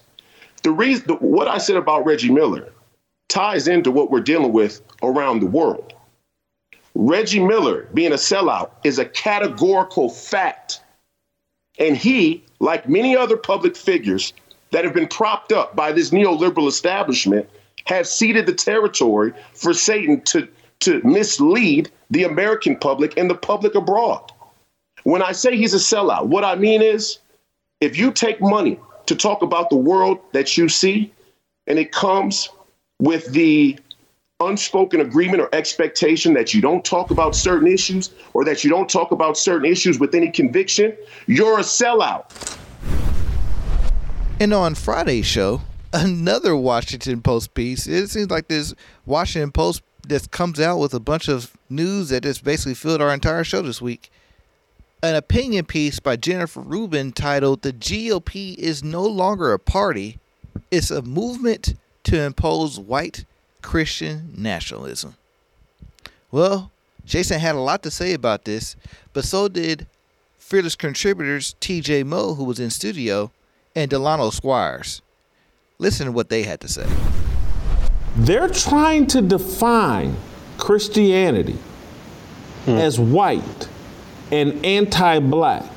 The 0.63 0.71
reason, 0.71 1.09
what 1.15 1.47
I 1.47 1.59
said 1.59 1.75
about 1.75 2.05
Reggie 2.05 2.31
Miller 2.31 2.72
ties 3.33 3.67
into 3.67 3.89
what 3.89 4.11
we're 4.11 4.21
dealing 4.21 4.53
with 4.53 4.79
around 5.01 5.39
the 5.39 5.47
world. 5.47 5.93
Reggie 6.93 7.43
Miller 7.43 7.89
being 7.95 8.11
a 8.11 8.15
sellout 8.15 8.69
is 8.83 8.99
a 8.99 9.05
categorical 9.05 10.07
fact. 10.07 10.81
And 11.79 11.97
he, 11.97 12.45
like 12.59 12.87
many 12.87 13.17
other 13.17 13.35
public 13.35 13.75
figures 13.75 14.33
that 14.69 14.85
have 14.85 14.93
been 14.93 15.07
propped 15.07 15.51
up 15.51 15.75
by 15.75 15.91
this 15.91 16.11
neoliberal 16.11 16.67
establishment, 16.67 17.49
have 17.85 18.07
ceded 18.07 18.45
the 18.45 18.53
territory 18.53 19.33
for 19.53 19.73
Satan 19.73 20.21
to, 20.21 20.47
to 20.81 21.01
mislead 21.03 21.89
the 22.11 22.25
American 22.25 22.75
public 22.75 23.17
and 23.17 23.31
the 23.31 23.35
public 23.35 23.73
abroad. 23.73 24.31
When 25.05 25.23
I 25.23 25.31
say 25.31 25.57
he's 25.57 25.73
a 25.73 25.77
sellout, 25.77 26.27
what 26.27 26.45
I 26.45 26.53
mean 26.53 26.83
is 26.83 27.17
if 27.81 27.97
you 27.97 28.11
take 28.11 28.39
money 28.39 28.79
to 29.07 29.15
talk 29.15 29.41
about 29.41 29.71
the 29.71 29.75
world 29.75 30.19
that 30.33 30.55
you 30.55 30.69
see, 30.69 31.11
and 31.65 31.79
it 31.79 31.91
comes 31.91 32.49
with 33.03 33.25
the 33.33 33.77
unspoken 34.39 35.01
agreement 35.01 35.41
or 35.41 35.53
expectation 35.53 36.33
that 36.33 36.53
you 36.53 36.61
don't 36.61 36.85
talk 36.85 37.11
about 37.11 37.35
certain 37.35 37.67
issues 37.67 38.11
or 38.33 38.45
that 38.45 38.63
you 38.63 38.69
don't 38.69 38.89
talk 38.89 39.11
about 39.11 39.37
certain 39.37 39.69
issues 39.69 39.99
with 39.99 40.15
any 40.15 40.31
conviction, 40.31 40.95
you're 41.27 41.59
a 41.59 41.63
sellout. 41.63 42.57
And 44.39 44.53
on 44.53 44.73
Friday's 44.73 45.25
show, 45.25 45.61
another 45.93 46.55
Washington 46.55 47.21
Post 47.21 47.53
piece. 47.53 47.87
It 47.87 48.07
seems 48.07 48.31
like 48.31 48.47
this 48.47 48.73
Washington 49.05 49.51
Post 49.51 49.83
that 50.07 50.31
comes 50.31 50.61
out 50.61 50.79
with 50.79 50.93
a 50.93 50.99
bunch 51.01 51.27
of 51.27 51.51
news 51.69 52.07
that 52.09 52.23
just 52.23 52.45
basically 52.45 52.73
filled 52.73 53.01
our 53.01 53.13
entire 53.13 53.43
show 53.43 53.61
this 53.61 53.81
week. 53.81 54.09
An 55.01 55.15
opinion 55.15 55.65
piece 55.65 55.99
by 55.99 56.15
Jennifer 56.15 56.61
Rubin 56.61 57.11
titled 57.11 57.63
The 57.63 57.73
GOP 57.73 58.55
is 58.55 58.81
no 58.81 59.03
longer 59.03 59.51
a 59.51 59.59
party, 59.59 60.19
it's 60.71 60.89
a 60.89 61.01
movement 61.01 61.75
to 62.03 62.21
impose 62.21 62.79
white 62.79 63.25
Christian 63.61 64.33
nationalism. 64.35 65.15
Well, 66.31 66.71
Jason 67.05 67.39
had 67.39 67.55
a 67.55 67.59
lot 67.59 67.83
to 67.83 67.91
say 67.91 68.13
about 68.13 68.45
this, 68.45 68.75
but 69.13 69.25
so 69.25 69.47
did 69.47 69.87
fearless 70.39 70.75
contributors 70.75 71.55
TJ 71.61 72.05
Moe, 72.05 72.33
who 72.35 72.43
was 72.43 72.59
in 72.59 72.69
studio, 72.69 73.31
and 73.75 73.89
Delano 73.89 74.29
Squires. 74.29 75.01
Listen 75.79 76.07
to 76.07 76.11
what 76.11 76.29
they 76.29 76.43
had 76.43 76.59
to 76.61 76.67
say. 76.67 76.87
They're 78.15 78.49
trying 78.49 79.07
to 79.07 79.21
define 79.21 80.15
Christianity 80.57 81.57
hmm. 82.65 82.71
as 82.71 82.99
white 82.99 83.67
and 84.31 84.63
anti 84.65 85.19
black 85.19 85.69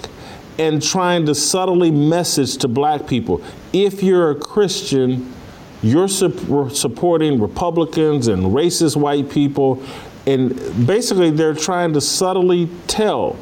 and 0.59 0.83
trying 0.83 1.27
to 1.27 1.35
subtly 1.35 1.91
message 1.91 2.57
to 2.59 2.69
black 2.69 3.07
people 3.07 3.43
if 3.73 4.03
you're 4.03 4.31
a 4.31 4.35
Christian, 4.35 5.33
you're 5.83 6.09
su- 6.09 6.71
supporting 6.73 7.41
Republicans 7.41 8.29
and 8.29 8.45
racist 8.45 8.97
white 8.97 9.31
people. 9.31 9.83
And 10.27 10.87
basically, 10.87 11.31
they're 11.31 11.55
trying 11.55 11.93
to 11.93 12.01
subtly 12.01 12.69
tell 12.87 13.37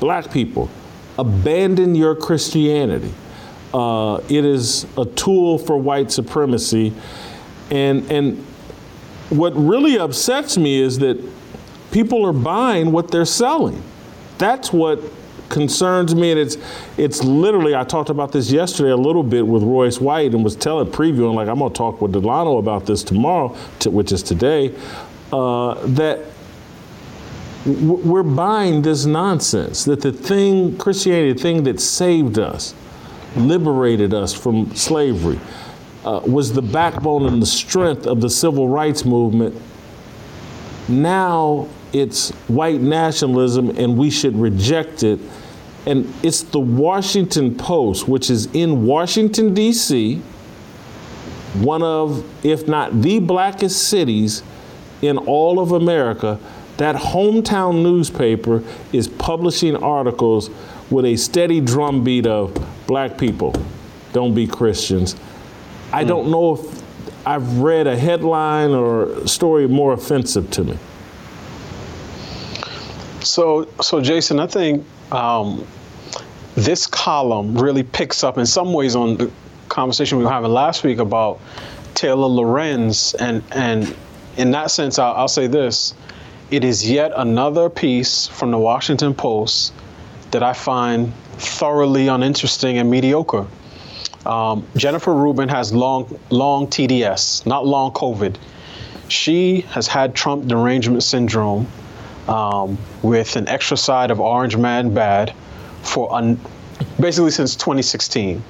black 0.00 0.32
people 0.32 0.68
abandon 1.18 1.94
your 1.94 2.14
Christianity. 2.14 3.12
Uh, 3.72 4.20
it 4.28 4.44
is 4.44 4.86
a 4.96 5.04
tool 5.04 5.58
for 5.58 5.76
white 5.76 6.10
supremacy. 6.10 6.92
And, 7.70 8.10
and 8.10 8.38
what 9.30 9.52
really 9.56 9.98
upsets 9.98 10.56
me 10.56 10.80
is 10.80 10.98
that 11.00 11.18
people 11.90 12.24
are 12.26 12.32
buying 12.32 12.92
what 12.92 13.10
they're 13.10 13.24
selling. 13.24 13.82
That's 14.38 14.72
what 14.72 15.00
concerns 15.48 16.14
me, 16.14 16.30
and 16.30 16.40
it's 16.40 16.56
it's 16.96 17.22
literally. 17.22 17.74
I 17.74 17.84
talked 17.84 18.10
about 18.10 18.32
this 18.32 18.50
yesterday 18.50 18.90
a 18.90 18.96
little 18.96 19.22
bit 19.22 19.46
with 19.46 19.62
Royce 19.62 20.00
White, 20.00 20.34
and 20.34 20.44
was 20.44 20.56
telling 20.56 20.90
previewing 20.90 21.34
like 21.34 21.48
I'm 21.48 21.58
gonna 21.58 21.72
talk 21.72 22.00
with 22.00 22.12
Delano 22.12 22.58
about 22.58 22.86
this 22.86 23.02
tomorrow, 23.02 23.56
to, 23.80 23.90
which 23.90 24.12
is 24.12 24.22
today. 24.22 24.74
Uh, 25.32 25.74
that 25.86 26.20
we're 27.66 28.22
buying 28.22 28.82
this 28.82 29.06
nonsense. 29.06 29.84
That 29.84 30.00
the 30.00 30.12
thing 30.12 30.76
Christianity, 30.78 31.32
the 31.32 31.38
thing 31.40 31.64
that 31.64 31.80
saved 31.80 32.38
us, 32.38 32.74
liberated 33.36 34.14
us 34.14 34.32
from 34.32 34.74
slavery, 34.74 35.40
uh, 36.04 36.20
was 36.24 36.52
the 36.52 36.62
backbone 36.62 37.26
and 37.26 37.42
the 37.42 37.46
strength 37.46 38.06
of 38.06 38.20
the 38.20 38.30
civil 38.30 38.68
rights 38.68 39.04
movement. 39.04 39.60
Now 40.88 41.68
it's 41.96 42.30
white 42.48 42.80
nationalism 42.80 43.70
and 43.70 43.96
we 43.96 44.10
should 44.10 44.36
reject 44.36 45.02
it. 45.02 45.18
And 45.86 46.12
it's 46.22 46.42
the 46.42 46.60
Washington 46.60 47.56
Post, 47.56 48.08
which 48.08 48.28
is 48.28 48.46
in 48.54 48.84
Washington, 48.86 49.54
D.C., 49.54 50.16
one 51.54 51.82
of, 51.82 52.24
if 52.44 52.68
not 52.68 53.00
the 53.02 53.18
blackest 53.20 53.88
cities 53.88 54.42
in 55.00 55.16
all 55.16 55.58
of 55.58 55.72
America. 55.72 56.38
That 56.76 56.96
hometown 56.96 57.82
newspaper 57.82 58.62
is 58.92 59.08
publishing 59.08 59.76
articles 59.76 60.50
with 60.90 61.06
a 61.06 61.16
steady 61.16 61.60
drumbeat 61.60 62.26
of 62.26 62.54
black 62.86 63.16
people, 63.16 63.54
don't 64.12 64.34
be 64.34 64.46
Christians. 64.46 65.16
I 65.92 66.02
hmm. 66.02 66.08
don't 66.08 66.30
know 66.30 66.56
if 66.56 67.26
I've 67.26 67.58
read 67.58 67.86
a 67.86 67.96
headline 67.96 68.70
or 68.70 69.26
story 69.26 69.66
more 69.66 69.92
offensive 69.92 70.50
to 70.52 70.64
me. 70.64 70.78
So, 73.26 73.68
so 73.80 74.00
Jason, 74.00 74.38
I 74.38 74.46
think 74.46 74.84
um, 75.12 75.66
this 76.54 76.86
column 76.86 77.58
really 77.58 77.82
picks 77.82 78.22
up 78.22 78.38
in 78.38 78.46
some 78.46 78.72
ways 78.72 78.94
on 78.94 79.16
the 79.16 79.30
conversation 79.68 80.18
we 80.18 80.24
were 80.24 80.30
having 80.30 80.50
last 80.52 80.84
week 80.84 80.98
about 80.98 81.40
Taylor 81.94 82.28
Lorenz, 82.28 83.14
and 83.14 83.42
and 83.50 83.94
in 84.36 84.52
that 84.52 84.70
sense, 84.70 84.98
I'll, 84.98 85.14
I'll 85.14 85.28
say 85.28 85.48
this: 85.48 85.94
it 86.50 86.62
is 86.64 86.88
yet 86.88 87.12
another 87.16 87.68
piece 87.68 88.28
from 88.28 88.52
the 88.52 88.58
Washington 88.58 89.12
Post 89.14 89.72
that 90.30 90.42
I 90.42 90.52
find 90.52 91.12
thoroughly 91.38 92.08
uninteresting 92.08 92.78
and 92.78 92.90
mediocre. 92.90 93.46
Um, 94.24 94.66
Jennifer 94.76 95.14
Rubin 95.14 95.48
has 95.48 95.72
long, 95.72 96.18
long 96.30 96.66
TDS, 96.66 97.46
not 97.46 97.66
long 97.66 97.92
COVID. 97.92 98.36
She 99.08 99.60
has 99.70 99.86
had 99.86 100.14
Trump 100.14 100.46
derangement 100.46 101.02
syndrome 101.04 101.68
um, 102.28 102.78
with 103.02 103.36
an 103.36 103.48
extra 103.48 103.76
side 103.76 104.10
of 104.10 104.20
Orange 104.20 104.56
Man 104.56 104.92
Bad 104.92 105.34
for 105.82 106.12
un- 106.12 106.40
basically 107.00 107.30
since 107.30 107.54
2016. 107.54 108.42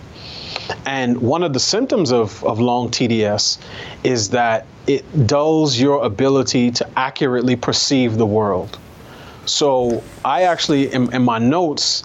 And 0.86 1.20
one 1.20 1.42
of 1.42 1.52
the 1.52 1.60
symptoms 1.60 2.12
of, 2.12 2.42
of 2.44 2.60
long 2.60 2.90
TDS 2.90 3.58
is 4.04 4.30
that 4.30 4.66
it 4.86 5.26
dulls 5.26 5.78
your 5.78 6.04
ability 6.04 6.70
to 6.72 6.98
accurately 6.98 7.56
perceive 7.56 8.16
the 8.16 8.26
world. 8.26 8.78
So 9.44 10.02
I 10.24 10.42
actually, 10.42 10.92
in, 10.92 11.12
in 11.14 11.22
my 11.22 11.38
notes, 11.38 12.04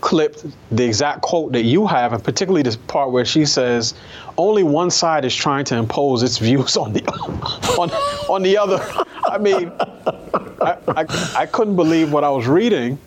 clipped 0.00 0.44
the 0.70 0.84
exact 0.84 1.22
quote 1.22 1.52
that 1.52 1.62
you 1.62 1.86
have, 1.86 2.12
and 2.12 2.22
particularly 2.22 2.62
this 2.62 2.76
part 2.76 3.10
where 3.10 3.24
she 3.24 3.46
says, 3.46 3.94
"Only 4.36 4.62
one 4.62 4.90
side 4.90 5.24
is 5.24 5.34
trying 5.34 5.64
to 5.66 5.76
impose 5.76 6.22
its 6.22 6.36
views 6.38 6.76
on 6.76 6.92
the 6.92 7.02
on 7.78 7.90
on 8.28 8.42
the 8.42 8.56
other." 8.58 8.84
I 9.34 9.38
mean, 9.38 9.72
I, 10.60 10.76
I, 10.88 11.06
I 11.36 11.46
couldn't 11.46 11.76
believe 11.76 12.12
what 12.12 12.24
I 12.24 12.30
was 12.30 12.46
reading. 12.46 12.98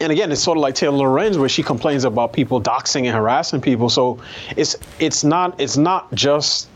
And 0.00 0.12
again, 0.12 0.32
it's 0.32 0.42
sort 0.42 0.56
of 0.56 0.62
like 0.62 0.74
Taylor 0.74 0.96
Lorenz, 0.96 1.36
where 1.36 1.48
she 1.48 1.62
complains 1.62 2.04
about 2.04 2.32
people 2.32 2.60
doxing 2.60 3.04
and 3.04 3.14
harassing 3.14 3.60
people. 3.60 3.88
So 3.90 4.18
it's 4.56 4.76
it's 4.98 5.24
not 5.24 5.60
it's 5.60 5.76
not 5.76 6.12
just 6.14 6.68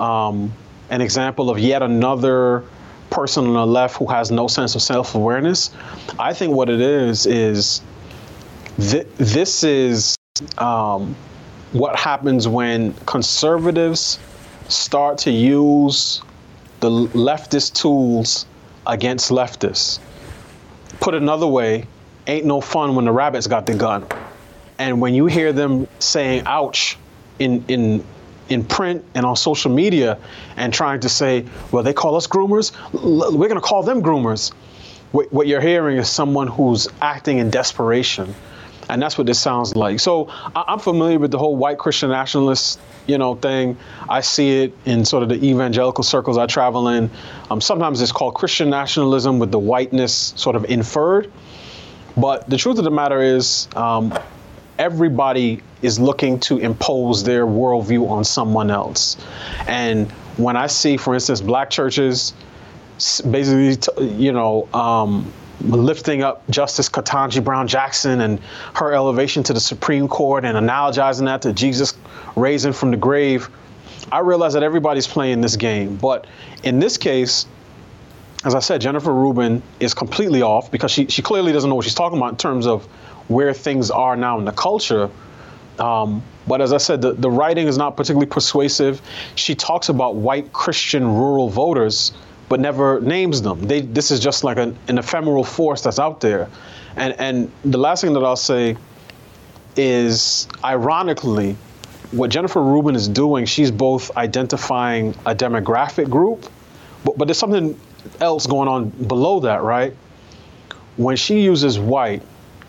um, 0.00 0.52
an 0.90 1.00
example 1.00 1.50
of 1.50 1.58
yet 1.58 1.82
another 1.82 2.64
person 3.10 3.46
on 3.46 3.54
the 3.54 3.66
left 3.66 3.96
who 3.96 4.06
has 4.06 4.30
no 4.30 4.48
sense 4.48 4.74
of 4.74 4.82
self-awareness. 4.82 5.70
I 6.18 6.32
think 6.32 6.56
what 6.56 6.68
it 6.68 6.80
is 6.80 7.26
is 7.26 7.82
Th- 8.80 9.06
this 9.18 9.62
is 9.62 10.16
um, 10.58 11.14
what 11.72 11.94
happens 11.96 12.48
when 12.48 12.92
conservatives 13.06 14.18
start 14.68 15.18
to 15.18 15.30
use 15.30 16.22
the 16.84 16.90
leftist 16.90 17.72
tools 17.72 18.44
against 18.86 19.30
leftists. 19.30 20.00
Put 21.00 21.14
another 21.14 21.46
way, 21.46 21.86
ain't 22.26 22.44
no 22.44 22.60
fun 22.60 22.94
when 22.94 23.06
the 23.06 23.12
rabbits 23.12 23.46
got 23.46 23.64
the 23.64 23.74
gun. 23.74 24.06
And 24.78 25.00
when 25.00 25.14
you 25.14 25.24
hear 25.24 25.54
them 25.54 25.88
saying 25.98 26.42
ouch 26.44 26.98
in 27.38 27.64
in 27.68 28.04
in 28.50 28.64
print 28.64 29.02
and 29.14 29.24
on 29.24 29.34
social 29.34 29.70
media 29.70 30.18
and 30.58 30.74
trying 30.74 31.00
to 31.00 31.08
say, 31.08 31.46
well, 31.72 31.82
they 31.82 31.94
call 31.94 32.16
us 32.16 32.26
groomers, 32.26 32.72
we're 32.92 33.48
going 33.48 33.54
to 33.54 33.66
call 33.66 33.82
them 33.82 34.02
groomers. 34.02 34.52
What, 35.12 35.32
what 35.32 35.46
you're 35.46 35.62
hearing 35.62 35.96
is 35.96 36.10
someone 36.10 36.48
who's 36.48 36.86
acting 37.00 37.38
in 37.38 37.48
desperation 37.48 38.34
and 38.88 39.00
that's 39.00 39.16
what 39.16 39.26
this 39.26 39.38
sounds 39.38 39.74
like. 39.76 40.00
So 40.00 40.28
I, 40.28 40.64
am 40.68 40.78
familiar 40.78 41.18
with 41.18 41.30
the 41.30 41.38
whole 41.38 41.56
white 41.56 41.78
Christian 41.78 42.10
nationalist, 42.10 42.78
you 43.06 43.18
know, 43.18 43.34
thing. 43.34 43.76
I 44.08 44.20
see 44.20 44.62
it 44.62 44.76
in 44.84 45.04
sort 45.04 45.22
of 45.22 45.28
the 45.28 45.44
evangelical 45.44 46.04
circles 46.04 46.38
I 46.38 46.46
travel 46.46 46.88
in. 46.88 47.10
Um, 47.50 47.60
sometimes 47.60 48.00
it's 48.00 48.12
called 48.12 48.34
Christian 48.34 48.70
nationalism 48.70 49.38
with 49.38 49.50
the 49.50 49.58
whiteness 49.58 50.34
sort 50.36 50.56
of 50.56 50.64
inferred. 50.66 51.30
But 52.16 52.48
the 52.48 52.56
truth 52.56 52.78
of 52.78 52.84
the 52.84 52.90
matter 52.90 53.20
is, 53.20 53.68
um, 53.74 54.16
everybody 54.78 55.62
is 55.82 55.98
looking 55.98 56.38
to 56.40 56.58
impose 56.58 57.24
their 57.24 57.46
worldview 57.46 58.08
on 58.08 58.24
someone 58.24 58.70
else. 58.70 59.16
And 59.66 60.10
when 60.36 60.56
I 60.56 60.66
see, 60.66 60.96
for 60.96 61.14
instance, 61.14 61.40
black 61.40 61.70
churches 61.70 62.34
basically, 63.28 64.08
you 64.14 64.32
know, 64.32 64.68
um, 64.72 65.32
lifting 65.60 66.22
up 66.22 66.48
Justice 66.50 66.88
Ketanji 66.88 67.42
Brown 67.42 67.68
Jackson 67.68 68.20
and 68.20 68.40
her 68.74 68.92
elevation 68.92 69.42
to 69.44 69.52
the 69.52 69.60
Supreme 69.60 70.08
Court 70.08 70.44
and 70.44 70.56
analogizing 70.56 71.26
that 71.26 71.42
to 71.42 71.52
Jesus 71.52 71.94
raising 72.36 72.72
from 72.72 72.90
the 72.90 72.96
grave, 72.96 73.48
I 74.10 74.20
realize 74.20 74.52
that 74.54 74.62
everybody's 74.62 75.06
playing 75.06 75.40
this 75.40 75.56
game. 75.56 75.96
But 75.96 76.26
in 76.62 76.78
this 76.78 76.96
case, 76.96 77.46
as 78.44 78.54
I 78.54 78.60
said, 78.60 78.80
Jennifer 78.80 79.12
Rubin 79.12 79.62
is 79.80 79.94
completely 79.94 80.42
off 80.42 80.70
because 80.70 80.90
she, 80.90 81.06
she 81.06 81.22
clearly 81.22 81.52
doesn't 81.52 81.70
know 81.70 81.76
what 81.76 81.84
she's 81.84 81.94
talking 81.94 82.18
about 82.18 82.32
in 82.32 82.36
terms 82.36 82.66
of 82.66 82.84
where 83.28 83.54
things 83.54 83.90
are 83.90 84.16
now 84.16 84.38
in 84.38 84.44
the 84.44 84.52
culture. 84.52 85.10
Um, 85.78 86.22
but 86.46 86.60
as 86.60 86.72
I 86.72 86.76
said, 86.76 87.00
the, 87.00 87.14
the 87.14 87.30
writing 87.30 87.66
is 87.66 87.78
not 87.78 87.96
particularly 87.96 88.26
persuasive. 88.26 89.00
She 89.34 89.54
talks 89.54 89.88
about 89.88 90.16
white 90.16 90.52
Christian 90.52 91.08
rural 91.08 91.48
voters 91.48 92.12
but 92.54 92.60
never 92.60 93.00
names 93.00 93.42
them. 93.42 93.60
They, 93.66 93.80
this 93.80 94.12
is 94.12 94.20
just 94.20 94.44
like 94.44 94.58
an, 94.58 94.78
an 94.86 94.96
ephemeral 94.96 95.42
force 95.42 95.80
that's 95.82 95.98
out 95.98 96.20
there. 96.20 96.48
And, 96.94 97.12
and 97.18 97.50
the 97.64 97.78
last 97.78 98.00
thing 98.00 98.12
that 98.12 98.22
I'll 98.22 98.36
say 98.36 98.76
is, 99.76 100.46
ironically, 100.62 101.56
what 102.12 102.30
Jennifer 102.30 102.62
Rubin 102.62 102.94
is 102.94 103.08
doing, 103.08 103.44
she's 103.44 103.72
both 103.72 104.16
identifying 104.16 105.16
a 105.26 105.34
demographic 105.34 106.08
group, 106.08 106.46
but, 107.04 107.18
but 107.18 107.24
there's 107.24 107.38
something 107.38 107.76
else 108.20 108.46
going 108.46 108.68
on 108.68 108.90
below 108.90 109.40
that, 109.40 109.64
right? 109.64 109.92
When 110.96 111.16
she 111.16 111.40
uses 111.40 111.76
white, 111.76 112.22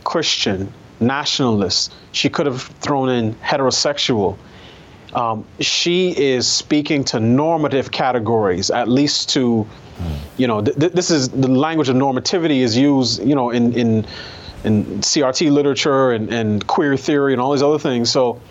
Christian, 0.04 0.74
nationalist, 1.00 1.94
she 2.12 2.28
could 2.28 2.48
have 2.48 2.64
thrown 2.82 3.10
in 3.10 3.36
heterosexual 3.36 4.36
um, 5.16 5.46
she 5.62 6.12
is 6.12 6.46
speaking 6.46 7.06
to 7.06 7.20
normative 7.20 7.90
categories, 7.90 8.70
at 8.70 8.90
least 8.90 9.30
to, 9.30 9.66
you 10.36 10.46
know, 10.46 10.62
th- 10.62 10.92
this 10.92 11.10
is 11.10 11.30
the 11.30 11.48
language 11.48 11.88
of 11.88 11.96
normativity 11.96 12.60
is 12.60 12.78
used, 12.78 13.24
you 13.26 13.34
know, 13.34 13.50
in 13.50 13.74
in 13.74 14.06
in 14.66 14.84
CRT 15.00 15.52
literature 15.52 16.12
and, 16.12 16.34
and 16.34 16.68
queer 16.68 16.98
theory 16.98 17.32
and 17.32 17.42
all 17.42 17.54
these 17.54 17.64
other 17.64 17.80
things. 17.80 18.12
So 18.12 18.42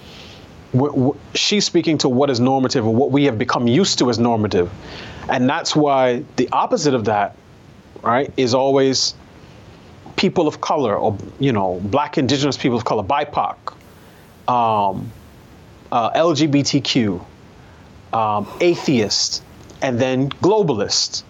w- 0.72 0.92
w- 0.92 1.16
she's 1.34 1.66
speaking 1.66 1.98
to 1.98 2.08
what 2.08 2.30
is 2.30 2.40
normative 2.40 2.86
or 2.86 2.94
what 2.94 3.10
we 3.10 3.24
have 3.24 3.38
become 3.38 3.68
used 3.68 3.98
to 3.98 4.08
as 4.08 4.18
normative, 4.18 4.72
and 5.28 5.48
that's 5.48 5.76
why 5.76 6.24
the 6.36 6.48
opposite 6.50 6.94
of 6.94 7.04
that, 7.04 7.36
right, 8.02 8.32
is 8.38 8.54
always 8.54 9.14
people 10.16 10.48
of 10.48 10.62
color 10.62 10.96
or 10.96 11.18
you 11.38 11.52
know 11.52 11.78
black 11.84 12.16
indigenous 12.16 12.56
people 12.56 12.78
of 12.78 12.86
color 12.86 13.02
bipoc 13.02 13.56
um, 14.48 15.10
uh, 15.94 16.10
LGBTQ, 16.10 17.24
um, 18.12 18.48
atheist, 18.60 19.44
and 19.80 19.96
then 19.96 20.28
globalist. 20.28 21.22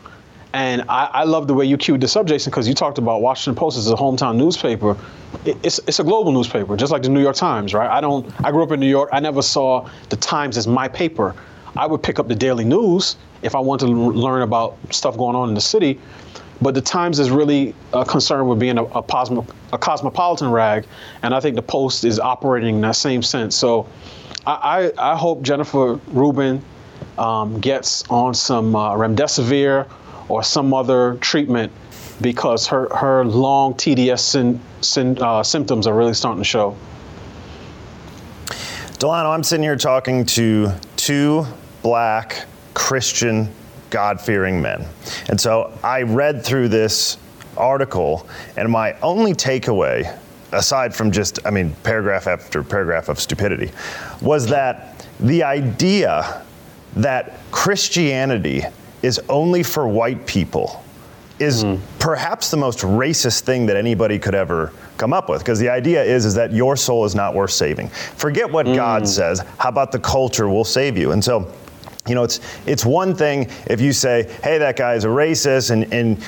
And 0.54 0.82
I, 0.88 1.10
I, 1.12 1.24
love 1.24 1.48
the 1.48 1.54
way 1.54 1.66
you 1.66 1.76
cued 1.76 2.00
this 2.00 2.16
up, 2.16 2.26
Jason, 2.26 2.50
because 2.50 2.66
you 2.66 2.74
talked 2.74 2.96
about 2.96 3.20
Washington 3.20 3.58
Post 3.58 3.76
as 3.76 3.90
a 3.90 3.94
hometown 3.94 4.36
newspaper. 4.36 4.96
It, 5.44 5.58
it's, 5.62 5.80
it's 5.86 6.00
a 6.00 6.04
global 6.04 6.32
newspaper, 6.32 6.76
just 6.78 6.92
like 6.92 7.02
the 7.02 7.10
New 7.10 7.20
York 7.20 7.36
Times, 7.36 7.74
right? 7.74 7.90
I 7.90 8.00
don't. 8.00 8.32
I 8.42 8.52
grew 8.52 8.62
up 8.62 8.72
in 8.72 8.80
New 8.80 8.88
York. 8.88 9.10
I 9.12 9.20
never 9.20 9.42
saw 9.42 9.90
the 10.08 10.16
Times 10.16 10.56
as 10.56 10.66
my 10.66 10.88
paper. 10.88 11.34
I 11.76 11.86
would 11.86 12.02
pick 12.02 12.18
up 12.18 12.28
the 12.28 12.36
daily 12.36 12.64
news 12.64 13.16
if 13.42 13.54
I 13.54 13.60
wanted 13.60 13.86
to 13.86 13.92
learn 13.92 14.40
about 14.40 14.78
stuff 14.90 15.18
going 15.18 15.36
on 15.36 15.50
in 15.50 15.54
the 15.54 15.60
city. 15.60 16.00
But 16.62 16.74
the 16.74 16.80
Times 16.80 17.18
is 17.18 17.30
really 17.30 17.74
uh, 17.92 18.04
concerned 18.04 18.48
with 18.48 18.60
being 18.60 18.78
a, 18.78 18.84
a, 18.84 19.02
cosmo, 19.02 19.44
a 19.72 19.78
cosmopolitan 19.78 20.50
rag, 20.50 20.86
and 21.22 21.34
I 21.34 21.40
think 21.40 21.56
the 21.56 21.62
Post 21.62 22.04
is 22.04 22.18
operating 22.18 22.76
in 22.76 22.80
that 22.82 22.96
same 22.96 23.22
sense. 23.22 23.56
So 23.56 23.86
I, 24.46 24.92
I, 24.98 25.16
hope 25.16 25.42
Jennifer 25.42 25.94
Rubin 26.08 26.62
um, 27.16 27.60
gets 27.60 28.04
on 28.10 28.34
some 28.34 28.76
uh, 28.76 28.92
remdesivir 28.92 29.88
or 30.28 30.42
some 30.42 30.74
other 30.74 31.16
treatment 31.16 31.72
because 32.20 32.66
her, 32.66 32.94
her 32.94 33.24
long 33.24 33.74
TDS 33.74 34.20
sin, 34.20 34.60
sin, 34.80 35.18
uh, 35.20 35.42
symptoms 35.42 35.86
are 35.86 35.94
really 35.94 36.14
starting 36.14 36.42
to 36.42 36.48
show. 36.48 36.76
Delano, 38.98 39.30
I'm 39.30 39.42
sitting 39.42 39.62
here 39.62 39.76
talking 39.76 40.24
to 40.26 40.72
two 40.96 41.46
black 41.82 42.46
Christian 42.74 43.48
God 43.90 44.20
fearing 44.20 44.60
men. 44.60 44.86
And 45.28 45.40
so 45.40 45.76
I 45.82 46.02
read 46.02 46.44
through 46.44 46.68
this 46.68 47.18
article, 47.56 48.26
and 48.56 48.70
my 48.70 48.98
only 49.00 49.32
takeaway 49.32 50.18
aside 50.54 50.94
from 50.94 51.10
just, 51.10 51.38
I 51.44 51.50
mean, 51.50 51.74
paragraph 51.82 52.26
after 52.26 52.62
paragraph 52.62 53.08
of 53.08 53.20
stupidity, 53.20 53.70
was 54.20 54.46
that 54.48 55.06
the 55.20 55.42
idea 55.42 56.42
that 56.96 57.38
Christianity 57.50 58.62
is 59.02 59.20
only 59.28 59.62
for 59.62 59.86
white 59.86 60.26
people 60.26 60.82
is 61.38 61.64
mm. 61.64 61.80
perhaps 61.98 62.50
the 62.50 62.56
most 62.56 62.80
racist 62.80 63.40
thing 63.40 63.66
that 63.66 63.76
anybody 63.76 64.18
could 64.18 64.34
ever 64.34 64.72
come 64.96 65.12
up 65.12 65.28
with 65.28 65.40
because 65.40 65.58
the 65.58 65.68
idea 65.68 66.02
is 66.02 66.24
is 66.24 66.34
that 66.34 66.52
your 66.52 66.76
soul 66.76 67.04
is 67.04 67.14
not 67.14 67.34
worth 67.34 67.50
saving 67.50 67.88
forget 67.88 68.48
what 68.48 68.66
mm. 68.66 68.76
god 68.76 69.06
says 69.06 69.40
how 69.58 69.68
about 69.68 69.90
the 69.90 69.98
culture 69.98 70.48
will 70.48 70.64
save 70.64 70.96
you 70.96 71.10
and 71.10 71.24
so 71.24 71.52
you 72.06 72.14
know 72.14 72.22
it's 72.22 72.38
it's 72.66 72.84
one 72.84 73.14
thing 73.14 73.50
if 73.66 73.80
you 73.80 73.92
say 73.92 74.30
hey 74.44 74.58
that 74.58 74.76
guy 74.76 74.94
is 74.94 75.04
a 75.04 75.08
racist 75.08 75.70
and 75.72 75.92
and 75.92 76.24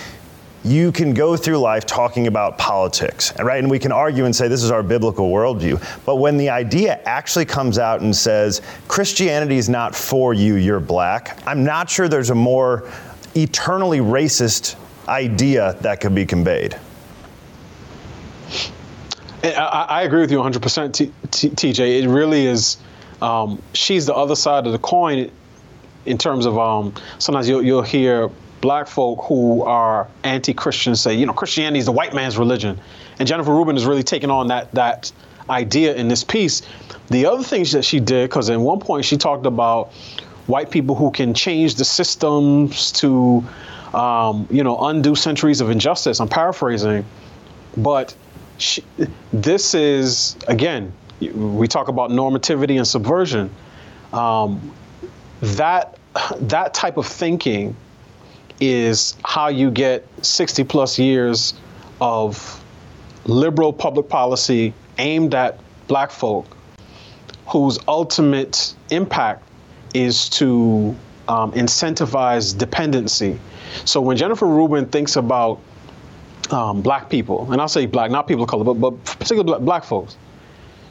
you 0.67 0.91
can 0.91 1.15
go 1.15 1.37
through 1.37 1.59
life 1.59 1.87
talking 1.87 2.27
about 2.27 2.59
politics, 2.59 3.33
right? 3.39 3.59
And 3.59 3.71
we 3.71 3.79
can 3.79 3.93
argue 3.93 4.25
and 4.25 4.35
say 4.35 4.49
this 4.49 4.65
is 4.65 4.73
our 4.73 4.83
biblical 4.83 5.31
worldview. 5.31 5.81
But 6.05 6.17
when 6.17 6.37
the 6.37 6.51
idea 6.51 7.01
actually 7.05 7.45
comes 7.45 7.79
out 7.79 8.01
and 8.01 8.15
says 8.15 8.63
Christianity 8.89 9.59
is 9.59 9.69
not 9.69 9.95
for 9.95 10.35
you, 10.35 10.57
you're 10.57 10.81
black, 10.81 11.41
I'm 11.47 11.63
not 11.63 11.89
sure 11.89 12.09
there's 12.09 12.31
a 12.31 12.35
more 12.35 12.91
eternally 13.37 14.01
racist 14.01 14.75
idea 15.07 15.77
that 15.83 16.01
could 16.01 16.15
be 16.15 16.27
conveyed. 16.27 16.77
I, 19.45 20.03
agree 20.03 20.23
with 20.23 20.33
you 20.33 20.39
100%, 20.39 20.93
T- 20.93 21.13
T- 21.31 21.51
TJ. 21.51 22.03
It 22.03 22.09
really 22.09 22.47
is. 22.47 22.79
Um, 23.23 23.63
she's 23.75 24.05
the 24.05 24.15
other 24.15 24.35
side 24.35 24.67
of 24.67 24.73
the 24.73 24.79
coin 24.79 25.31
in 26.07 26.19
terms 26.19 26.47
of 26.47 26.59
um, 26.59 26.93
sometimes 27.19 27.49
you'll, 27.49 27.63
you'll 27.63 27.83
hear 27.83 28.31
black 28.67 28.89
folk 28.89 29.23
who 29.29 29.63
are 29.63 30.09
anti-Christian 30.25 30.97
say, 30.97 31.15
you 31.15 31.25
know, 31.25 31.33
Christianity 31.33 31.79
is 31.79 31.87
the 31.87 31.93
white 31.93 32.13
man's 32.13 32.37
religion, 32.37 32.81
and 33.21 33.29
Jennifer 33.29 33.55
Rubin 33.55 33.77
is 33.77 33.87
really 33.87 34.03
taking 34.03 34.29
on 34.29 34.49
that 34.49 34.73
that 34.73 35.13
idea 35.49 35.95
in 35.95 36.09
this 36.09 36.25
piece. 36.25 36.63
The 37.09 37.27
other 37.27 37.45
things 37.45 37.71
that 37.71 37.85
she 37.85 38.01
did, 38.01 38.29
because 38.29 38.51
at 38.51 38.59
one 38.59 38.81
point 38.81 39.05
she 39.05 39.17
talked 39.17 39.47
about 39.47 39.93
white 40.49 40.69
people 40.73 40.97
who 40.97 41.13
can 41.13 41.33
change 41.33 41.77
the 41.77 41.85
systems 41.85 42.91
to, 43.03 43.45
um, 43.95 44.49
you 44.51 44.65
know, 44.65 44.77
undo 44.89 45.15
centuries 45.15 45.61
of 45.61 45.71
injustice. 45.71 46.19
I'm 46.19 46.29
paraphrasing, 46.29 47.05
but 47.77 48.17
she, 48.59 48.83
this 49.33 49.75
is 49.75 50.37
again, 50.49 50.93
we 51.21 51.69
talk 51.69 51.87
about 51.87 52.11
normativity 52.11 52.79
and 52.79 52.87
subversion. 52.87 53.49
Um, 54.13 54.73
that 55.61 55.99
that 56.41 56.75
type 56.75 56.97
of 56.97 57.07
thinking 57.07 57.77
is 58.61 59.17
how 59.25 59.49
you 59.49 59.71
get 59.71 60.07
60 60.25 60.65
plus 60.65 60.99
years 60.99 61.55
of 62.01 62.63
liberal 63.25 63.73
public 63.73 64.09
policy 64.09 64.73
aimed 64.99 65.35
at 65.35 65.59
black 65.89 66.11
folk 66.11 66.47
whose 67.47 67.79
ultimate 67.87 68.75
impact 68.91 69.47
is 69.95 70.29
to 70.29 70.95
um, 71.29 71.53
incentivize 71.53 72.57
dependency. 72.57 73.39
So 73.85 74.01
when 74.01 74.17
Jennifer 74.17 74.47
Rubin 74.47 74.87
thinks 74.87 75.17
about 75.17 75.61
um, 76.51 76.83
black 76.83 77.09
people, 77.09 77.51
and 77.53 77.61
I'll 77.61 77.69
say 77.69 77.87
black, 77.87 78.11
not 78.11 78.27
people 78.27 78.45
of 78.45 78.51
color, 78.51 78.65
but, 78.65 78.75
but 78.75 79.05
particularly 79.05 79.45
black, 79.45 79.61
black 79.61 79.85
folks, 79.85 80.17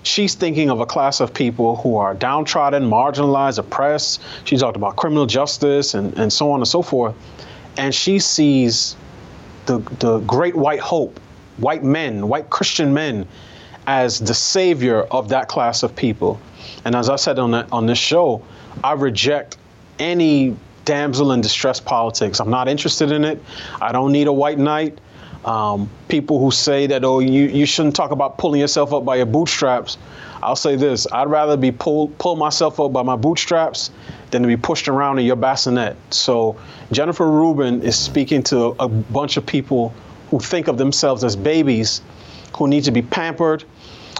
she's 0.03 0.35
thinking 0.35 0.69
of 0.69 0.79
a 0.79 0.85
class 0.85 1.19
of 1.19 1.33
people 1.33 1.77
who 1.77 1.97
are 1.97 2.13
downtrodden, 2.13 2.83
marginalized, 2.83 3.57
oppressed. 3.57 4.21
She 4.45 4.57
talked 4.57 4.77
about 4.77 4.95
criminal 4.95 5.25
justice 5.25 5.93
and, 5.93 6.17
and 6.17 6.31
so 6.31 6.51
on 6.51 6.61
and 6.61 6.67
so 6.67 6.81
forth 6.81 7.15
and 7.77 7.93
she 7.93 8.19
sees 8.19 8.95
the, 9.65 9.79
the 9.99 10.19
great 10.19 10.55
white 10.55 10.79
hope, 10.79 11.19
white 11.57 11.83
men, 11.83 12.27
white 12.27 12.49
Christian 12.49 12.93
men, 12.93 13.27
as 13.87 14.19
the 14.19 14.33
savior 14.33 15.01
of 15.03 15.29
that 15.29 15.47
class 15.47 15.83
of 15.83 15.95
people. 15.95 16.39
And 16.85 16.95
as 16.95 17.09
I 17.09 17.15
said 17.15 17.39
on, 17.39 17.51
that, 17.51 17.71
on 17.71 17.85
this 17.85 17.97
show, 17.97 18.43
I 18.83 18.93
reject 18.93 19.57
any 19.99 20.55
damsel 20.85 21.31
in 21.31 21.41
distress 21.41 21.79
politics. 21.79 22.39
I'm 22.39 22.49
not 22.49 22.67
interested 22.67 23.11
in 23.11 23.25
it. 23.25 23.41
I 23.81 23.91
don't 23.91 24.11
need 24.11 24.27
a 24.27 24.33
white 24.33 24.59
knight. 24.59 24.99
Um, 25.45 25.89
people 26.07 26.39
who 26.39 26.49
say 26.49 26.87
that, 26.87 27.05
oh, 27.05 27.19
you, 27.19 27.43
you 27.43 27.67
shouldn't 27.67 27.95
talk 27.95 28.09
about 28.09 28.39
pulling 28.39 28.59
yourself 28.59 28.91
up 28.93 29.05
by 29.05 29.17
your 29.17 29.27
bootstraps. 29.27 29.97
I'll 30.41 30.55
say 30.55 30.75
this 30.75 31.07
I'd 31.11 31.27
rather 31.27 31.55
be 31.57 31.71
pulled 31.71 32.17
pull 32.17 32.35
myself 32.35 32.79
up 32.79 32.93
by 32.93 33.03
my 33.03 33.15
bootstraps 33.15 33.91
than 34.31 34.41
to 34.41 34.47
be 34.47 34.57
pushed 34.57 34.87
around 34.87 35.19
in 35.19 35.25
your 35.25 35.35
bassinet. 35.35 35.95
So 36.11 36.57
Jennifer 36.91 37.29
Rubin 37.29 37.81
is 37.81 37.97
speaking 37.97 38.43
to 38.43 38.75
a 38.79 38.87
bunch 38.87 39.37
of 39.37 39.45
people 39.45 39.93
who 40.29 40.39
think 40.39 40.67
of 40.67 40.77
themselves 40.77 41.23
as 41.23 41.35
babies 41.35 42.01
who 42.57 42.67
need 42.67 42.83
to 42.85 42.91
be 42.91 43.01
pampered, 43.01 43.63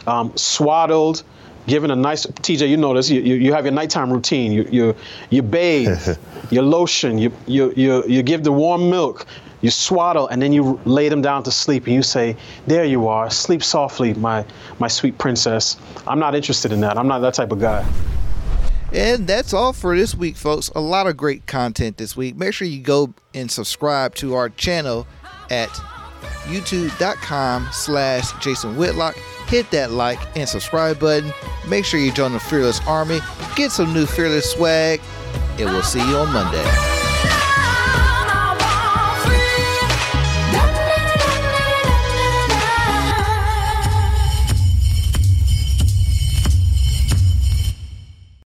um, 0.07 0.35
swaddled, 0.35 1.23
given 1.67 1.91
a 1.91 1.95
nice 1.95 2.25
TJ. 2.25 2.69
You 2.69 2.77
know 2.77 2.93
this. 2.93 3.09
You, 3.09 3.21
you, 3.21 3.35
you 3.35 3.53
have 3.53 3.65
your 3.65 3.73
nighttime 3.73 4.11
routine. 4.11 4.51
You 4.51 4.67
you 4.71 4.95
you 5.29 5.41
bathe, 5.41 6.17
you 6.51 6.61
lotion. 6.61 7.17
You 7.17 7.31
you 7.47 7.73
you 7.75 8.03
you 8.07 8.23
give 8.23 8.43
the 8.43 8.51
warm 8.51 8.89
milk. 8.89 9.25
You 9.65 9.71
swaddle 9.71 10.27
and 10.27 10.39
then 10.39 10.53
you 10.53 10.79
lay 10.85 11.09
them 11.09 11.23
down 11.23 11.41
to 11.41 11.51
sleep 11.51 11.87
and 11.87 11.95
you 11.95 12.03
say, 12.03 12.37
"There 12.67 12.85
you 12.85 13.07
are. 13.07 13.31
Sleep 13.31 13.63
softly, 13.63 14.13
my 14.13 14.45
my 14.77 14.87
sweet 14.87 15.17
princess." 15.17 15.77
I'm 16.05 16.19
not 16.19 16.35
interested 16.35 16.71
in 16.71 16.81
that. 16.81 16.99
I'm 16.99 17.07
not 17.07 17.17
that 17.21 17.33
type 17.33 17.51
of 17.51 17.59
guy. 17.59 17.83
And 18.93 19.25
that's 19.25 19.55
all 19.55 19.73
for 19.73 19.97
this 19.97 20.13
week, 20.13 20.35
folks. 20.35 20.69
A 20.75 20.79
lot 20.79 21.07
of 21.07 21.17
great 21.17 21.47
content 21.47 21.97
this 21.97 22.15
week. 22.15 22.35
Make 22.35 22.53
sure 22.53 22.67
you 22.67 22.79
go 22.79 23.11
and 23.33 23.49
subscribe 23.49 24.13
to 24.15 24.35
our 24.35 24.49
channel 24.49 25.07
at 25.49 25.69
youtube.com 26.43 27.67
slash 27.71 28.33
Jason 28.43 28.77
Whitlock. 28.77 29.15
Hit 29.47 29.71
that 29.71 29.89
like 29.89 30.19
and 30.37 30.47
subscribe 30.47 30.99
button. 30.99 31.33
Make 31.67 31.85
sure 31.85 31.99
you 31.99 32.11
join 32.11 32.33
the 32.33 32.39
Fearless 32.39 32.81
Army. 32.85 33.19
Get 33.55 33.71
some 33.71 33.95
new 33.95 34.05
Fearless 34.05 34.51
swag. 34.51 35.01
And 35.57 35.71
we'll 35.71 35.81
see 35.81 36.07
you 36.07 36.17
on 36.17 36.31
Monday. 36.31 37.04